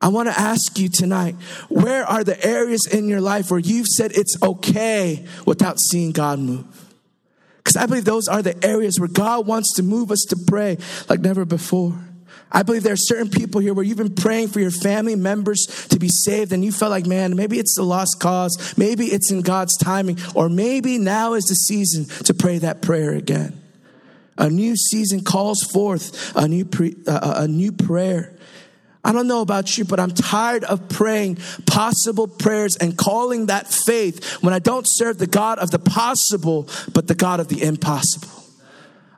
I 0.00 0.08
want 0.08 0.28
to 0.28 0.38
ask 0.38 0.78
you 0.78 0.88
tonight 0.88 1.34
where 1.68 2.04
are 2.04 2.22
the 2.22 2.44
areas 2.44 2.86
in 2.86 3.08
your 3.08 3.20
life 3.20 3.50
where 3.50 3.60
you've 3.60 3.86
said 3.86 4.12
it's 4.14 4.40
okay 4.42 5.26
without 5.46 5.80
seeing 5.80 6.12
God 6.12 6.38
move? 6.38 6.66
Because 7.58 7.76
I 7.76 7.86
believe 7.86 8.04
those 8.04 8.28
are 8.28 8.42
the 8.42 8.64
areas 8.64 9.00
where 9.00 9.08
God 9.08 9.46
wants 9.46 9.74
to 9.74 9.82
move 9.82 10.10
us 10.10 10.24
to 10.28 10.36
pray 10.46 10.78
like 11.08 11.20
never 11.20 11.44
before. 11.44 11.98
I 12.52 12.62
believe 12.62 12.84
there 12.84 12.92
are 12.92 12.96
certain 12.96 13.28
people 13.28 13.60
here 13.60 13.74
where 13.74 13.84
you've 13.84 13.96
been 13.96 14.14
praying 14.14 14.48
for 14.48 14.60
your 14.60 14.70
family 14.70 15.16
members 15.16 15.66
to 15.90 15.98
be 15.98 16.08
saved 16.08 16.52
and 16.52 16.64
you 16.64 16.70
felt 16.70 16.90
like, 16.90 17.06
man, 17.06 17.34
maybe 17.34 17.58
it's 17.58 17.76
a 17.76 17.82
lost 17.82 18.20
cause. 18.20 18.74
Maybe 18.78 19.06
it's 19.06 19.32
in 19.32 19.42
God's 19.42 19.76
timing. 19.76 20.18
Or 20.34 20.48
maybe 20.48 20.98
now 20.98 21.34
is 21.34 21.46
the 21.46 21.56
season 21.56 22.04
to 22.24 22.34
pray 22.34 22.58
that 22.58 22.82
prayer 22.82 23.12
again. 23.14 23.60
A 24.38 24.48
new 24.48 24.76
season 24.76 25.24
calls 25.24 25.62
forth 25.62 26.36
a 26.36 26.46
new, 26.46 26.64
pre, 26.64 26.94
uh, 27.08 27.34
a 27.38 27.48
new 27.48 27.72
prayer. 27.72 28.35
I 29.06 29.12
don't 29.12 29.28
know 29.28 29.40
about 29.40 29.78
you, 29.78 29.84
but 29.84 30.00
I'm 30.00 30.10
tired 30.10 30.64
of 30.64 30.88
praying 30.88 31.38
possible 31.64 32.26
prayers 32.26 32.74
and 32.74 32.98
calling 32.98 33.46
that 33.46 33.68
faith 33.68 34.42
when 34.42 34.52
I 34.52 34.58
don't 34.58 34.84
serve 34.84 35.18
the 35.18 35.28
God 35.28 35.60
of 35.60 35.70
the 35.70 35.78
possible, 35.78 36.68
but 36.92 37.06
the 37.06 37.14
God 37.14 37.38
of 37.38 37.46
the 37.46 37.62
impossible. 37.62 38.45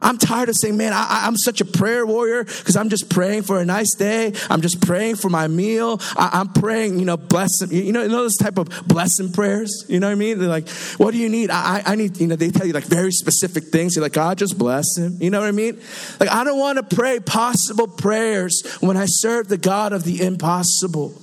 I'm 0.00 0.18
tired 0.18 0.48
of 0.48 0.56
saying, 0.56 0.76
man, 0.76 0.92
I, 0.92 1.26
am 1.26 1.36
such 1.36 1.60
a 1.60 1.64
prayer 1.64 2.06
warrior 2.06 2.44
because 2.44 2.76
I'm 2.76 2.88
just 2.88 3.10
praying 3.10 3.42
for 3.42 3.60
a 3.60 3.64
nice 3.64 3.94
day. 3.94 4.32
I'm 4.48 4.60
just 4.60 4.80
praying 4.80 5.16
for 5.16 5.28
my 5.28 5.48
meal. 5.48 6.00
I, 6.16 6.40
am 6.40 6.52
praying, 6.52 6.98
you 6.98 7.04
know, 7.04 7.16
bless. 7.16 7.60
You 7.60 7.92
know, 7.92 8.02
you 8.02 8.08
know 8.08 8.16
those 8.16 8.36
type 8.36 8.58
of 8.58 8.68
blessing 8.86 9.32
prayers? 9.32 9.84
You 9.88 10.00
know 10.00 10.06
what 10.06 10.12
I 10.12 10.16
mean? 10.16 10.38
They're 10.38 10.48
like, 10.48 10.68
what 10.98 11.12
do 11.12 11.18
you 11.18 11.28
need? 11.28 11.50
I, 11.50 11.82
I 11.84 11.94
need, 11.96 12.18
you 12.18 12.26
know, 12.26 12.36
they 12.36 12.50
tell 12.50 12.66
you 12.66 12.72
like 12.72 12.84
very 12.84 13.12
specific 13.12 13.64
things. 13.64 13.96
You're 13.96 14.04
like, 14.04 14.12
God, 14.12 14.38
just 14.38 14.58
bless 14.58 14.96
him. 14.96 15.16
You 15.20 15.30
know 15.30 15.40
what 15.40 15.48
I 15.48 15.52
mean? 15.52 15.80
Like, 16.20 16.30
I 16.30 16.44
don't 16.44 16.58
want 16.58 16.78
to 16.78 16.96
pray 16.96 17.20
possible 17.20 17.88
prayers 17.88 18.62
when 18.80 18.96
I 18.96 19.06
serve 19.06 19.48
the 19.48 19.58
God 19.58 19.92
of 19.92 20.04
the 20.04 20.22
impossible. 20.22 21.14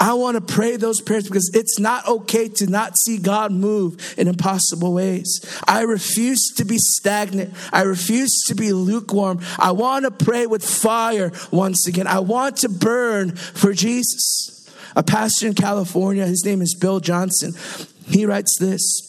I 0.00 0.14
want 0.14 0.36
to 0.36 0.54
pray 0.54 0.76
those 0.76 1.02
prayers 1.02 1.24
because 1.24 1.50
it's 1.52 1.78
not 1.78 2.08
okay 2.08 2.48
to 2.48 2.66
not 2.66 2.96
see 2.96 3.18
God 3.18 3.52
move 3.52 4.14
in 4.16 4.28
impossible 4.28 4.94
ways. 4.94 5.44
I 5.68 5.82
refuse 5.82 6.54
to 6.56 6.64
be 6.64 6.78
stagnant. 6.78 7.52
I 7.70 7.82
refuse 7.82 8.44
to 8.48 8.54
be 8.54 8.72
lukewarm. 8.72 9.40
I 9.58 9.72
want 9.72 10.06
to 10.06 10.10
pray 10.10 10.46
with 10.46 10.64
fire 10.64 11.32
once 11.50 11.86
again. 11.86 12.06
I 12.06 12.20
want 12.20 12.56
to 12.58 12.70
burn 12.70 13.36
for 13.36 13.74
Jesus. 13.74 14.56
A 14.96 15.02
pastor 15.02 15.46
in 15.46 15.54
California, 15.54 16.26
his 16.26 16.44
name 16.46 16.62
is 16.62 16.74
Bill 16.74 17.00
Johnson, 17.00 17.52
he 18.06 18.24
writes 18.24 18.58
this. 18.58 19.06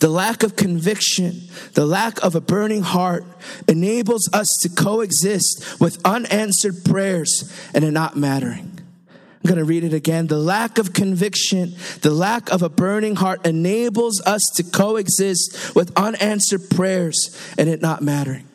The 0.00 0.08
lack 0.08 0.42
of 0.42 0.56
conviction, 0.56 1.42
the 1.74 1.84
lack 1.84 2.22
of 2.22 2.34
a 2.34 2.40
burning 2.40 2.82
heart 2.82 3.24
enables 3.68 4.28
us 4.32 4.56
to 4.62 4.68
coexist 4.68 5.80
with 5.80 6.00
unanswered 6.04 6.84
prayers 6.84 7.52
and 7.74 7.84
it 7.84 7.90
not 7.90 8.16
mattering. 8.16 8.73
I'm 9.44 9.48
going 9.48 9.58
to 9.58 9.64
read 9.64 9.84
it 9.84 9.92
again. 9.92 10.26
The 10.26 10.38
lack 10.38 10.78
of 10.78 10.94
conviction, 10.94 11.74
the 12.00 12.10
lack 12.10 12.50
of 12.50 12.62
a 12.62 12.70
burning 12.70 13.14
heart 13.14 13.46
enables 13.46 14.22
us 14.22 14.48
to 14.56 14.62
coexist 14.62 15.74
with 15.74 15.92
unanswered 15.96 16.70
prayers 16.70 17.38
and 17.58 17.68
it 17.68 17.82
not 17.82 18.00
mattering. 18.00 18.48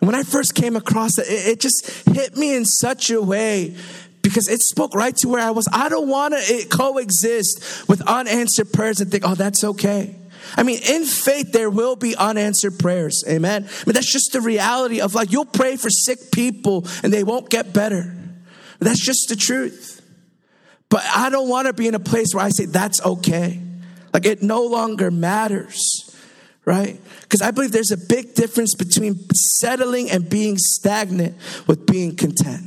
And 0.00 0.08
when 0.08 0.14
I 0.14 0.22
first 0.22 0.54
came 0.54 0.76
across 0.76 1.18
it, 1.18 1.26
it 1.28 1.60
just 1.60 2.08
hit 2.08 2.38
me 2.38 2.54
in 2.56 2.64
such 2.64 3.10
a 3.10 3.20
way 3.20 3.76
because 4.22 4.48
it 4.48 4.62
spoke 4.62 4.94
right 4.94 5.14
to 5.16 5.28
where 5.28 5.42
I 5.42 5.50
was. 5.50 5.68
I 5.70 5.90
don't 5.90 6.08
want 6.08 6.32
to 6.32 6.66
coexist 6.70 7.86
with 7.86 8.00
unanswered 8.08 8.72
prayers 8.72 9.02
and 9.02 9.10
think, 9.10 9.24
oh, 9.26 9.34
that's 9.34 9.62
okay. 9.62 10.16
I 10.56 10.62
mean, 10.62 10.80
in 10.88 11.04
faith, 11.04 11.52
there 11.52 11.68
will 11.68 11.96
be 11.96 12.16
unanswered 12.16 12.78
prayers. 12.78 13.22
Amen. 13.28 13.64
I 13.64 13.82
mean, 13.86 13.92
that's 13.92 14.10
just 14.10 14.32
the 14.32 14.40
reality 14.40 15.02
of 15.02 15.14
like, 15.14 15.32
you'll 15.32 15.44
pray 15.44 15.76
for 15.76 15.90
sick 15.90 16.32
people 16.32 16.86
and 17.02 17.12
they 17.12 17.24
won't 17.24 17.50
get 17.50 17.74
better. 17.74 18.16
That's 18.78 19.04
just 19.04 19.28
the 19.28 19.36
truth. 19.36 19.99
But 20.90 21.04
I 21.06 21.30
don't 21.30 21.48
want 21.48 21.68
to 21.68 21.72
be 21.72 21.88
in 21.88 21.94
a 21.94 22.00
place 22.00 22.34
where 22.34 22.44
I 22.44 22.50
say 22.50 22.66
that's 22.66 23.00
okay. 23.00 23.60
Like 24.12 24.26
it 24.26 24.42
no 24.42 24.64
longer 24.64 25.10
matters, 25.10 26.14
right? 26.64 27.00
Because 27.22 27.40
I 27.40 27.52
believe 27.52 27.70
there's 27.70 27.92
a 27.92 27.96
big 27.96 28.34
difference 28.34 28.74
between 28.74 29.14
settling 29.32 30.10
and 30.10 30.28
being 30.28 30.58
stagnant 30.58 31.36
with 31.68 31.86
being 31.86 32.16
content. 32.16 32.66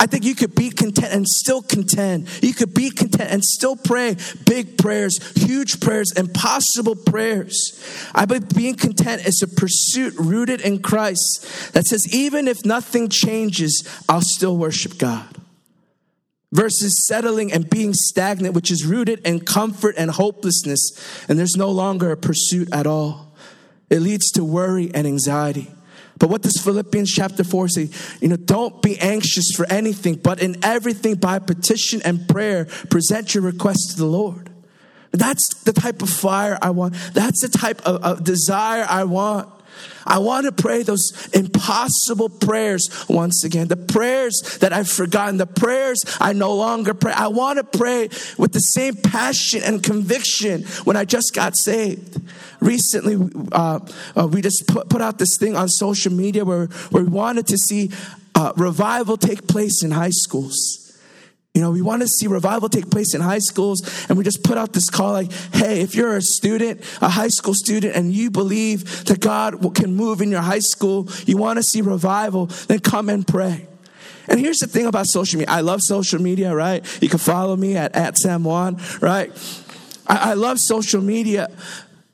I 0.00 0.06
think 0.06 0.24
you 0.24 0.34
could 0.34 0.56
be 0.56 0.70
content 0.70 1.12
and 1.12 1.28
still 1.28 1.62
contend. 1.62 2.26
You 2.42 2.52
could 2.52 2.74
be 2.74 2.90
content 2.90 3.30
and 3.30 3.44
still 3.44 3.76
pray 3.76 4.16
big 4.44 4.76
prayers, 4.76 5.20
huge 5.40 5.78
prayers, 5.78 6.10
impossible 6.10 6.96
prayers. 6.96 7.80
I 8.12 8.24
believe 8.24 8.48
being 8.48 8.74
content 8.74 9.24
is 9.24 9.40
a 9.42 9.46
pursuit 9.46 10.14
rooted 10.18 10.60
in 10.62 10.82
Christ 10.82 11.72
that 11.74 11.86
says, 11.86 12.12
even 12.12 12.48
if 12.48 12.64
nothing 12.64 13.08
changes, 13.08 13.88
I'll 14.08 14.22
still 14.22 14.56
worship 14.56 14.98
God 14.98 15.31
versus 16.52 17.04
settling 17.04 17.52
and 17.52 17.68
being 17.68 17.94
stagnant, 17.94 18.54
which 18.54 18.70
is 18.70 18.86
rooted 18.86 19.20
in 19.26 19.40
comfort 19.40 19.94
and 19.98 20.10
hopelessness, 20.10 21.24
and 21.28 21.38
there's 21.38 21.56
no 21.56 21.70
longer 21.70 22.12
a 22.12 22.16
pursuit 22.16 22.68
at 22.72 22.86
all. 22.86 23.34
It 23.90 24.00
leads 24.00 24.30
to 24.32 24.44
worry 24.44 24.90
and 24.94 25.06
anxiety. 25.06 25.70
But 26.18 26.30
what 26.30 26.42
does 26.42 26.60
Philippians 26.62 27.10
chapter 27.10 27.42
4 27.42 27.68
say? 27.68 27.88
You 28.20 28.28
know, 28.28 28.36
don't 28.36 28.80
be 28.80 28.98
anxious 29.00 29.50
for 29.56 29.66
anything, 29.66 30.14
but 30.16 30.40
in 30.40 30.56
everything 30.62 31.16
by 31.16 31.40
petition 31.40 32.00
and 32.04 32.28
prayer, 32.28 32.66
present 32.90 33.34
your 33.34 33.42
requests 33.42 33.94
to 33.94 33.98
the 33.98 34.06
Lord. 34.06 34.50
That's 35.10 35.52
the 35.64 35.72
type 35.72 36.00
of 36.00 36.08
fire 36.08 36.58
I 36.62 36.70
want. 36.70 36.94
That's 37.12 37.40
the 37.40 37.48
type 37.48 37.82
of, 37.82 38.02
of 38.02 38.24
desire 38.24 38.86
I 38.88 39.04
want. 39.04 39.48
I 40.06 40.18
want 40.18 40.46
to 40.46 40.52
pray 40.52 40.82
those 40.82 41.28
impossible 41.32 42.28
prayers 42.28 43.06
once 43.08 43.44
again. 43.44 43.68
The 43.68 43.76
prayers 43.76 44.58
that 44.60 44.72
I've 44.72 44.88
forgotten, 44.88 45.36
the 45.36 45.46
prayers 45.46 46.04
I 46.20 46.32
no 46.32 46.54
longer 46.54 46.94
pray. 46.94 47.12
I 47.12 47.28
want 47.28 47.58
to 47.58 47.78
pray 47.78 48.08
with 48.38 48.52
the 48.52 48.60
same 48.60 48.96
passion 48.96 49.62
and 49.62 49.82
conviction 49.82 50.64
when 50.84 50.96
I 50.96 51.04
just 51.04 51.34
got 51.34 51.56
saved. 51.56 52.20
Recently, 52.60 53.30
uh, 53.52 53.80
uh, 54.16 54.28
we 54.28 54.40
just 54.40 54.66
put, 54.68 54.88
put 54.88 55.02
out 55.02 55.18
this 55.18 55.36
thing 55.36 55.56
on 55.56 55.68
social 55.68 56.12
media 56.12 56.44
where, 56.44 56.66
where 56.90 57.02
we 57.04 57.10
wanted 57.10 57.46
to 57.48 57.58
see 57.58 57.90
uh, 58.34 58.52
revival 58.56 59.16
take 59.16 59.46
place 59.46 59.82
in 59.82 59.90
high 59.90 60.10
schools. 60.10 60.81
You 61.54 61.60
know, 61.60 61.70
we 61.70 61.82
want 61.82 62.00
to 62.00 62.08
see 62.08 62.28
revival 62.28 62.70
take 62.70 62.90
place 62.90 63.14
in 63.14 63.20
high 63.20 63.38
schools, 63.40 63.82
and 64.08 64.16
we 64.16 64.24
just 64.24 64.42
put 64.42 64.56
out 64.56 64.72
this 64.72 64.88
call 64.88 65.12
like, 65.12 65.30
hey, 65.52 65.82
if 65.82 65.94
you're 65.94 66.16
a 66.16 66.22
student, 66.22 66.80
a 67.02 67.10
high 67.10 67.28
school 67.28 67.52
student, 67.52 67.94
and 67.94 68.10
you 68.10 68.30
believe 68.30 69.04
that 69.04 69.20
God 69.20 69.74
can 69.74 69.94
move 69.94 70.22
in 70.22 70.30
your 70.30 70.40
high 70.40 70.60
school, 70.60 71.08
you 71.26 71.36
want 71.36 71.58
to 71.58 71.62
see 71.62 71.82
revival, 71.82 72.46
then 72.68 72.78
come 72.78 73.10
and 73.10 73.26
pray. 73.26 73.68
And 74.28 74.40
here's 74.40 74.60
the 74.60 74.66
thing 74.66 74.86
about 74.86 75.08
social 75.08 75.40
media. 75.40 75.52
I 75.52 75.60
love 75.60 75.82
social 75.82 76.22
media, 76.22 76.54
right? 76.54 76.86
You 77.02 77.10
can 77.10 77.18
follow 77.18 77.54
me 77.54 77.76
at, 77.76 77.94
at 77.94 78.16
Sam 78.16 78.44
Juan, 78.44 78.80
right? 79.02 79.30
I, 80.06 80.30
I 80.30 80.34
love 80.34 80.58
social 80.58 81.02
media. 81.02 81.50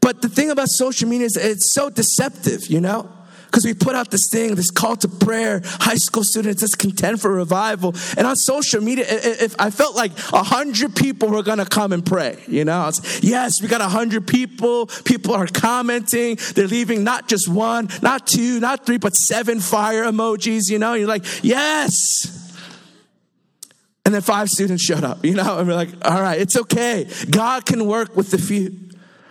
But 0.01 0.21
the 0.21 0.29
thing 0.29 0.51
about 0.51 0.69
social 0.69 1.09
media 1.09 1.27
is 1.27 1.37
it's 1.37 1.73
so 1.73 1.91
deceptive, 1.91 2.67
you 2.67 2.81
know? 2.81 3.09
Because 3.51 3.65
we 3.65 3.73
put 3.73 3.95
out 3.95 4.11
this 4.11 4.29
thing, 4.29 4.55
this 4.57 4.71
call 4.71 4.95
to 4.97 5.09
prayer. 5.09 5.63
High 5.65 5.97
school 5.97 6.23
students 6.23 6.61
just 6.61 6.79
contend 6.79 7.21
for 7.21 7.33
revival. 7.33 7.95
And 8.17 8.27
on 8.27 8.37
social 8.37 8.83
media, 8.83 9.07
if 9.09 9.55
I 9.59 9.71
felt 9.71 9.97
like 9.97 10.13
a 10.33 10.43
hundred 10.43 10.95
people 10.95 11.31
were 11.31 11.43
gonna 11.43 11.65
come 11.65 11.93
and 11.93 12.05
pray, 12.05 12.39
you 12.47 12.65
know, 12.67 12.85
was, 12.85 13.21
yes, 13.23 13.63
we 13.63 13.69
got 13.69 13.81
a 13.81 13.89
hundred 13.89 14.27
people. 14.27 14.87
People 15.05 15.35
are 15.35 15.47
commenting. 15.47 16.39
They're 16.55 16.69
leaving 16.69 17.05
not 17.05 17.27
just 17.27 17.49
one, 17.49 17.89
not 18.03 18.27
two, 18.27 18.61
not 18.61 18.85
three, 18.85 18.99
but 18.99 19.15
seven 19.15 19.61
fire 19.61 20.05
emojis. 20.05 20.71
You 20.71 20.79
know, 20.79 20.93
you're 20.93 21.09
like, 21.09 21.25
yes. 21.43 22.35
And 24.05 24.15
then 24.15 24.23
five 24.23 24.51
students 24.51 24.83
showed 24.83 25.05
up, 25.05 25.25
you 25.25 25.35
know, 25.35 25.59
and 25.59 25.69
we're 25.69 25.75
like, 25.75 25.91
all 26.03 26.21
right, 26.21 26.41
it's 26.41 26.57
okay. 26.57 27.07
God 27.31 27.65
can 27.67 27.87
work 27.87 28.15
with 28.15 28.31
the 28.31 28.39
few. 28.39 28.75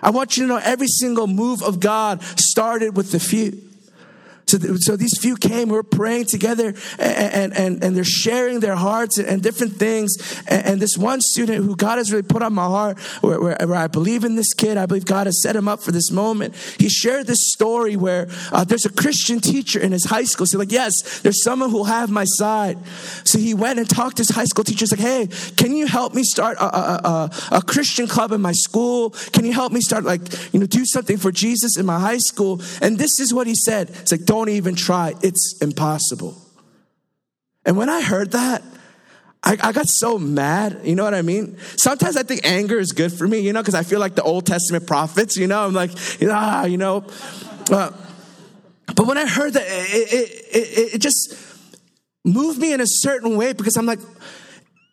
I 0.02 0.12
want 0.12 0.38
you 0.38 0.44
to 0.44 0.48
know 0.48 0.62
every 0.64 0.88
single 0.88 1.28
move 1.28 1.64
of 1.64 1.80
God 1.80 2.22
started 2.22 2.96
with 2.96 3.12
the 3.12 3.20
few. 3.20 3.67
So, 4.48 4.58
so 4.78 4.96
these 4.96 5.18
few 5.20 5.36
came, 5.36 5.68
we 5.68 5.76
were 5.76 5.84
praying 5.84 6.26
together 6.26 6.74
and, 6.98 7.54
and, 7.54 7.84
and 7.84 7.96
they're 7.96 8.06
sharing 8.06 8.62
their 8.62 8.76
hearts 8.76 9.18
and, 9.18 9.44
different 9.44 9.74
things. 9.74 10.16
And, 10.48 10.66
and, 10.66 10.82
this 10.82 10.98
one 10.98 11.22
student 11.22 11.66
who 11.66 11.76
God 11.76 11.98
has 11.98 12.12
really 12.12 12.24
put 12.24 12.42
on 12.42 12.54
my 12.54 12.66
heart, 12.66 13.00
where, 13.22 13.42
where, 13.42 13.58
where, 13.60 13.76
I 13.76 13.88
believe 13.88 14.24
in 14.24 14.36
this 14.36 14.54
kid, 14.54 14.78
I 14.78 14.86
believe 14.86 15.06
God 15.06 15.28
has 15.28 15.42
set 15.42 15.56
him 15.56 15.68
up 15.68 15.82
for 15.82 15.92
this 15.92 16.12
moment. 16.12 16.56
He 16.80 16.88
shared 16.88 17.28
this 17.28 17.52
story 17.52 17.98
where 17.98 18.28
uh, 18.54 18.64
there's 18.64 18.86
a 18.86 18.92
Christian 18.92 19.42
teacher 19.42 19.80
in 19.80 19.92
his 19.92 20.06
high 20.06 20.24
school. 20.24 20.46
So 20.46 20.58
like, 20.58 20.72
yes, 20.72 21.20
there's 21.20 21.44
someone 21.44 21.70
who'll 21.70 21.84
have 21.84 22.10
my 22.10 22.24
side. 22.24 22.78
So 23.26 23.40
he 23.40 23.54
went 23.54 23.80
and 23.80 23.90
talked 23.90 24.18
to 24.18 24.22
his 24.22 24.30
high 24.30 24.46
school 24.46 24.64
teacher. 24.64 24.80
He's 24.80 24.92
like, 24.92 25.02
hey, 25.02 25.28
can 25.58 25.76
you 25.76 25.88
help 25.88 26.14
me 26.14 26.24
start 26.24 26.58
a, 26.58 26.66
a, 26.66 27.02
a, 27.04 27.32
a 27.58 27.62
Christian 27.62 28.08
club 28.08 28.32
in 28.32 28.42
my 28.42 28.54
school? 28.54 29.10
Can 29.34 29.44
you 29.44 29.52
help 29.52 29.74
me 29.74 29.82
start 29.82 30.06
like, 30.06 30.22
you 30.54 30.60
know, 30.60 30.68
do 30.68 30.86
something 30.86 31.18
for 31.18 31.34
Jesus 31.34 31.78
in 31.78 31.86
my 31.86 32.00
high 32.00 32.20
school? 32.20 32.62
And 32.82 32.98
this 32.98 33.20
is 33.20 33.34
what 33.34 33.46
he 33.46 33.56
said. 33.56 33.90
It's 33.90 34.12
like, 34.12 34.24
don't 34.24 34.37
don't 34.46 34.50
even 34.50 34.76
try. 34.76 35.14
It's 35.22 35.58
impossible. 35.62 36.36
And 37.66 37.78
when 37.78 37.90
I 37.90 38.02
heard 38.02 38.32
that, 38.32 38.64
I, 39.44 39.58
I, 39.62 39.72
got 39.72 39.88
so 39.88 40.18
mad. 40.18 40.82
You 40.84 40.96
know 40.96 41.04
what 41.04 41.14
I 41.14 41.22
mean? 41.22 41.58
Sometimes 41.76 42.18
I 42.18 42.24
think 42.24 42.42
anger 42.44 42.80
is 42.80 42.92
good 42.92 43.14
for 43.14 43.28
me, 43.28 43.40
you 43.40 43.54
know, 43.54 43.62
because 43.62 43.76
I 43.76 43.84
feel 43.84 44.00
like 44.00 44.16
the 44.16 44.24
Old 44.24 44.46
Testament 44.46 44.88
prophets, 44.88 45.38
you 45.38 45.48
know, 45.48 45.64
I'm 45.64 45.74
like, 45.74 45.92
ah, 46.24 46.66
you 46.66 46.78
know. 46.78 47.06
Uh, 47.70 47.92
but 48.96 49.06
when 49.06 49.18
I 49.18 49.28
heard 49.28 49.54
that, 49.54 49.66
it, 49.68 50.14
it, 50.14 50.32
it, 50.56 50.94
it 50.96 51.02
just 51.02 51.36
moved 52.26 52.60
me 52.60 52.74
in 52.74 52.82
a 52.82 52.88
certain 52.88 53.38
way 53.38 53.54
because 53.54 53.78
I'm 53.78 53.86
like, 53.86 54.00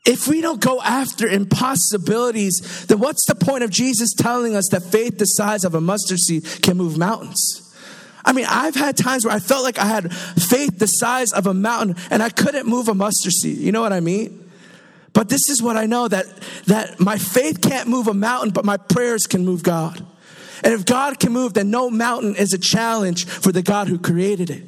if 0.07 0.29
we 0.29 0.41
don't 0.41 0.61
go 0.61 0.83
after 0.83 1.27
impossibilities, 1.27 2.87
then 2.87 2.99
what's 2.99 3.25
the 3.25 3.35
point 3.35 3.65
of 3.65 3.71
Jesus 3.71 4.13
telling 4.13 4.55
us 4.55 4.69
that 4.69 4.83
faith 4.83 5.19
the 5.19 5.25
size 5.25 5.65
of 5.65 5.75
a 5.75 5.81
mustard 5.81 6.19
seed 6.19 6.45
can 6.63 6.77
move 6.77 6.99
mountains? 6.99 7.74
I 8.25 8.33
mean, 8.33 8.47
I've 8.49 8.75
had 8.75 8.97
times 8.97 9.25
where 9.25 9.35
I 9.35 9.39
felt 9.39 9.65
like 9.65 9.79
I 9.79 9.85
had 9.85 10.13
faith 10.15 10.79
the 10.79 10.87
size 10.87 11.33
of 11.33 11.47
a 11.47 11.55
mountain 11.55 11.97
and 12.11 12.23
I 12.23 12.31
couldn't 12.31 12.67
move 12.67 12.89
a 12.89 12.95
mustard 12.95 13.33
seed. 13.33 13.59
You 13.59 13.73
know 13.73 13.83
what 13.83 13.93
I 13.93 14.01
mean? 14.01 14.51
But 15.13 15.29
this 15.29 15.49
is 15.49 15.63
what 15.63 15.77
I 15.77 15.87
know 15.87 16.09
that, 16.09 16.27
that 16.67 16.99
my 16.99 17.19
faith 17.19 17.61
can't 17.61 17.89
move 17.89 18.09
a 18.09 18.15
mountain, 18.15 18.51
but 18.51 18.65
my 18.65 18.77
prayers 18.77 19.27
can 19.27 19.45
move 19.45 19.63
God. 19.63 20.05
And 20.63 20.73
if 20.73 20.85
God 20.87 21.21
can 21.21 21.33
move, 21.33 21.55
then 21.55 21.71
no 21.71 21.91
mountain 21.91 22.35
is 22.37 22.53
a 22.53 22.59
challenge 22.59 23.27
for 23.27 23.53
the 23.53 23.63
God 23.63 23.89
who 23.89 23.99
created 23.99 24.51
it. 24.51 24.65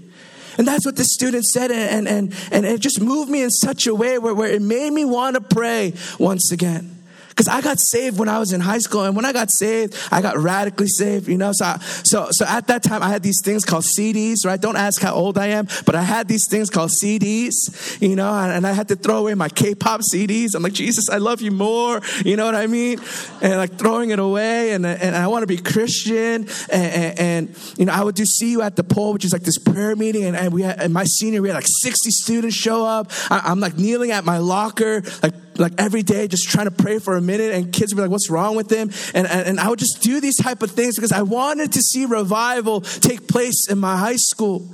And 0.58 0.66
that's 0.66 0.86
what 0.86 0.96
the 0.96 1.04
student 1.04 1.44
said, 1.44 1.70
and, 1.70 2.08
and, 2.08 2.34
and 2.50 2.64
it 2.64 2.80
just 2.80 3.00
moved 3.00 3.30
me 3.30 3.42
in 3.42 3.50
such 3.50 3.86
a 3.86 3.94
way 3.94 4.18
where, 4.18 4.34
where 4.34 4.50
it 4.50 4.62
made 4.62 4.90
me 4.90 5.04
want 5.04 5.34
to 5.34 5.40
pray 5.40 5.92
once 6.18 6.50
again. 6.50 6.95
Because 7.36 7.48
I 7.48 7.60
got 7.60 7.78
saved 7.78 8.18
when 8.18 8.30
I 8.30 8.38
was 8.38 8.54
in 8.54 8.62
high 8.62 8.78
school, 8.78 9.04
and 9.04 9.14
when 9.14 9.26
I 9.26 9.32
got 9.34 9.50
saved, 9.50 9.94
I 10.10 10.22
got 10.22 10.38
radically 10.38 10.86
saved. 10.86 11.28
You 11.28 11.36
know, 11.36 11.52
so 11.52 11.66
I, 11.66 11.78
so 11.78 12.30
so 12.30 12.46
at 12.46 12.68
that 12.68 12.82
time, 12.82 13.02
I 13.02 13.08
had 13.08 13.22
these 13.22 13.42
things 13.42 13.62
called 13.62 13.84
CDs. 13.84 14.46
Right? 14.46 14.58
Don't 14.58 14.76
ask 14.76 15.02
how 15.02 15.14
old 15.14 15.36
I 15.36 15.48
am, 15.48 15.68
but 15.84 15.94
I 15.94 16.00
had 16.00 16.28
these 16.28 16.46
things 16.46 16.70
called 16.70 16.90
CDs. 16.90 18.00
You 18.00 18.16
know, 18.16 18.32
and, 18.32 18.52
and 18.52 18.66
I 18.66 18.72
had 18.72 18.88
to 18.88 18.96
throw 18.96 19.18
away 19.18 19.34
my 19.34 19.50
K-pop 19.50 20.00
CDs. 20.00 20.54
I'm 20.54 20.62
like, 20.62 20.72
Jesus, 20.72 21.10
I 21.10 21.18
love 21.18 21.42
you 21.42 21.50
more. 21.50 22.00
You 22.24 22.36
know 22.36 22.46
what 22.46 22.54
I 22.54 22.66
mean? 22.66 23.00
And 23.42 23.56
like 23.58 23.74
throwing 23.74 24.10
it 24.10 24.18
away, 24.18 24.72
and 24.72 24.86
and 24.86 25.14
I 25.14 25.26
want 25.26 25.42
to 25.42 25.46
be 25.46 25.58
Christian. 25.58 26.48
And, 26.70 26.72
and, 26.72 27.18
and, 27.18 27.74
you 27.76 27.84
know, 27.84 27.92
I 27.92 28.02
would 28.02 28.14
do 28.14 28.24
see 28.24 28.50
you 28.50 28.62
at 28.62 28.76
the 28.76 28.84
pole, 28.84 29.12
which 29.12 29.26
is 29.26 29.34
like 29.34 29.42
this 29.42 29.58
prayer 29.58 29.94
meeting, 29.94 30.24
and, 30.24 30.36
and 30.36 30.54
we 30.54 30.62
had 30.62 30.80
and 30.80 30.94
my 30.94 31.04
senior, 31.04 31.42
we 31.42 31.48
had 31.48 31.54
like 31.54 31.66
60 31.68 32.10
students 32.10 32.56
show 32.56 32.82
up. 32.86 33.10
I, 33.30 33.42
I'm 33.44 33.60
like 33.60 33.76
kneeling 33.76 34.10
at 34.10 34.24
my 34.24 34.38
locker, 34.38 35.02
like 35.22 35.34
like 35.58 35.72
every 35.78 36.02
day 36.02 36.28
just 36.28 36.48
trying 36.48 36.66
to 36.66 36.70
pray 36.70 36.98
for 36.98 37.16
a 37.16 37.20
minute 37.20 37.52
and 37.52 37.72
kids 37.72 37.92
would 37.92 37.98
be 37.98 38.02
like 38.02 38.10
what's 38.10 38.30
wrong 38.30 38.56
with 38.56 38.68
them 38.68 38.90
and, 39.14 39.26
and, 39.26 39.48
and 39.48 39.60
i 39.60 39.68
would 39.68 39.78
just 39.78 40.02
do 40.02 40.20
these 40.20 40.36
type 40.36 40.62
of 40.62 40.70
things 40.70 40.96
because 40.96 41.12
i 41.12 41.22
wanted 41.22 41.72
to 41.72 41.80
see 41.82 42.06
revival 42.06 42.80
take 42.80 43.28
place 43.28 43.68
in 43.68 43.78
my 43.78 43.96
high 43.96 44.16
school 44.16 44.68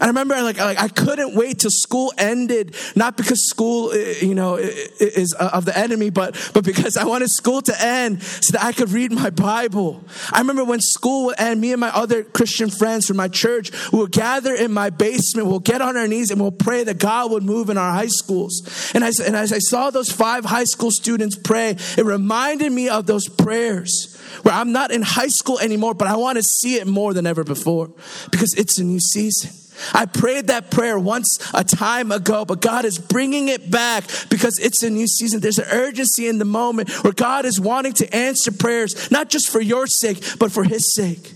I 0.00 0.06
remember 0.06 0.40
like, 0.42 0.58
like 0.58 0.80
I 0.80 0.88
couldn't 0.88 1.34
wait 1.34 1.60
till 1.60 1.70
school 1.70 2.12
ended, 2.16 2.74
not 2.96 3.16
because 3.16 3.46
school, 3.46 3.92
eh, 3.92 4.14
you 4.22 4.34
know, 4.34 4.56
is 4.56 5.34
of 5.34 5.66
the 5.66 5.76
enemy, 5.76 6.08
but, 6.08 6.50
but 6.54 6.64
because 6.64 6.96
I 6.96 7.04
wanted 7.04 7.30
school 7.30 7.60
to 7.62 7.82
end 7.82 8.22
so 8.22 8.52
that 8.52 8.64
I 8.64 8.72
could 8.72 8.90
read 8.90 9.12
my 9.12 9.30
Bible. 9.30 10.02
I 10.32 10.38
remember 10.38 10.64
when 10.64 10.80
school 10.80 11.26
would 11.26 11.38
end, 11.38 11.60
me 11.60 11.72
and 11.72 11.80
my 11.80 11.90
other 11.90 12.24
Christian 12.24 12.70
friends 12.70 13.06
from 13.06 13.18
my 13.18 13.28
church 13.28 13.70
will 13.92 14.06
gather 14.06 14.54
in 14.54 14.72
my 14.72 14.88
basement, 14.88 15.48
we'll 15.48 15.58
get 15.58 15.82
on 15.82 15.96
our 15.96 16.08
knees 16.08 16.30
and 16.30 16.40
we'll 16.40 16.50
pray 16.50 16.82
that 16.84 16.98
God 16.98 17.30
would 17.30 17.42
move 17.42 17.68
in 17.68 17.76
our 17.76 17.92
high 17.92 18.06
schools. 18.06 18.90
And 18.94 19.04
as, 19.04 19.20
and 19.20 19.36
as 19.36 19.52
I 19.52 19.58
saw 19.58 19.90
those 19.90 20.10
five 20.10 20.46
high 20.46 20.64
school 20.64 20.90
students 20.90 21.36
pray, 21.36 21.76
it 21.98 22.04
reminded 22.04 22.72
me 22.72 22.88
of 22.88 23.06
those 23.06 23.28
prayers 23.28 24.16
where 24.42 24.54
I'm 24.54 24.72
not 24.72 24.90
in 24.90 25.02
high 25.02 25.28
school 25.28 25.58
anymore, 25.58 25.92
but 25.92 26.08
I 26.08 26.16
want 26.16 26.36
to 26.36 26.42
see 26.42 26.76
it 26.76 26.86
more 26.86 27.12
than 27.12 27.26
ever 27.26 27.44
before 27.44 27.90
because 28.30 28.54
it's 28.54 28.78
a 28.78 28.84
new 28.84 29.00
season. 29.00 29.50
I 29.92 30.06
prayed 30.06 30.48
that 30.48 30.70
prayer 30.70 30.98
once 30.98 31.38
a 31.54 31.64
time 31.64 32.12
ago, 32.12 32.44
but 32.44 32.60
God 32.60 32.84
is 32.84 32.98
bringing 32.98 33.48
it 33.48 33.70
back 33.70 34.04
because 34.28 34.58
it's 34.58 34.82
a 34.82 34.90
new 34.90 35.06
season. 35.06 35.40
There's 35.40 35.58
an 35.58 35.68
urgency 35.70 36.26
in 36.26 36.38
the 36.38 36.44
moment 36.44 36.90
where 37.04 37.12
God 37.12 37.44
is 37.44 37.60
wanting 37.60 37.92
to 37.94 38.14
answer 38.14 38.52
prayers, 38.52 39.10
not 39.10 39.28
just 39.28 39.50
for 39.50 39.60
your 39.60 39.86
sake, 39.86 40.38
but 40.38 40.52
for 40.52 40.64
His 40.64 40.94
sake. 40.94 41.34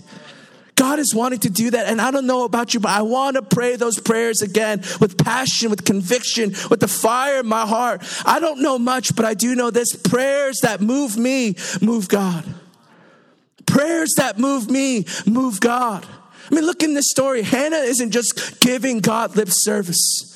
God 0.75 0.99
is 0.99 1.15
wanting 1.15 1.39
to 1.39 1.49
do 1.49 1.71
that. 1.71 1.87
And 1.87 2.01
I 2.01 2.11
don't 2.11 2.27
know 2.27 2.43
about 2.43 2.73
you, 2.73 2.81
but 2.81 2.91
I 2.91 3.01
want 3.01 3.35
to 3.37 3.41
pray 3.41 3.77
those 3.77 3.97
prayers 3.97 4.41
again 4.41 4.79
with 4.99 5.17
passion, 5.17 5.69
with 5.69 5.85
conviction, 5.85 6.53
with 6.69 6.81
the 6.81 6.87
fire 6.87 7.39
in 7.39 7.47
my 7.47 7.65
heart. 7.65 8.03
I 8.25 8.39
don't 8.39 8.61
know 8.61 8.77
much, 8.77 9.15
but 9.15 9.23
I 9.23 9.33
do 9.33 9.55
know 9.55 9.71
this 9.71 9.95
prayers 9.95 10.59
that 10.61 10.81
move 10.81 11.17
me 11.17 11.55
move 11.81 12.09
God. 12.09 12.43
Prayers 13.65 14.15
that 14.17 14.37
move 14.37 14.69
me 14.69 15.05
move 15.25 15.59
God. 15.59 16.05
I 16.49 16.55
mean, 16.55 16.65
look 16.65 16.83
in 16.83 16.93
this 16.93 17.09
story. 17.09 17.41
Hannah 17.41 17.77
isn't 17.77 18.11
just 18.11 18.59
giving 18.59 18.99
God 18.99 19.35
lip 19.35 19.49
service 19.49 20.31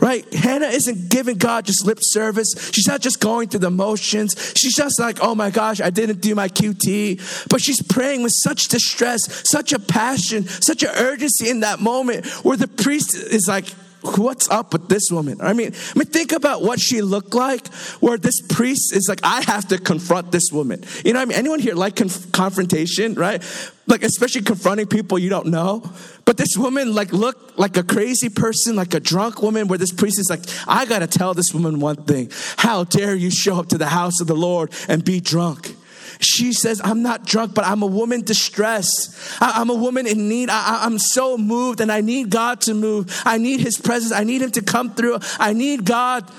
right? 0.00 0.32
Hannah 0.34 0.66
isn't 0.66 1.08
giving 1.08 1.38
God 1.38 1.64
just 1.64 1.86
lip 1.86 1.98
service. 2.00 2.70
She's 2.72 2.86
not 2.86 3.00
just 3.00 3.20
going 3.20 3.48
through 3.48 3.60
the 3.60 3.70
motions. 3.70 4.34
She's 4.56 4.74
just 4.74 5.00
like, 5.00 5.18
oh 5.20 5.34
my 5.34 5.50
gosh, 5.50 5.80
I 5.80 5.90
didn't 5.90 6.20
do 6.20 6.34
my 6.34 6.48
QT. 6.48 7.48
But 7.48 7.60
she's 7.60 7.82
praying 7.82 8.22
with 8.22 8.32
such 8.32 8.68
distress, 8.68 9.48
such 9.48 9.72
a 9.72 9.78
passion, 9.78 10.46
such 10.46 10.82
an 10.82 10.90
urgency 10.96 11.48
in 11.48 11.60
that 11.60 11.80
moment 11.80 12.26
where 12.44 12.56
the 12.56 12.68
priest 12.68 13.14
is 13.14 13.46
like, 13.48 13.66
what's 14.02 14.48
up 14.50 14.72
with 14.72 14.88
this 14.88 15.10
woman? 15.10 15.40
I 15.40 15.52
mean, 15.52 15.72
I 15.74 15.98
mean, 15.98 16.06
think 16.06 16.32
about 16.32 16.62
what 16.62 16.80
she 16.80 17.02
looked 17.02 17.34
like, 17.34 17.66
where 18.00 18.18
this 18.18 18.40
priest 18.40 18.94
is 18.94 19.08
like, 19.08 19.20
I 19.22 19.42
have 19.42 19.68
to 19.68 19.78
confront 19.78 20.32
this 20.32 20.52
woman. 20.52 20.84
You 21.04 21.12
know, 21.12 21.20
I 21.20 21.24
mean, 21.24 21.36
anyone 21.36 21.60
here 21.60 21.74
like 21.74 21.96
conf- 21.96 22.32
confrontation, 22.32 23.14
right? 23.14 23.42
Like, 23.86 24.02
especially 24.02 24.42
confronting 24.42 24.86
people 24.86 25.18
you 25.18 25.30
don't 25.30 25.46
know. 25.46 25.88
But 26.24 26.36
this 26.36 26.56
woman, 26.56 26.94
like, 26.94 27.12
looked 27.12 27.58
like 27.58 27.76
a 27.76 27.84
crazy 27.84 28.28
person, 28.28 28.74
like 28.74 28.94
a 28.94 29.00
drunk 29.00 29.42
woman, 29.42 29.68
where 29.68 29.78
this 29.78 29.92
priest 29.92 30.18
is 30.18 30.28
like, 30.28 30.40
I 30.66 30.84
gotta 30.84 31.06
tell 31.06 31.34
this 31.34 31.54
woman 31.54 31.78
one 31.78 31.96
thing. 31.96 32.30
How 32.56 32.84
dare 32.84 33.14
you 33.14 33.30
show 33.30 33.60
up 33.60 33.68
to 33.68 33.78
the 33.78 33.86
house 33.86 34.20
of 34.20 34.26
the 34.26 34.34
Lord 34.34 34.72
and 34.88 35.04
be 35.04 35.20
drunk? 35.20 35.75
She 36.20 36.52
says, 36.52 36.80
I'm 36.82 37.02
not 37.02 37.24
drunk, 37.26 37.54
but 37.54 37.64
I'm 37.64 37.82
a 37.82 37.86
woman 37.86 38.22
distressed. 38.22 39.16
I, 39.40 39.60
am 39.60 39.70
a 39.70 39.74
woman 39.74 40.06
in 40.06 40.28
need. 40.28 40.50
I, 40.50 40.84
I'm 40.84 40.98
so 40.98 41.36
moved 41.36 41.80
and 41.80 41.92
I 41.92 42.00
need 42.00 42.30
God 42.30 42.62
to 42.62 42.74
move. 42.74 43.22
I 43.24 43.38
need 43.38 43.60
His 43.60 43.78
presence. 43.78 44.12
I 44.12 44.24
need 44.24 44.42
Him 44.42 44.50
to 44.52 44.62
come 44.62 44.94
through. 44.94 45.18
I 45.38 45.52
need 45.52 45.84
God 45.84 46.30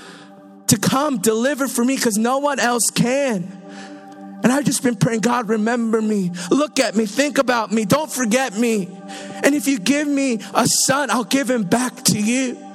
to 0.67 0.77
come 0.77 1.19
deliver 1.19 1.67
for 1.67 1.83
me 1.83 1.95
because 1.95 2.17
no 2.17 2.39
one 2.39 2.59
else 2.59 2.89
can. 2.89 3.53
And 4.43 4.51
I've 4.51 4.65
just 4.65 4.83
been 4.83 4.95
praying, 4.95 5.21
God, 5.21 5.49
remember 5.49 6.01
me. 6.01 6.31
Look 6.51 6.79
at 6.79 6.95
me. 6.95 7.05
Think 7.05 7.37
about 7.37 7.71
me. 7.71 7.85
Don't 7.85 8.11
forget 8.11 8.57
me. 8.57 8.87
And 9.43 9.55
if 9.55 9.67
you 9.67 9.79
give 9.79 10.07
me 10.07 10.39
a 10.53 10.67
son, 10.67 11.09
I'll 11.09 11.23
give 11.23 11.49
him 11.49 11.63
back 11.63 12.03
to 12.05 12.19
you. 12.19 12.66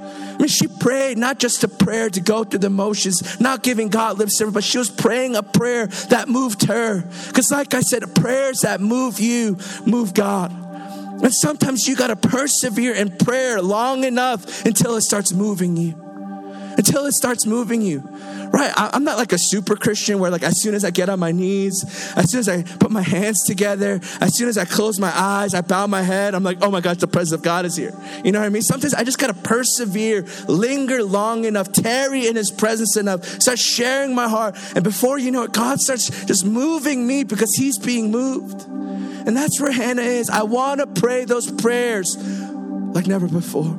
She 0.49 0.66
prayed 0.66 1.18
not 1.18 1.38
just 1.38 1.62
a 1.64 1.68
prayer 1.68 2.11
to 2.11 2.20
go 2.20 2.45
through 2.45 2.61
the 2.61 2.70
motions, 2.70 3.40
not 3.40 3.62
giving 3.62 3.88
God 3.88 4.18
lip 4.18 4.30
service, 4.30 4.55
but 4.55 4.64
she 4.64 4.78
was 4.78 4.90
praying 4.90 5.36
a 5.36 5.43
prayer 5.43 5.86
that 5.86 6.28
moved 6.28 6.64
her. 6.64 7.05
Because, 7.28 7.51
like 7.51 7.74
I 7.74 7.80
said, 7.80 8.14
prayers 8.14 8.61
that 8.61 8.80
move 8.80 9.20
you 9.20 9.59
move 9.86 10.14
God. 10.14 10.51
And 11.22 11.32
sometimes 11.32 11.86
you 11.86 11.95
got 11.95 12.09
to 12.09 12.16
persevere 12.16 12.95
in 12.95 13.16
prayer 13.16 13.62
long 13.62 14.03
enough 14.03 14.64
until 14.66 14.97
it 14.97 15.03
starts 15.03 15.32
moving 15.32 15.76
you. 15.76 16.01
Until 16.77 17.07
it 17.07 17.12
starts 17.12 17.47
moving 17.47 17.83
you. 17.83 18.01
Right? 18.53 18.73
I, 18.77 18.91
am 18.95 19.05
not 19.05 19.16
like 19.16 19.33
a 19.33 19.39
super 19.39 19.77
Christian 19.77 20.18
where 20.18 20.31
like 20.31 20.43
as 20.43 20.61
soon 20.61 20.75
as 20.75 20.85
I 20.85 20.91
get 20.91 21.09
on 21.09 21.18
my 21.18 21.33
knees, 21.33 21.85
as 22.16 22.31
soon 22.31 22.41
as 22.41 22.49
I 22.49 22.62
put 22.62 22.91
my 22.91 23.03
hands 23.03 23.45
together, 23.45 24.01
as 24.20 24.37
soon 24.37 24.49
as 24.49 24.59
I 24.59 24.64
close 24.64 25.01
my 25.01 25.12
eyes, 25.14 25.55
I 25.55 25.62
bow 25.62 25.87
my 25.87 26.03
head, 26.03 26.35
I'm 26.35 26.45
like, 26.45 26.59
oh 26.61 26.70
my 26.70 26.81
gosh, 26.81 26.99
the 26.99 27.07
presence 27.07 27.33
of 27.33 27.43
God 27.43 27.64
is 27.64 27.77
here. 27.77 27.93
You 28.25 28.33
know 28.33 28.41
what 28.41 28.47
I 28.47 28.51
mean? 28.51 28.62
Sometimes 28.62 28.95
I 28.95 29.05
just 29.05 29.18
gotta 29.18 29.35
persevere, 29.35 30.27
linger 30.49 31.03
long 31.03 31.45
enough, 31.45 31.73
tarry 31.73 32.27
in 32.27 32.37
his 32.37 32.51
presence 32.51 32.97
enough, 32.97 33.25
start 33.25 33.59
sharing 33.59 34.14
my 34.14 34.29
heart. 34.29 34.57
And 34.75 34.85
before 34.85 35.18
you 35.18 35.31
know 35.31 35.45
it, 35.45 35.53
God 35.53 35.81
starts 35.81 36.27
just 36.27 36.45
moving 36.45 37.07
me 37.07 37.25
because 37.25 37.55
he's 37.55 37.79
being 37.79 38.11
moved. 38.11 38.66
And 38.68 39.37
that's 39.37 39.61
where 39.61 39.73
Hannah 39.73 40.03
is. 40.03 40.29
I 40.29 40.43
wanna 40.43 40.87
pray 40.87 41.25
those 41.25 41.51
prayers 41.51 42.16
like 42.18 43.07
never 43.07 43.29
before. 43.29 43.79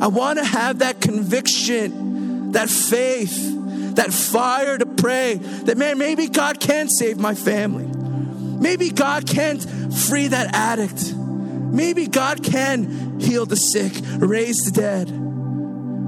I 0.00 0.08
wanna 0.08 0.44
have 0.44 0.80
that 0.80 1.00
conviction 1.00 2.10
that 2.52 2.68
faith, 2.68 3.94
that 3.96 4.12
fire 4.12 4.78
to 4.78 4.86
pray 4.86 5.34
that, 5.34 5.76
man, 5.76 5.98
maybe 5.98 6.28
God 6.28 6.60
can 6.60 6.88
save 6.88 7.18
my 7.18 7.34
family. 7.34 7.86
Maybe 7.86 8.90
God 8.90 9.26
can't 9.26 9.62
free 9.92 10.28
that 10.28 10.54
addict. 10.54 11.14
Maybe 11.14 12.06
God 12.06 12.42
can 12.42 13.20
heal 13.20 13.46
the 13.46 13.56
sick, 13.56 13.92
raise 14.18 14.64
the 14.64 14.70
dead. 14.70 15.08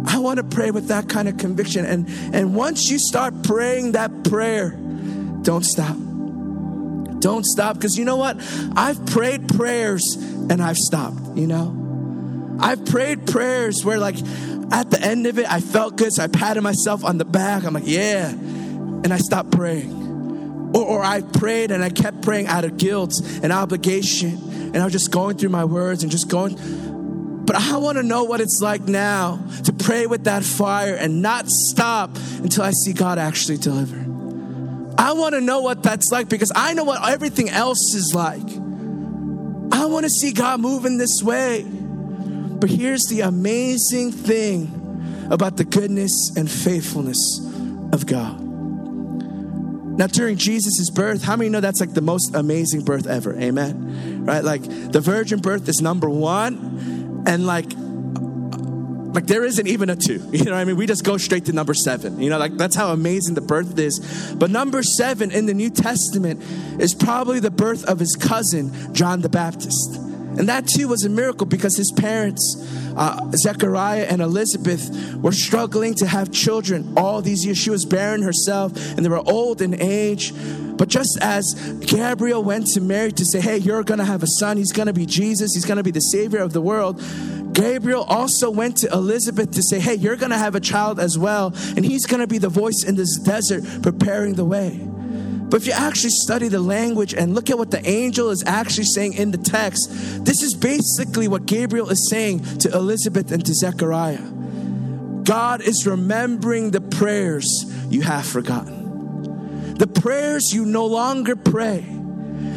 I 0.04 0.18
want 0.18 0.38
to 0.38 0.44
pray 0.44 0.70
with 0.70 0.88
that 0.88 1.08
kind 1.08 1.28
of 1.28 1.38
conviction. 1.38 1.84
And, 1.86 2.08
and 2.34 2.54
once 2.54 2.90
you 2.90 2.98
start 2.98 3.42
praying 3.44 3.92
that 3.92 4.24
prayer, 4.24 4.70
don't 5.42 5.64
stop. 5.64 5.96
Don't 7.20 7.44
stop. 7.46 7.76
Because 7.76 7.96
you 7.96 8.04
know 8.04 8.16
what? 8.16 8.36
I've 8.76 9.04
prayed 9.06 9.48
prayers 9.48 10.16
and 10.16 10.60
I've 10.60 10.78
stopped, 10.78 11.36
you 11.36 11.46
know? 11.46 11.81
I've 12.62 12.84
prayed 12.86 13.26
prayers 13.26 13.84
where, 13.84 13.98
like, 13.98 14.16
at 14.72 14.90
the 14.90 14.98
end 15.02 15.26
of 15.26 15.38
it, 15.38 15.50
I 15.50 15.60
felt 15.60 15.96
good, 15.96 16.12
so 16.12 16.22
I 16.22 16.28
patted 16.28 16.62
myself 16.62 17.04
on 17.04 17.18
the 17.18 17.24
back. 17.24 17.64
I'm 17.64 17.74
like, 17.74 17.86
yeah. 17.86 18.30
And 18.30 19.12
I 19.12 19.18
stopped 19.18 19.50
praying. 19.50 20.70
Or, 20.74 20.82
or 20.82 21.04
I 21.04 21.20
prayed 21.20 21.70
and 21.70 21.84
I 21.84 21.90
kept 21.90 22.22
praying 22.22 22.46
out 22.46 22.64
of 22.64 22.78
guilt 22.78 23.20
and 23.42 23.52
obligation. 23.52 24.38
And 24.72 24.78
I 24.78 24.84
was 24.84 24.92
just 24.92 25.10
going 25.10 25.36
through 25.36 25.50
my 25.50 25.64
words 25.64 26.02
and 26.02 26.10
just 26.10 26.28
going. 26.28 26.56
But 27.44 27.56
I 27.56 27.76
want 27.76 27.98
to 27.98 28.02
know 28.02 28.24
what 28.24 28.40
it's 28.40 28.60
like 28.62 28.82
now 28.82 29.44
to 29.64 29.72
pray 29.72 30.06
with 30.06 30.24
that 30.24 30.44
fire 30.44 30.94
and 30.94 31.20
not 31.20 31.48
stop 31.48 32.16
until 32.38 32.62
I 32.62 32.70
see 32.70 32.92
God 32.92 33.18
actually 33.18 33.58
deliver. 33.58 33.98
I 34.96 35.12
want 35.12 35.34
to 35.34 35.40
know 35.40 35.60
what 35.60 35.82
that's 35.82 36.12
like 36.12 36.28
because 36.28 36.52
I 36.54 36.74
know 36.74 36.84
what 36.84 37.06
everything 37.10 37.50
else 37.50 37.92
is 37.94 38.14
like. 38.14 38.40
I 39.72 39.86
want 39.86 40.04
to 40.04 40.10
see 40.10 40.32
God 40.32 40.60
move 40.60 40.86
in 40.86 40.96
this 40.96 41.22
way. 41.22 41.66
But 42.62 42.70
here's 42.70 43.06
the 43.06 43.22
amazing 43.22 44.12
thing 44.12 45.26
about 45.32 45.56
the 45.56 45.64
goodness 45.64 46.30
and 46.36 46.48
faithfulness 46.48 47.18
of 47.92 48.06
God. 48.06 48.40
Now, 49.98 50.06
during 50.06 50.36
Jesus' 50.36 50.88
birth, 50.88 51.24
how 51.24 51.34
many 51.34 51.50
know 51.50 51.58
that's 51.58 51.80
like 51.80 51.92
the 51.92 52.00
most 52.00 52.36
amazing 52.36 52.84
birth 52.84 53.08
ever? 53.08 53.36
Amen. 53.36 54.24
Right? 54.24 54.44
Like 54.44 54.62
the 54.62 55.00
virgin 55.00 55.40
birth 55.40 55.68
is 55.68 55.82
number 55.82 56.08
one, 56.08 57.24
and 57.26 57.48
like 57.48 57.72
like 59.12 59.26
there 59.26 59.44
isn't 59.44 59.66
even 59.66 59.90
a 59.90 59.96
two. 59.96 60.20
You 60.32 60.44
know 60.44 60.52
what 60.52 60.58
I 60.58 60.64
mean? 60.64 60.76
We 60.76 60.86
just 60.86 61.02
go 61.02 61.16
straight 61.16 61.46
to 61.46 61.52
number 61.52 61.74
seven. 61.74 62.20
You 62.20 62.30
know, 62.30 62.38
like 62.38 62.56
that's 62.56 62.76
how 62.76 62.92
amazing 62.92 63.34
the 63.34 63.40
birth 63.40 63.76
is. 63.76 64.36
But 64.38 64.50
number 64.50 64.84
seven 64.84 65.32
in 65.32 65.46
the 65.46 65.54
New 65.54 65.70
Testament 65.70 66.40
is 66.80 66.94
probably 66.94 67.40
the 67.40 67.50
birth 67.50 67.84
of 67.86 67.98
his 67.98 68.14
cousin, 68.14 68.94
John 68.94 69.20
the 69.20 69.28
Baptist. 69.28 70.11
And 70.38 70.48
that 70.48 70.66
too 70.66 70.88
was 70.88 71.04
a 71.04 71.10
miracle 71.10 71.46
because 71.46 71.76
his 71.76 71.92
parents, 71.92 72.56
uh, 72.96 73.30
Zechariah 73.32 74.06
and 74.08 74.22
Elizabeth, 74.22 75.14
were 75.16 75.32
struggling 75.32 75.94
to 75.96 76.06
have 76.06 76.32
children 76.32 76.94
all 76.96 77.20
these 77.20 77.44
years. 77.44 77.58
She 77.58 77.70
was 77.70 77.84
barren 77.84 78.22
herself 78.22 78.72
and 78.96 79.04
they 79.04 79.10
were 79.10 79.22
old 79.28 79.60
in 79.60 79.80
age. 79.80 80.32
But 80.76 80.88
just 80.88 81.18
as 81.20 81.54
Gabriel 81.80 82.42
went 82.42 82.66
to 82.68 82.80
Mary 82.80 83.12
to 83.12 83.24
say, 83.24 83.40
Hey, 83.40 83.58
you're 83.58 83.84
going 83.84 83.98
to 83.98 84.04
have 84.04 84.22
a 84.22 84.26
son, 84.26 84.56
he's 84.56 84.72
going 84.72 84.86
to 84.86 84.92
be 84.92 85.06
Jesus, 85.06 85.54
he's 85.54 85.64
going 85.66 85.76
to 85.76 85.82
be 85.82 85.90
the 85.90 86.00
Savior 86.00 86.40
of 86.40 86.52
the 86.52 86.60
world. 86.60 87.02
Gabriel 87.52 88.04
also 88.04 88.50
went 88.50 88.78
to 88.78 88.88
Elizabeth 88.88 89.52
to 89.52 89.62
say, 89.62 89.78
Hey, 89.78 89.94
you're 89.94 90.16
going 90.16 90.30
to 90.30 90.38
have 90.38 90.54
a 90.54 90.60
child 90.60 90.98
as 90.98 91.18
well, 91.18 91.52
and 91.76 91.84
he's 91.84 92.06
going 92.06 92.20
to 92.20 92.26
be 92.26 92.38
the 92.38 92.48
voice 92.48 92.84
in 92.84 92.96
this 92.96 93.18
desert 93.18 93.64
preparing 93.82 94.34
the 94.34 94.44
way. 94.44 94.88
But 95.52 95.60
if 95.60 95.66
you 95.66 95.74
actually 95.74 96.12
study 96.12 96.48
the 96.48 96.60
language 96.60 97.12
and 97.12 97.34
look 97.34 97.50
at 97.50 97.58
what 97.58 97.70
the 97.70 97.86
angel 97.86 98.30
is 98.30 98.42
actually 98.46 98.86
saying 98.86 99.12
in 99.12 99.32
the 99.32 99.36
text, 99.36 99.90
this 100.24 100.42
is 100.42 100.54
basically 100.54 101.28
what 101.28 101.44
Gabriel 101.44 101.90
is 101.90 102.08
saying 102.08 102.42
to 102.60 102.70
Elizabeth 102.72 103.30
and 103.30 103.44
to 103.44 103.52
Zechariah. 103.52 104.30
God 105.24 105.60
is 105.60 105.86
remembering 105.86 106.70
the 106.70 106.80
prayers 106.80 107.66
you 107.90 108.00
have 108.00 108.24
forgotten, 108.24 109.74
the 109.74 109.86
prayers 109.86 110.54
you 110.54 110.64
no 110.64 110.86
longer 110.86 111.36
pray. 111.36 111.84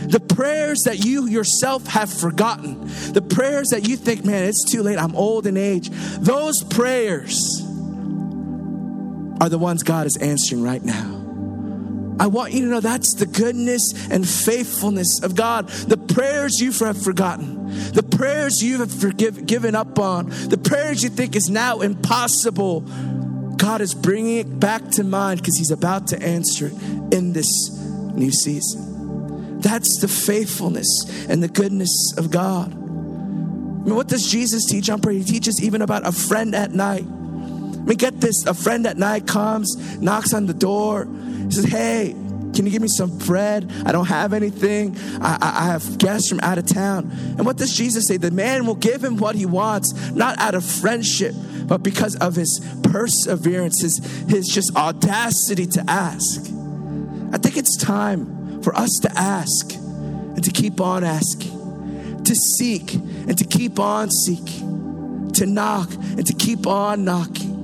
The 0.07 0.21
prayers 0.21 0.83
that 0.83 1.03
you 1.03 1.27
yourself 1.27 1.87
have 1.87 2.13
forgotten, 2.13 2.85
the 3.11 3.21
prayers 3.21 3.69
that 3.71 3.89
you 3.89 3.97
think, 3.97 4.23
man, 4.23 4.45
it's 4.45 4.63
too 4.71 4.83
late, 4.83 4.97
I'm 4.97 5.15
old 5.17 5.47
in 5.47 5.57
age, 5.57 5.89
those 6.19 6.63
prayers 6.63 7.61
are 9.41 9.49
the 9.49 9.57
ones 9.57 9.83
God 9.83 10.07
is 10.07 10.15
answering 10.15 10.63
right 10.63 10.83
now. 10.83 11.14
I 12.19 12.27
want 12.27 12.53
you 12.53 12.61
to 12.61 12.67
know 12.67 12.79
that's 12.79 13.15
the 13.15 13.25
goodness 13.25 14.09
and 14.09 14.27
faithfulness 14.27 15.21
of 15.21 15.35
God. 15.35 15.67
The 15.67 15.97
prayers 15.97 16.59
you 16.59 16.71
have 16.85 17.01
forgotten, 17.01 17.65
the 17.91 18.03
prayers 18.03 18.63
you 18.63 18.79
have 18.79 18.91
forgive, 18.91 19.45
given 19.45 19.75
up 19.75 19.99
on, 19.99 20.29
the 20.29 20.57
prayers 20.57 21.03
you 21.03 21.09
think 21.09 21.35
is 21.35 21.49
now 21.49 21.81
impossible, 21.81 22.81
God 23.57 23.81
is 23.81 23.93
bringing 23.93 24.37
it 24.37 24.59
back 24.59 24.89
to 24.91 25.03
mind 25.03 25.41
because 25.41 25.57
He's 25.57 25.71
about 25.71 26.07
to 26.07 26.21
answer 26.21 26.67
it 26.67 26.73
in 27.13 27.33
this 27.33 27.49
new 28.13 28.31
season. 28.31 29.59
That's 29.59 29.99
the 29.99 30.07
faithfulness 30.07 31.25
and 31.27 31.41
the 31.41 31.47
goodness 31.47 32.13
of 32.17 32.31
God. 32.31 32.71
I 32.71 33.87
mean, 33.87 33.95
what 33.95 34.07
does 34.07 34.29
Jesus 34.29 34.65
teach 34.65 34.89
on 34.89 35.01
prayer? 35.01 35.15
He 35.15 35.23
teaches 35.23 35.61
even 35.63 35.81
about 35.81 36.07
a 36.07 36.11
friend 36.11 36.55
at 36.55 36.71
night. 36.71 37.05
Mean, 37.85 37.97
get 37.97 38.19
this 38.19 38.45
a 38.45 38.53
friend 38.53 38.85
at 38.87 38.97
night 38.97 39.27
comes, 39.27 39.97
knocks 39.99 40.33
on 40.33 40.47
the 40.47 40.53
door, 40.53 41.07
he 41.45 41.51
says, 41.51 41.65
Hey, 41.65 42.15
can 42.55 42.65
you 42.65 42.71
give 42.71 42.81
me 42.81 42.87
some 42.87 43.17
bread? 43.17 43.71
I 43.85 43.91
don't 43.91 44.07
have 44.07 44.31
anything. 44.31 44.97
I, 45.21 45.37
I, 45.41 45.63
I, 45.63 45.65
have 45.73 45.97
guests 45.97 46.29
from 46.29 46.39
out 46.39 46.57
of 46.57 46.65
town. 46.65 47.11
And 47.37 47.45
what 47.45 47.57
does 47.57 47.75
Jesus 47.75 48.07
say? 48.07 48.15
The 48.15 48.31
man 48.31 48.65
will 48.65 48.75
give 48.75 49.03
him 49.03 49.17
what 49.17 49.35
he 49.35 49.45
wants, 49.45 49.93
not 50.11 50.39
out 50.39 50.55
of 50.55 50.63
friendship, 50.63 51.35
but 51.67 51.83
because 51.83 52.15
of 52.15 52.35
his 52.35 52.65
perseverance, 52.83 53.81
his, 53.81 53.97
his 54.29 54.47
just 54.47 54.73
audacity 54.75 55.65
to 55.67 55.83
ask. 55.89 56.41
I 57.33 57.37
think 57.37 57.57
it's 57.57 57.75
time 57.75 58.61
for 58.63 58.73
us 58.75 58.99
to 59.01 59.11
ask 59.17 59.73
and 59.75 60.43
to 60.43 60.49
keep 60.49 60.79
on 60.79 61.03
asking, 61.03 62.23
to 62.23 62.35
seek 62.35 62.93
and 62.93 63.37
to 63.37 63.43
keep 63.43 63.79
on 63.79 64.09
seeking, 64.09 65.31
to 65.33 65.45
knock 65.45 65.93
and 65.93 66.25
to 66.25 66.33
keep 66.33 66.65
on 66.65 67.03
knocking. 67.03 67.54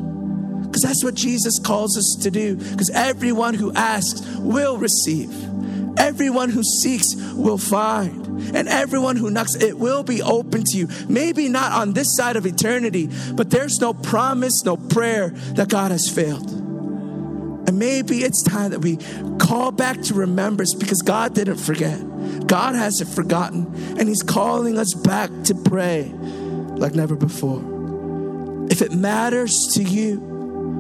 Because 0.82 0.96
that's 0.96 1.04
what 1.04 1.14
Jesus 1.14 1.60
calls 1.60 1.96
us 1.96 2.18
to 2.24 2.32
do. 2.32 2.56
Because 2.56 2.90
everyone 2.90 3.54
who 3.54 3.72
asks 3.74 4.26
will 4.38 4.80
receive, 4.80 5.30
everyone 6.00 6.50
who 6.50 6.64
seeks 6.64 7.16
will 7.36 7.60
find. 7.60 8.56
And 8.56 8.68
everyone 8.68 9.16
who 9.16 9.30
knocks, 9.30 9.54
it 9.54 9.78
will 9.78 10.02
be 10.02 10.24
open 10.24 10.64
to 10.64 10.78
you. 10.78 10.88
Maybe 11.08 11.50
not 11.50 11.72
on 11.72 11.94
this 11.94 12.16
side 12.16 12.36
of 12.36 12.48
eternity, 12.48 13.10
but 13.34 13.52
there's 13.52 13.80
no 13.80 13.94
promise, 13.94 14.66
no 14.66 14.76
prayer 14.76 15.30
that 15.54 15.70
God 15.70 15.92
has 15.92 16.10
failed. 16.10 16.50
And 16.50 17.78
maybe 17.78 18.24
it's 18.24 18.42
time 18.42 18.72
that 18.72 18.80
we 18.80 18.98
call 19.38 19.72
back 19.72 20.02
to 20.04 20.16
remembrance 20.16 20.74
because 20.74 21.04
God 21.04 21.36
didn't 21.36 21.58
forget. 21.58 22.00
God 22.48 22.74
hasn't 22.74 23.12
forgotten. 23.12 23.72
And 24.00 24.10
He's 24.10 24.24
calling 24.24 24.80
us 24.80 24.96
back 24.96 25.30
to 25.44 25.54
pray 25.54 26.12
like 26.12 26.96
never 26.96 27.16
before. 27.16 27.62
If 28.72 28.82
it 28.82 28.94
matters 28.94 29.74
to 29.74 29.84
you, 29.84 30.31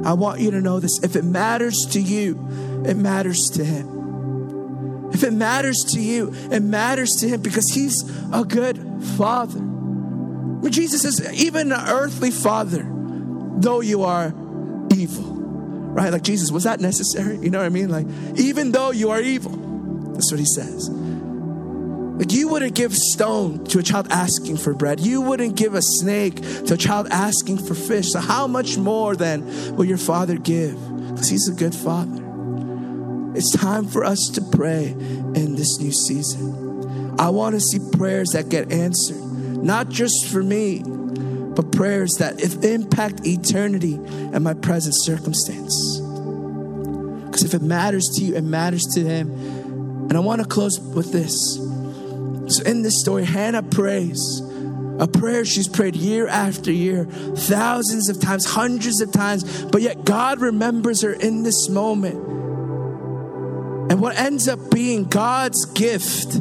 I 0.03 0.13
want 0.13 0.39
you 0.39 0.51
to 0.51 0.61
know 0.61 0.79
this. 0.79 0.99
If 1.03 1.15
it 1.15 1.23
matters 1.23 1.85
to 1.91 2.01
you, 2.01 2.33
it 2.85 2.95
matters 2.97 3.39
to 3.53 3.63
Him. 3.63 5.11
If 5.13 5.23
it 5.23 5.33
matters 5.33 5.83
to 5.93 5.99
you, 5.99 6.33
it 6.51 6.61
matters 6.61 7.15
to 7.17 7.27
Him 7.27 7.41
because 7.41 7.71
He's 7.73 8.03
a 8.33 8.43
good 8.43 8.77
Father. 9.17 9.59
When 9.59 10.71
Jesus 10.71 11.01
says, 11.01 11.21
even 11.33 11.71
an 11.71 11.87
earthly 11.87 12.31
Father, 12.31 12.87
though 13.57 13.81
you 13.81 14.03
are 14.03 14.33
evil, 14.91 15.33
right? 15.33 16.11
Like 16.11 16.23
Jesus, 16.23 16.51
was 16.51 16.63
that 16.63 16.79
necessary? 16.79 17.37
You 17.37 17.49
know 17.49 17.59
what 17.59 17.65
I 17.65 17.69
mean? 17.69 17.89
Like, 17.89 18.07
even 18.37 18.71
though 18.71 18.91
you 18.91 19.09
are 19.11 19.21
evil, 19.21 19.51
that's 20.13 20.31
what 20.31 20.39
He 20.39 20.45
says. 20.45 20.89
Like 22.22 22.34
you 22.34 22.49
wouldn't 22.49 22.76
give 22.76 22.95
stone 22.95 23.63
to 23.65 23.80
a 23.80 23.82
child 23.82 24.05
asking 24.11 24.57
for 24.57 24.76
bread. 24.76 24.99
You 24.99 25.22
wouldn't 25.22 25.55
give 25.55 25.74
a 25.74 25.82
snake 25.82 26.36
to 26.67 26.76
a 26.76 26.78
child 26.78 27.07
asking 27.09 27.57
for 27.57 27.74
fish. 27.74 28.11
So 28.11 28.19
how 28.19 28.45
much 28.45 28.78
more 28.78 29.15
then 29.15 29.76
will 29.76 29.86
your 29.86 29.97
father 29.97 30.38
give? 30.38 30.76
Because 31.09 31.30
he's 31.30 31.49
a 31.49 31.55
good 31.55 31.74
father. 31.74 32.22
It's 33.36 33.51
time 33.57 33.88
for 33.88 34.03
us 34.03 34.30
to 34.36 34.41
pray 34.55 34.89
in 34.89 35.55
this 35.55 35.80
new 35.80 35.91
season. 35.91 37.15
I 37.17 37.30
want 37.30 37.55
to 37.55 37.59
see 37.59 37.80
prayers 37.97 38.30
that 38.34 38.49
get 38.49 38.72
answered, 38.72 39.17
not 39.63 39.89
just 39.89 40.28
for 40.28 40.43
me, 40.43 40.84
but 40.86 41.72
prayers 41.72 42.17
that 42.19 42.39
if 42.39 42.63
impact 42.63 43.26
eternity 43.26 43.95
and 43.95 44.43
my 44.43 44.53
present 44.53 44.93
circumstance. 44.95 45.99
Because 47.26 47.43
if 47.43 47.55
it 47.55 47.63
matters 47.63 48.07
to 48.17 48.24
you, 48.24 48.36
it 48.36 48.43
matters 48.43 48.84
to 48.93 48.99
him. 48.99 49.32
And 50.07 50.13
I 50.15 50.19
want 50.19 50.39
to 50.43 50.47
close 50.47 50.80
with 50.80 51.11
this. 51.11 51.57
So 52.51 52.63
in 52.63 52.81
this 52.81 52.99
story, 52.99 53.23
Hannah 53.23 53.63
prays 53.63 54.41
a 54.99 55.07
prayer 55.07 55.45
she's 55.45 55.69
prayed 55.69 55.95
year 55.95 56.27
after 56.27 56.69
year, 56.69 57.05
thousands 57.05 58.09
of 58.09 58.19
times, 58.19 58.45
hundreds 58.45 58.99
of 58.99 59.11
times, 59.13 59.63
but 59.65 59.81
yet 59.81 60.03
God 60.03 60.41
remembers 60.41 61.01
her 61.01 61.13
in 61.13 61.43
this 61.43 61.69
moment. 61.69 62.15
And 63.89 64.01
what 64.01 64.17
ends 64.17 64.49
up 64.49 64.59
being 64.69 65.05
God's 65.05 65.65
gift 65.65 66.33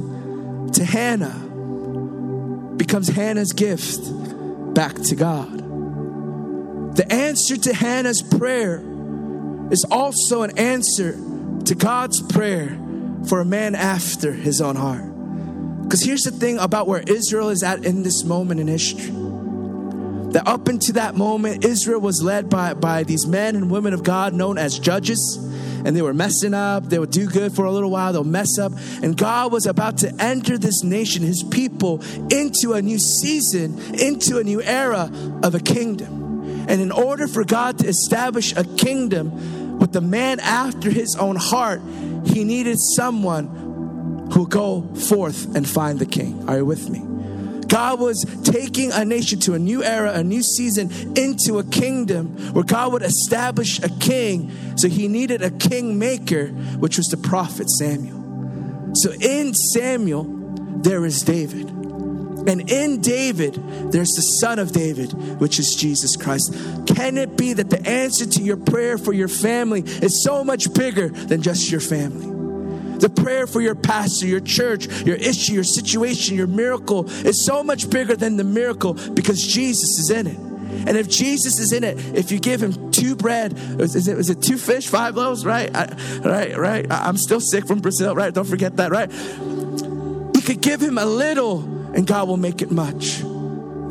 to 0.74 0.84
Hannah 0.84 1.46
becomes 2.76 3.08
Hannah's 3.08 3.52
gift 3.52 4.00
back 4.74 4.96
to 4.96 5.14
God. 5.14 5.58
The 6.96 7.06
answer 7.10 7.56
to 7.56 7.72
Hannah's 7.72 8.20
prayer 8.20 8.82
is 9.70 9.84
also 9.84 10.42
an 10.42 10.58
answer 10.58 11.12
to 11.66 11.74
God's 11.76 12.20
prayer 12.20 12.76
for 13.28 13.40
a 13.40 13.44
man 13.44 13.76
after 13.76 14.32
his 14.32 14.60
own 14.60 14.74
heart. 14.74 15.09
Because 15.90 16.04
here's 16.04 16.22
the 16.22 16.30
thing 16.30 16.56
about 16.60 16.86
where 16.86 17.02
Israel 17.04 17.48
is 17.48 17.64
at 17.64 17.84
in 17.84 18.04
this 18.04 18.22
moment 18.22 18.60
in 18.60 18.68
history. 18.68 19.10
That 20.30 20.44
up 20.46 20.68
until 20.68 20.94
that 20.94 21.16
moment, 21.16 21.64
Israel 21.64 22.00
was 22.00 22.22
led 22.22 22.48
by, 22.48 22.74
by 22.74 23.02
these 23.02 23.26
men 23.26 23.56
and 23.56 23.72
women 23.72 23.92
of 23.92 24.04
God 24.04 24.32
known 24.32 24.56
as 24.56 24.78
judges. 24.78 25.34
And 25.84 25.96
they 25.96 26.02
were 26.02 26.14
messing 26.14 26.54
up. 26.54 26.84
They 26.84 27.00
would 27.00 27.10
do 27.10 27.26
good 27.26 27.56
for 27.56 27.64
a 27.64 27.72
little 27.72 27.90
while, 27.90 28.12
they'll 28.12 28.22
mess 28.22 28.56
up. 28.56 28.70
And 29.02 29.16
God 29.16 29.50
was 29.50 29.66
about 29.66 29.98
to 29.98 30.14
enter 30.20 30.56
this 30.58 30.84
nation, 30.84 31.24
his 31.24 31.42
people, 31.42 32.00
into 32.30 32.74
a 32.74 32.80
new 32.80 33.00
season, 33.00 33.76
into 33.92 34.38
a 34.38 34.44
new 34.44 34.62
era 34.62 35.10
of 35.42 35.56
a 35.56 35.60
kingdom. 35.60 36.68
And 36.68 36.80
in 36.80 36.92
order 36.92 37.26
for 37.26 37.42
God 37.42 37.78
to 37.78 37.88
establish 37.88 38.54
a 38.56 38.62
kingdom 38.62 39.80
with 39.80 39.90
the 39.90 40.00
man 40.00 40.38
after 40.38 40.88
his 40.88 41.16
own 41.16 41.34
heart, 41.34 41.82
he 42.26 42.44
needed 42.44 42.78
someone 42.78 43.69
who 44.32 44.46
go 44.46 44.82
forth 44.94 45.54
and 45.54 45.68
find 45.68 45.98
the 45.98 46.06
king. 46.06 46.48
Are 46.48 46.58
you 46.58 46.64
with 46.64 46.88
me? 46.88 47.00
God 47.70 48.00
was 48.00 48.26
taking 48.42 48.90
a 48.90 49.04
nation 49.04 49.38
to 49.40 49.54
a 49.54 49.58
new 49.58 49.84
era, 49.84 50.12
a 50.12 50.24
new 50.24 50.42
season, 50.42 50.90
into 51.16 51.60
a 51.60 51.64
kingdom 51.64 52.36
where 52.52 52.64
God 52.64 52.92
would 52.92 53.02
establish 53.02 53.78
a 53.80 53.88
king. 53.88 54.50
So 54.76 54.88
he 54.88 55.06
needed 55.06 55.40
a 55.40 55.50
king 55.50 55.96
maker, 55.98 56.48
which 56.48 56.96
was 56.96 57.06
the 57.06 57.16
prophet 57.16 57.70
Samuel. 57.70 58.90
So 58.94 59.12
in 59.12 59.54
Samuel, 59.54 60.24
there 60.82 61.04
is 61.04 61.22
David. 61.22 61.68
And 62.48 62.68
in 62.70 63.00
David, 63.00 63.54
there's 63.92 64.10
the 64.12 64.22
son 64.22 64.58
of 64.58 64.72
David, 64.72 65.12
which 65.38 65.60
is 65.60 65.76
Jesus 65.76 66.16
Christ. 66.16 66.52
Can 66.86 67.18
it 67.18 67.36
be 67.36 67.52
that 67.52 67.70
the 67.70 67.86
answer 67.88 68.26
to 68.26 68.42
your 68.42 68.56
prayer 68.56 68.98
for 68.98 69.12
your 69.12 69.28
family 69.28 69.82
is 69.82 70.24
so 70.24 70.42
much 70.42 70.72
bigger 70.74 71.08
than 71.08 71.42
just 71.42 71.70
your 71.70 71.80
family? 71.80 72.39
The 73.00 73.08
prayer 73.08 73.46
for 73.46 73.60
your 73.60 73.74
pastor, 73.74 74.26
your 74.26 74.40
church, 74.40 74.86
your 75.02 75.16
issue, 75.16 75.54
your 75.54 75.64
situation, 75.64 76.36
your 76.36 76.46
miracle 76.46 77.08
is 77.10 77.44
so 77.44 77.62
much 77.62 77.90
bigger 77.90 78.16
than 78.16 78.36
the 78.36 78.44
miracle 78.44 78.94
because 78.94 79.42
Jesus 79.44 79.98
is 79.98 80.10
in 80.10 80.26
it. 80.26 80.38
And 80.86 80.96
if 80.96 81.08
Jesus 81.08 81.58
is 81.58 81.72
in 81.72 81.82
it, 81.82 81.98
if 82.14 82.30
you 82.30 82.38
give 82.38 82.62
him 82.62 82.90
two 82.92 83.16
bread, 83.16 83.54
is 83.80 84.06
it, 84.06 84.16
is 84.16 84.30
it 84.30 84.40
two 84.42 84.56
fish, 84.56 84.88
five 84.88 85.16
loaves, 85.16 85.44
right? 85.44 85.74
I, 85.74 86.20
right, 86.24 86.56
right. 86.56 86.86
I'm 86.90 87.16
still 87.16 87.40
sick 87.40 87.66
from 87.66 87.80
Brazil, 87.80 88.14
right? 88.14 88.32
Don't 88.32 88.46
forget 88.46 88.76
that, 88.76 88.90
right? 88.90 89.10
You 89.10 90.42
could 90.42 90.60
give 90.60 90.80
him 90.80 90.96
a 90.96 91.04
little 91.04 91.60
and 91.94 92.06
God 92.06 92.28
will 92.28 92.36
make 92.36 92.62
it 92.62 92.70
much. 92.70 93.20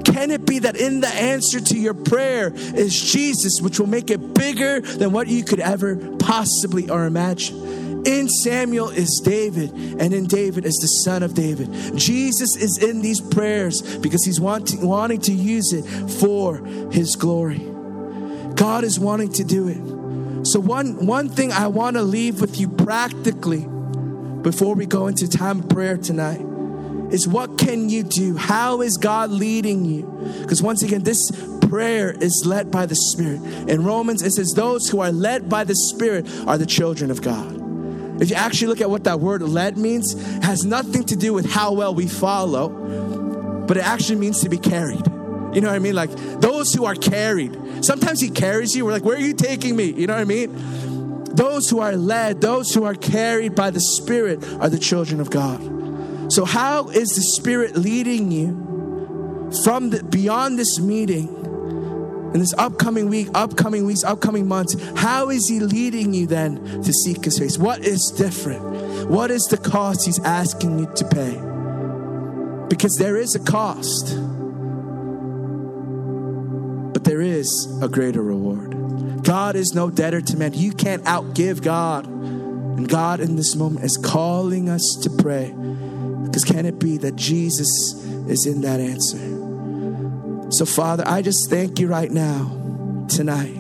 Can 0.05 0.32
it 0.32 0.45
be 0.45 0.60
that 0.60 0.76
in 0.76 1.01
the 1.01 1.07
answer 1.07 1.60
to 1.60 1.78
your 1.78 1.93
prayer 1.93 2.51
is 2.53 2.99
Jesus, 2.99 3.62
which 3.62 3.80
will 3.80 3.88
make 3.88 4.10
it 4.10 4.34
bigger 4.34 4.82
than 4.82 5.12
what 5.12 5.28
you 5.28 5.43
could 5.43 5.60
ever 5.60 5.95
possibly 6.18 6.89
or 6.89 7.05
imagine? 7.05 7.79
In 8.06 8.30
Samuel 8.30 8.89
is 8.89 9.22
David, 9.24 9.72
and 9.72 10.14
in 10.14 10.26
David 10.26 10.66
is 10.66 10.76
the 10.76 10.88
son 10.88 11.24
of 11.24 11.34
David. 11.34 11.97
Jesus 11.97 12.56
is 12.56 12.78
in 12.78 13.02
these 13.02 13.20
prayers 13.20 13.97
because 13.97 14.24
he's 14.24 14.39
wanting, 14.39 14.86
wanting 14.86 15.22
to 15.22 15.34
use 15.34 15.74
it 15.74 15.84
for 16.20 16.58
his 16.91 17.16
glory. 17.16 17.60
God 18.56 18.84
is 18.84 19.00
wanting 19.00 19.32
to 19.34 19.43
do 19.43 19.68
it. 19.68 20.45
So, 20.45 20.60
one, 20.60 21.06
one 21.06 21.30
thing 21.30 21.52
I 21.52 21.68
want 21.68 21.97
to 21.97 22.02
leave 22.02 22.39
with 22.39 22.60
you 22.60 22.70
practically 22.70 23.68
before 24.41 24.76
we 24.76 24.86
go 24.86 25.08
into 25.08 25.28
time 25.28 25.60
of 25.60 25.70
prayer 25.70 25.97
tonight 25.97 26.41
is 27.12 27.28
what 27.28 27.58
can 27.58 27.89
you 27.89 28.04
do? 28.04 28.38
How 28.38 28.82
is 28.82 28.97
God 28.97 29.32
leading 29.32 29.86
you? 29.86 30.04
Because 30.41 30.62
once 30.62 30.84
again, 30.84 31.04
this 31.04 31.32
prayer 31.70 32.12
is 32.12 32.43
led 32.45 32.72
by 32.72 32.86
the 32.86 32.95
Spirit. 32.95 33.41
In 33.70 33.84
Romans, 33.84 34.22
it 34.24 34.32
says, 34.32 34.54
Those 34.56 34.88
who 34.89 35.00
are 35.00 35.12
led 35.12 35.50
by 35.50 35.64
the 35.64 35.76
Spirit 35.76 36.28
are 36.47 36.58
the 36.58 36.66
children 36.66 37.12
of 37.12 37.22
God. 37.22 37.59
If 38.20 38.30
you 38.30 38.36
actually 38.36 38.67
look 38.67 38.82
at 38.82 38.89
what 38.89 39.05
that 39.05 39.20
word 39.20 39.41
led 39.41 39.78
means, 39.78 40.13
has 40.43 40.65
nothing 40.65 41.03
to 41.05 41.15
do 41.15 41.34
with 41.34 41.49
how 41.49 41.74
well 41.74 41.93
we 41.93 42.07
follow, 42.07 42.70
but 43.67 43.78
it 43.78 43.84
actually 43.84 44.17
means 44.17 44.41
to 44.41 44.49
be 44.49 44.57
carried. 44.57 45.05
You 45.53 45.61
know 45.61 45.67
what 45.67 45.76
I 45.76 45.80
mean? 45.80 45.95
Like 45.95 46.11
those 46.39 46.74
who 46.74 46.86
are 46.86 46.95
carried. 46.95 47.57
Sometimes 47.84 48.20
he 48.20 48.30
carries 48.30 48.76
you. 48.76 48.86
We're 48.86 48.91
like, 48.91 49.05
where 49.05 49.17
are 49.17 49.22
you 49.22 49.34
taking 49.34 49.76
me? 49.76 49.86
You 49.86 50.07
know 50.07 50.13
what 50.13 50.22
I 50.22 50.26
mean? 50.26 51.26
Those 51.36 51.70
who 51.70 51.80
are 51.80 51.95
led, 51.95 52.41
those 52.41 52.74
who 52.74 52.84
are 52.84 52.95
carried 52.95 53.55
by 53.55 53.72
the 53.72 53.80
Spirit 53.80 54.43
are 54.59 54.70
the 54.70 54.80
children 54.80 55.20
of 55.20 55.30
God. 55.30 56.32
So, 56.32 56.45
how 56.45 56.89
is 56.89 57.09
the 57.09 57.22
Spirit 57.22 57.76
leading 57.76 58.32
you 58.32 59.51
from 59.63 59.89
the, 59.89 60.03
beyond 60.03 60.59
this 60.59 60.80
meeting 60.80 61.39
in 62.34 62.40
this 62.40 62.54
upcoming 62.58 63.10
week, 63.10 63.30
upcoming 63.34 63.86
weeks, 63.86 64.04
upcoming 64.04 64.48
months, 64.48 64.76
how 64.98 65.30
is 65.30 65.48
He 65.48 65.60
leading 65.60 66.14
you 66.14 66.28
then 66.28 66.64
to 66.84 66.94
seek 66.94 67.26
His 67.26 67.40
face? 67.40 67.58
What 67.58 67.80
is 67.80 68.14
different? 68.18 69.10
What 69.10 69.32
is 69.32 69.46
the 69.46 69.58
cost 69.58 70.06
He's 70.06 70.20
asking 70.20 70.80
you 70.80 70.92
to 70.96 71.06
pay? 71.06 71.40
Because 72.70 72.96
there 72.98 73.18
is 73.18 73.36
a 73.36 73.40
cost, 73.40 74.16
but 76.94 77.04
there 77.04 77.22
is 77.22 77.80
a 77.82 77.88
greater 77.90 78.22
reward. 78.22 79.24
God 79.24 79.56
is 79.56 79.74
no 79.74 79.90
debtor 79.90 80.22
to 80.22 80.38
man. 80.38 80.54
You 80.54 80.72
can't 80.72 81.04
outgive 81.04 81.64
God. 81.64 82.06
And 82.06 82.88
God 82.88 83.20
in 83.20 83.36
this 83.36 83.56
moment 83.56 83.86
is 83.86 83.98
calling 83.98 84.70
us 84.70 84.98
to 85.02 85.10
pray. 85.10 85.54
Because 86.24 86.46
can 86.46 86.66
it 86.66 86.80
be 86.80 86.98
that 86.98 87.16
Jesus 87.16 87.70
is 88.28 88.46
in 88.46 88.62
that 88.62 88.80
answer? 88.80 89.39
So, 90.60 90.66
Father, 90.66 91.05
I 91.07 91.22
just 91.22 91.49
thank 91.49 91.80
you 91.80 91.88
right 91.88 92.12
now, 92.12 93.05
tonight, 93.07 93.55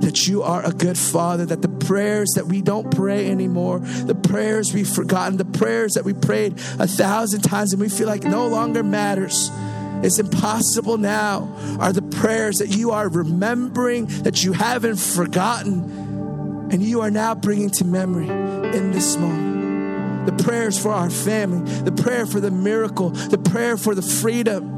that 0.00 0.26
you 0.26 0.42
are 0.42 0.66
a 0.66 0.72
good 0.72 0.98
Father, 0.98 1.46
that 1.46 1.62
the 1.62 1.68
prayers 1.68 2.32
that 2.32 2.46
we 2.46 2.60
don't 2.60 2.92
pray 2.92 3.30
anymore, 3.30 3.78
the 3.78 4.16
prayers 4.16 4.74
we've 4.74 4.88
forgotten, 4.88 5.36
the 5.36 5.44
prayers 5.44 5.94
that 5.94 6.04
we 6.04 6.12
prayed 6.12 6.54
a 6.80 6.88
thousand 6.88 7.42
times 7.42 7.72
and 7.72 7.80
we 7.80 7.88
feel 7.88 8.08
like 8.08 8.24
no 8.24 8.48
longer 8.48 8.82
matters. 8.82 9.48
It's 10.02 10.18
impossible 10.18 10.98
now 10.98 11.56
are 11.78 11.92
the 11.92 12.02
prayers 12.02 12.58
that 12.58 12.76
you 12.76 12.90
are 12.90 13.08
remembering, 13.08 14.06
that 14.24 14.42
you 14.42 14.54
haven't 14.54 14.96
forgotten, 14.96 16.68
and 16.72 16.82
you 16.82 17.00
are 17.02 17.12
now 17.12 17.36
bringing 17.36 17.70
to 17.70 17.84
memory 17.84 18.28
in 18.76 18.90
this 18.90 19.16
moment. 19.16 20.26
The 20.26 20.42
prayers 20.42 20.82
for 20.82 20.90
our 20.90 21.10
family, 21.10 21.70
the 21.82 21.92
prayer 21.92 22.26
for 22.26 22.40
the 22.40 22.50
miracle, 22.50 23.10
the 23.10 23.38
prayer 23.38 23.76
for 23.76 23.94
the 23.94 24.02
freedom, 24.02 24.73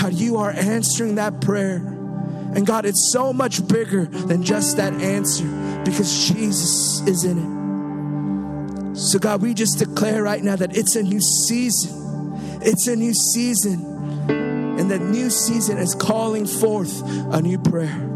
God, 0.00 0.14
you 0.14 0.36
are 0.36 0.50
answering 0.50 1.16
that 1.16 1.40
prayer. 1.40 1.76
And 1.76 2.66
God, 2.66 2.86
it's 2.86 3.10
so 3.12 3.32
much 3.32 3.66
bigger 3.66 4.04
than 4.04 4.42
just 4.42 4.76
that 4.76 4.92
answer 4.94 5.44
because 5.84 6.28
Jesus 6.28 7.00
is 7.06 7.24
in 7.24 7.38
it. 7.38 8.96
So, 8.96 9.18
God, 9.18 9.42
we 9.42 9.54
just 9.54 9.78
declare 9.78 10.22
right 10.22 10.42
now 10.42 10.56
that 10.56 10.76
it's 10.76 10.96
a 10.96 11.02
new 11.02 11.20
season. 11.20 12.60
It's 12.62 12.86
a 12.86 12.96
new 12.96 13.12
season. 13.12 13.84
And 14.28 14.90
that 14.90 15.00
new 15.00 15.30
season 15.30 15.78
is 15.78 15.94
calling 15.94 16.46
forth 16.46 17.02
a 17.32 17.42
new 17.42 17.58
prayer. 17.58 18.06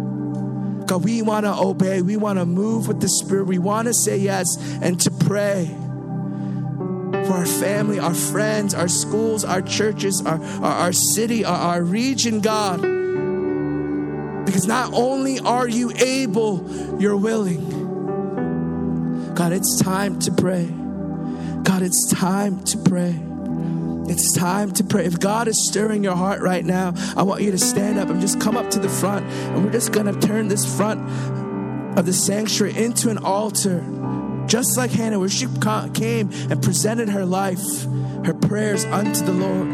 God, 0.87 1.05
we 1.05 1.23
want 1.23 1.47
to 1.47 1.55
obey. 1.55 2.03
We 2.03 2.17
want 2.17 2.39
to 2.39 2.47
move 2.47 2.89
with 2.89 3.01
the 3.01 3.09
Spirit. 3.09 3.47
We 3.47 3.59
want 3.59 3.89
to 3.89 3.95
say 3.95 4.19
yes 4.19 4.47
and 4.81 5.01
to 5.01 5.11
pray 5.11 5.77
for 7.27 7.33
our 7.33 7.47
family, 7.47 7.99
our 7.99 8.15
friends, 8.15 8.75
our 8.75 8.89
schools, 8.89 9.45
our 9.45 9.63
churches, 9.63 10.25
our, 10.25 10.43
our, 10.63 10.73
our 10.73 10.93
city, 10.93 11.45
our, 11.45 11.57
our 11.57 11.83
region, 11.83 12.41
God. 12.41 12.81
Because 14.45 14.67
not 14.67 14.93
only 14.93 15.39
are 15.41 15.69
you 15.69 15.93
able, 15.97 16.99
you're 17.01 17.17
willing. 17.17 17.83
God, 19.35 19.53
it's 19.53 19.81
time 19.81 20.19
to 20.21 20.33
pray. 20.33 20.67
God, 21.63 21.83
it's 21.83 22.11
time 22.11 22.63
to 22.65 22.79
pray. 22.79 23.19
It's 24.09 24.33
time 24.33 24.73
to 24.73 24.85
pray. 24.85 25.07
If 25.07 25.21
God 25.21 25.49
is 25.49 25.69
stirring 25.69 26.03
your 26.05 26.17
heart 26.17 26.43
right 26.43 26.65
now, 26.65 26.93
I 27.17 27.23
want 27.23 27.43
you 27.43 27.51
to 27.53 27.59
stand 27.59 27.99
up 27.99 28.09
and 28.11 28.21
just 28.21 28.41
come 28.41 28.57
up 28.57 28.71
to 28.71 28.79
the 28.79 28.89
front. 28.89 29.25
And 29.27 29.65
we're 29.65 29.73
just 29.73 29.93
going 29.93 30.07
to 30.07 30.27
turn 30.27 30.49
this 30.49 30.77
front 30.77 31.01
of 31.97 32.05
the 32.05 32.13
sanctuary 32.13 32.77
into 32.77 33.11
an 33.11 33.19
altar. 33.19 33.79
Just 34.47 34.77
like 34.77 34.91
Hannah, 34.91 35.19
where 35.19 35.29
she 35.29 35.47
came 35.95 36.31
and 36.51 36.63
presented 36.63 37.09
her 37.09 37.25
life, 37.25 37.85
her 38.25 38.35
prayers 38.35 38.85
unto 38.85 39.25
the 39.25 39.33
Lord. 39.33 39.69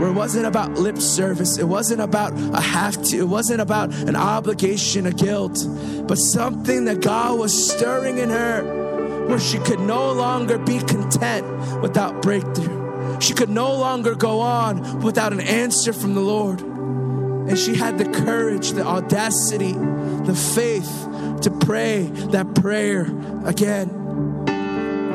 where 0.00 0.10
it 0.10 0.12
wasn't 0.12 0.44
about 0.44 0.72
lip 0.72 0.98
service, 0.98 1.56
it 1.56 1.64
wasn't 1.64 2.00
about 2.02 2.32
a 2.34 2.60
have 2.60 3.02
to, 3.02 3.16
it 3.16 3.28
wasn't 3.28 3.60
about 3.60 3.94
an 3.94 4.14
obligation, 4.14 5.06
a 5.06 5.12
guilt, 5.12 5.58
but 6.06 6.16
something 6.16 6.84
that 6.84 7.00
God 7.00 7.38
was 7.38 7.72
stirring 7.72 8.18
in 8.18 8.28
her 8.28 9.26
where 9.26 9.40
she 9.40 9.58
could 9.58 9.80
no 9.80 10.12
longer 10.12 10.58
be 10.58 10.78
content 10.80 11.46
without 11.80 12.22
breakthrough. 12.22 13.20
She 13.20 13.32
could 13.32 13.48
no 13.48 13.74
longer 13.74 14.14
go 14.14 14.40
on 14.40 15.00
without 15.00 15.32
an 15.32 15.40
answer 15.40 15.92
from 15.92 16.14
the 16.14 16.20
Lord. 16.20 16.60
And 16.60 17.58
she 17.58 17.74
had 17.74 17.96
the 17.96 18.04
courage, 18.04 18.72
the 18.72 18.84
audacity, 18.84 19.72
the 19.72 20.34
faith 20.34 21.08
to 21.42 21.50
pray 21.50 22.02
that 22.32 22.54
prayer 22.54 23.06
again. 23.44 23.95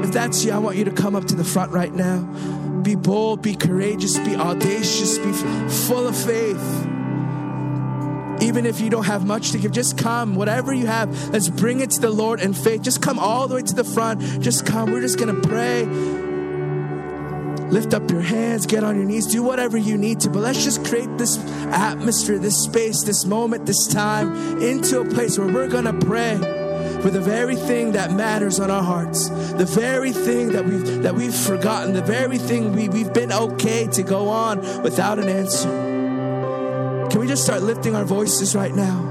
If 0.03 0.11
that's 0.11 0.43
you, 0.43 0.51
I 0.51 0.57
want 0.57 0.77
you 0.77 0.85
to 0.85 0.91
come 0.91 1.15
up 1.15 1.25
to 1.25 1.35
the 1.35 1.43
front 1.43 1.71
right 1.71 1.93
now. 1.93 2.21
Be 2.81 2.95
bold, 2.95 3.41
be 3.41 3.55
courageous, 3.55 4.17
be 4.17 4.35
audacious, 4.35 5.19
be 5.19 5.31
full 5.31 6.07
of 6.07 6.15
faith. 6.17 6.87
Even 8.41 8.65
if 8.65 8.81
you 8.81 8.89
don't 8.89 9.05
have 9.05 9.25
much 9.25 9.51
to 9.51 9.59
give, 9.59 9.71
just 9.71 9.99
come. 9.99 10.33
Whatever 10.33 10.73
you 10.73 10.87
have, 10.87 11.29
let's 11.29 11.47
bring 11.47 11.79
it 11.79 11.91
to 11.91 12.01
the 12.01 12.09
Lord 12.09 12.41
in 12.41 12.53
faith. 12.53 12.81
Just 12.81 13.01
come 13.01 13.19
all 13.19 13.47
the 13.47 13.55
way 13.55 13.61
to 13.61 13.75
the 13.75 13.83
front. 13.83 14.19
Just 14.41 14.65
come. 14.65 14.91
We're 14.91 15.01
just 15.01 15.19
going 15.19 15.39
to 15.39 15.47
pray. 15.47 15.85
Lift 17.69 17.93
up 17.93 18.09
your 18.09 18.21
hands, 18.21 18.65
get 18.65 18.83
on 18.83 18.97
your 18.97 19.05
knees, 19.05 19.27
do 19.27 19.43
whatever 19.43 19.77
you 19.77 19.97
need 19.97 20.19
to. 20.21 20.29
But 20.29 20.39
let's 20.39 20.63
just 20.63 20.83
create 20.83 21.17
this 21.17 21.37
atmosphere, 21.37 22.37
this 22.37 22.57
space, 22.57 23.03
this 23.03 23.25
moment, 23.25 23.65
this 23.65 23.87
time 23.87 24.61
into 24.61 24.99
a 24.99 25.05
place 25.05 25.37
where 25.39 25.47
we're 25.47 25.69
going 25.69 25.85
to 25.85 25.93
pray 26.05 26.60
for 27.01 27.09
the 27.09 27.21
very 27.21 27.55
thing 27.55 27.93
that 27.93 28.11
matters 28.11 28.59
on 28.59 28.69
our 28.69 28.83
hearts, 28.83 29.29
the 29.29 29.65
very 29.65 30.11
thing 30.11 30.49
that 30.49 30.65
we've 30.65 31.01
that 31.01 31.15
we've 31.15 31.35
forgotten, 31.35 31.93
the 31.93 32.01
very 32.03 32.37
thing 32.37 32.73
we, 32.73 32.89
we've 32.89 33.13
been 33.13 33.31
okay 33.31 33.87
to 33.87 34.03
go 34.03 34.29
on 34.29 34.59
without 34.83 35.17
an 35.17 35.27
answer. 35.27 35.69
Can 37.09 37.19
we 37.19 37.27
just 37.27 37.43
start 37.43 37.63
lifting 37.63 37.95
our 37.95 38.05
voices 38.05 38.55
right 38.55 38.73
now? 38.73 39.01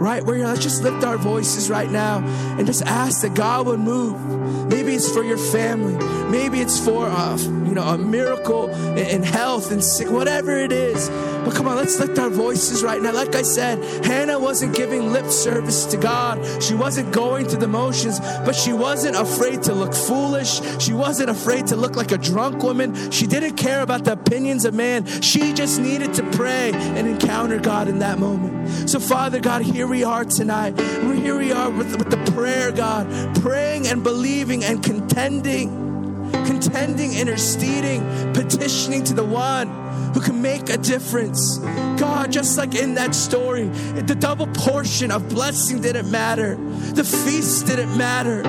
Right 0.00 0.22
where 0.24 0.36
you're, 0.36 0.46
let's 0.46 0.62
just 0.62 0.82
lift 0.82 1.04
our 1.04 1.16
voices 1.16 1.70
right 1.70 1.90
now 1.90 2.18
and 2.56 2.66
just 2.66 2.82
ask 2.82 3.22
that 3.22 3.34
God 3.34 3.66
would 3.66 3.80
move. 3.80 4.68
Maybe 4.68 4.94
it's 4.94 5.10
for 5.10 5.24
your 5.24 5.38
family. 5.38 5.94
Maybe 6.30 6.60
it's 6.60 6.78
for 6.78 7.06
uh, 7.06 7.36
you 7.36 7.74
know 7.74 7.82
a 7.82 7.98
miracle 7.98 8.68
in 8.96 9.22
health 9.22 9.72
and 9.72 9.82
sick, 9.82 10.10
whatever 10.10 10.56
it 10.56 10.72
is. 10.72 11.08
But 11.44 11.54
come 11.54 11.68
on, 11.68 11.76
let's 11.76 11.98
lift 11.98 12.18
our 12.18 12.30
voices 12.30 12.82
right 12.82 13.00
now. 13.00 13.12
Like 13.12 13.34
I 13.34 13.42
said, 13.42 14.04
Hannah 14.04 14.38
wasn't 14.38 14.74
giving 14.74 15.12
lip 15.12 15.26
service 15.26 15.86
to 15.86 15.96
God. 15.96 16.62
She 16.62 16.74
wasn't 16.74 17.12
going 17.12 17.46
through 17.46 17.60
the 17.60 17.68
motions, 17.68 18.20
but 18.20 18.54
she 18.54 18.72
wasn't 18.72 19.16
afraid 19.16 19.62
to 19.64 19.74
look 19.74 19.94
foolish. 19.94 20.60
She 20.80 20.92
wasn't 20.92 21.30
afraid 21.30 21.66
to 21.68 21.76
look 21.76 21.96
like 21.96 22.12
a 22.12 22.18
drunk 22.18 22.62
woman. 22.62 23.10
She 23.10 23.26
didn't 23.26 23.56
care 23.56 23.82
about 23.82 24.04
the 24.04 24.12
opinions 24.12 24.64
of 24.64 24.74
man. 24.74 25.06
She 25.22 25.52
just 25.52 25.80
needed 25.80 26.14
to 26.14 26.22
pray 26.30 26.72
and 26.72 27.06
encounter 27.08 27.58
God 27.58 27.88
in 27.88 27.98
that 28.00 28.18
moment. 28.18 28.88
So, 28.88 29.00
Father 29.00 29.40
God, 29.40 29.62
here 29.62 29.86
we 29.86 30.04
are 30.04 30.24
tonight. 30.24 30.78
Here 30.78 31.38
we 31.38 31.52
are 31.52 31.70
with, 31.70 31.96
with 31.96 32.10
the 32.10 32.32
prayer, 32.32 32.72
God, 32.72 33.06
praying 33.40 33.86
and 33.88 34.02
believing 34.02 34.64
and 34.64 34.82
contending 34.82 35.88
contending, 36.32 37.14
interceding, 37.14 38.02
petitioning 38.32 39.04
to 39.04 39.14
the 39.14 39.24
one 39.24 39.68
who 40.14 40.20
can 40.20 40.40
make 40.42 40.70
a 40.70 40.76
difference. 40.76 41.58
God, 41.98 42.32
just 42.32 42.58
like 42.58 42.74
in 42.74 42.94
that 42.94 43.14
story, 43.14 43.68
the 43.68 44.14
double 44.14 44.46
portion 44.48 45.10
of 45.10 45.28
blessing 45.28 45.80
didn't 45.80 46.10
matter, 46.10 46.56
the 46.56 47.04
feast 47.04 47.66
didn't 47.66 47.96
matter. 47.96 48.42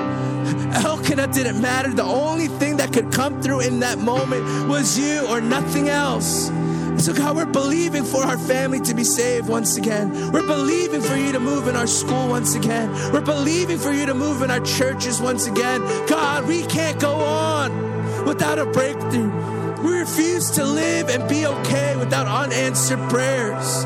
Elkanah 0.72 1.26
didn't 1.28 1.60
matter. 1.60 1.90
The 1.90 2.04
only 2.04 2.46
thing 2.46 2.76
that 2.78 2.92
could 2.92 3.12
come 3.12 3.42
through 3.42 3.60
in 3.60 3.80
that 3.80 3.98
moment 3.98 4.68
was 4.68 4.98
you 4.98 5.26
or 5.26 5.40
nothing 5.40 5.88
else. 5.88 6.50
So, 6.98 7.14
God, 7.14 7.34
we're 7.34 7.46
believing 7.46 8.04
for 8.04 8.22
our 8.22 8.36
family 8.36 8.78
to 8.80 8.94
be 8.94 9.04
saved 9.04 9.48
once 9.48 9.76
again. 9.76 10.32
We're 10.32 10.46
believing 10.46 11.00
for 11.00 11.16
you 11.16 11.32
to 11.32 11.40
move 11.40 11.66
in 11.66 11.74
our 11.74 11.86
school 11.86 12.28
once 12.28 12.54
again. 12.54 12.90
We're 13.12 13.22
believing 13.22 13.78
for 13.78 13.90
you 13.90 14.04
to 14.06 14.14
move 14.14 14.42
in 14.42 14.50
our 14.50 14.60
churches 14.60 15.20
once 15.20 15.46
again. 15.46 15.80
God, 16.06 16.46
we 16.46 16.62
can't 16.66 17.00
go 17.00 17.12
on 17.14 18.24
without 18.26 18.58
a 18.58 18.66
breakthrough. 18.66 19.59
We 19.82 19.98
refuse 19.98 20.50
to 20.52 20.64
live 20.64 21.08
and 21.08 21.26
be 21.26 21.46
okay 21.46 21.96
without 21.96 22.26
unanswered 22.26 22.98
prayers. 23.08 23.84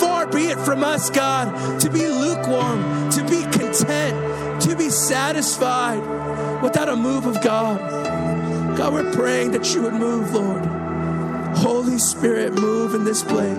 Far 0.00 0.26
be 0.26 0.46
it 0.46 0.58
from 0.58 0.82
us, 0.82 1.08
God, 1.08 1.80
to 1.80 1.88
be 1.88 2.08
lukewarm, 2.08 3.10
to 3.10 3.22
be 3.22 3.42
content, 3.56 4.62
to 4.62 4.74
be 4.74 4.90
satisfied 4.90 6.02
without 6.62 6.88
a 6.88 6.96
move 6.96 7.26
of 7.26 7.40
God. 7.42 7.78
God, 8.76 8.92
we're 8.92 9.12
praying 9.12 9.52
that 9.52 9.72
you 9.72 9.82
would 9.82 9.94
move, 9.94 10.34
Lord. 10.34 10.64
Holy 11.56 11.98
Spirit, 11.98 12.52
move 12.54 12.94
in 12.94 13.04
this 13.04 13.22
place. 13.22 13.56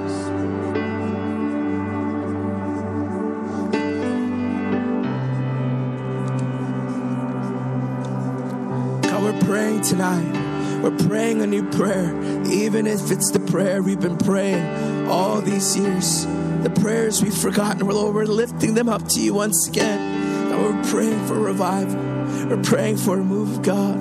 God, 9.09 9.23
we're 9.23 9.39
praying 9.45 9.81
tonight 9.81 10.46
we're 10.81 10.97
praying 11.07 11.41
a 11.41 11.47
new 11.47 11.69
prayer, 11.71 12.15
even 12.47 12.87
if 12.87 13.11
it's 13.11 13.31
the 13.31 13.39
prayer 13.39 13.81
we've 13.81 13.99
been 13.99 14.17
praying 14.17 15.07
all 15.07 15.41
these 15.41 15.75
years. 15.75 16.25
The 16.63 16.69
prayers 16.81 17.21
we've 17.23 17.37
forgotten, 17.37 17.87
Lord, 17.87 18.15
we're 18.15 18.25
lifting 18.25 18.73
them 18.73 18.89
up 18.89 19.07
to 19.09 19.19
you 19.19 19.33
once 19.33 19.67
again. 19.67 19.99
And 20.51 20.63
we're 20.63 20.83
praying 20.91 21.25
for 21.25 21.35
revival. 21.35 21.99
We're 22.47 22.63
praying 22.63 22.97
for 22.97 23.19
a 23.19 23.23
move 23.23 23.57
of 23.57 23.61
God. 23.63 23.99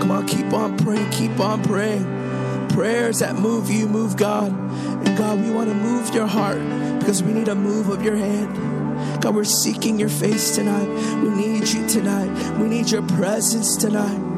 Come 0.00 0.10
on, 0.10 0.26
keep 0.26 0.52
on 0.52 0.76
praying, 0.78 1.10
keep 1.10 1.38
on 1.38 1.62
praying. 1.62 2.68
Prayers 2.70 3.18
that 3.18 3.36
move 3.36 3.70
you, 3.70 3.86
move 3.86 4.16
God. 4.16 4.52
And 4.52 5.18
God, 5.18 5.40
we 5.40 5.50
want 5.50 5.68
to 5.68 5.74
move 5.74 6.14
your 6.14 6.26
heart 6.26 6.60
because 6.98 7.22
we 7.22 7.32
need 7.32 7.48
a 7.48 7.54
move 7.54 7.88
of 7.88 8.02
your 8.02 8.16
hand. 8.16 9.22
God, 9.22 9.34
we're 9.34 9.44
seeking 9.44 9.98
your 9.98 10.08
face 10.08 10.54
tonight. 10.54 10.88
We 11.22 11.30
need 11.30 11.68
you 11.68 11.86
tonight. 11.88 12.58
We 12.58 12.68
need 12.68 12.90
your 12.90 13.02
presence 13.02 13.76
tonight. 13.76 14.29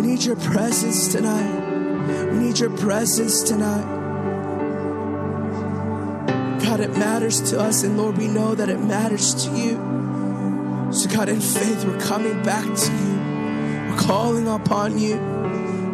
We 0.00 0.06
need 0.06 0.24
your 0.24 0.36
presence 0.36 1.12
tonight. 1.12 2.32
We 2.32 2.38
need 2.38 2.58
your 2.58 2.74
presence 2.74 3.42
tonight. 3.42 3.84
God, 6.64 6.80
it 6.80 6.96
matters 6.96 7.42
to 7.50 7.60
us, 7.60 7.82
and 7.82 7.98
Lord, 7.98 8.16
we 8.16 8.26
know 8.26 8.54
that 8.54 8.70
it 8.70 8.80
matters 8.80 9.34
to 9.44 9.50
you. 9.54 9.72
So, 10.90 11.06
God, 11.10 11.28
in 11.28 11.42
faith, 11.42 11.84
we're 11.84 12.00
coming 12.00 12.42
back 12.42 12.64
to 12.64 12.92
you. 12.92 13.90
We're 13.90 14.00
calling 14.00 14.48
upon 14.48 14.96
you. 14.96 15.18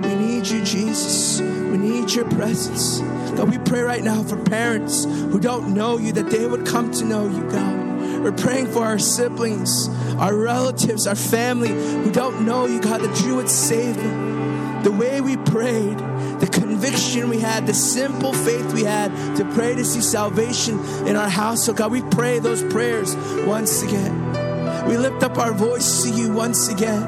We 0.02 0.14
need 0.14 0.46
you, 0.46 0.62
Jesus. 0.62 1.40
We 1.40 1.76
need 1.76 2.12
your 2.12 2.30
presence. 2.30 3.00
God, 3.36 3.50
we 3.50 3.58
pray 3.58 3.80
right 3.80 4.04
now 4.04 4.22
for 4.22 4.36
parents 4.36 5.04
who 5.04 5.40
don't 5.40 5.74
know 5.74 5.98
you 5.98 6.12
that 6.12 6.30
they 6.30 6.46
would 6.46 6.64
come 6.64 6.92
to 6.92 7.04
know 7.04 7.24
you, 7.28 7.42
God. 7.50 7.85
We're 8.26 8.32
praying 8.32 8.72
for 8.72 8.82
our 8.82 8.98
siblings 8.98 9.88
our 10.18 10.34
relatives, 10.34 11.06
our 11.06 11.14
family 11.14 11.68
who 11.68 12.10
don't 12.10 12.44
know 12.44 12.66
you, 12.66 12.80
God, 12.80 13.02
that 13.02 13.24
you 13.24 13.36
would 13.36 13.48
save 13.48 13.96
them. 13.96 14.82
The 14.82 14.90
way 14.90 15.20
we 15.20 15.36
prayed, 15.36 15.96
the 16.40 16.48
conviction 16.50 17.28
we 17.28 17.38
had, 17.38 17.68
the 17.68 17.74
simple 17.74 18.32
faith 18.32 18.72
we 18.72 18.82
had 18.82 19.36
to 19.36 19.44
pray 19.54 19.76
to 19.76 19.84
see 19.84 20.00
salvation 20.00 20.80
in 21.06 21.14
our 21.14 21.28
house. 21.28 21.64
So, 21.64 21.72
God, 21.72 21.92
we 21.92 22.02
pray 22.02 22.40
those 22.40 22.64
prayers 22.64 23.14
once 23.46 23.82
again. 23.82 24.88
We 24.88 24.96
lift 24.96 25.22
up 25.22 25.38
our 25.38 25.52
voice 25.52 26.02
to 26.02 26.10
you 26.10 26.32
once 26.32 26.68
again. 26.68 27.02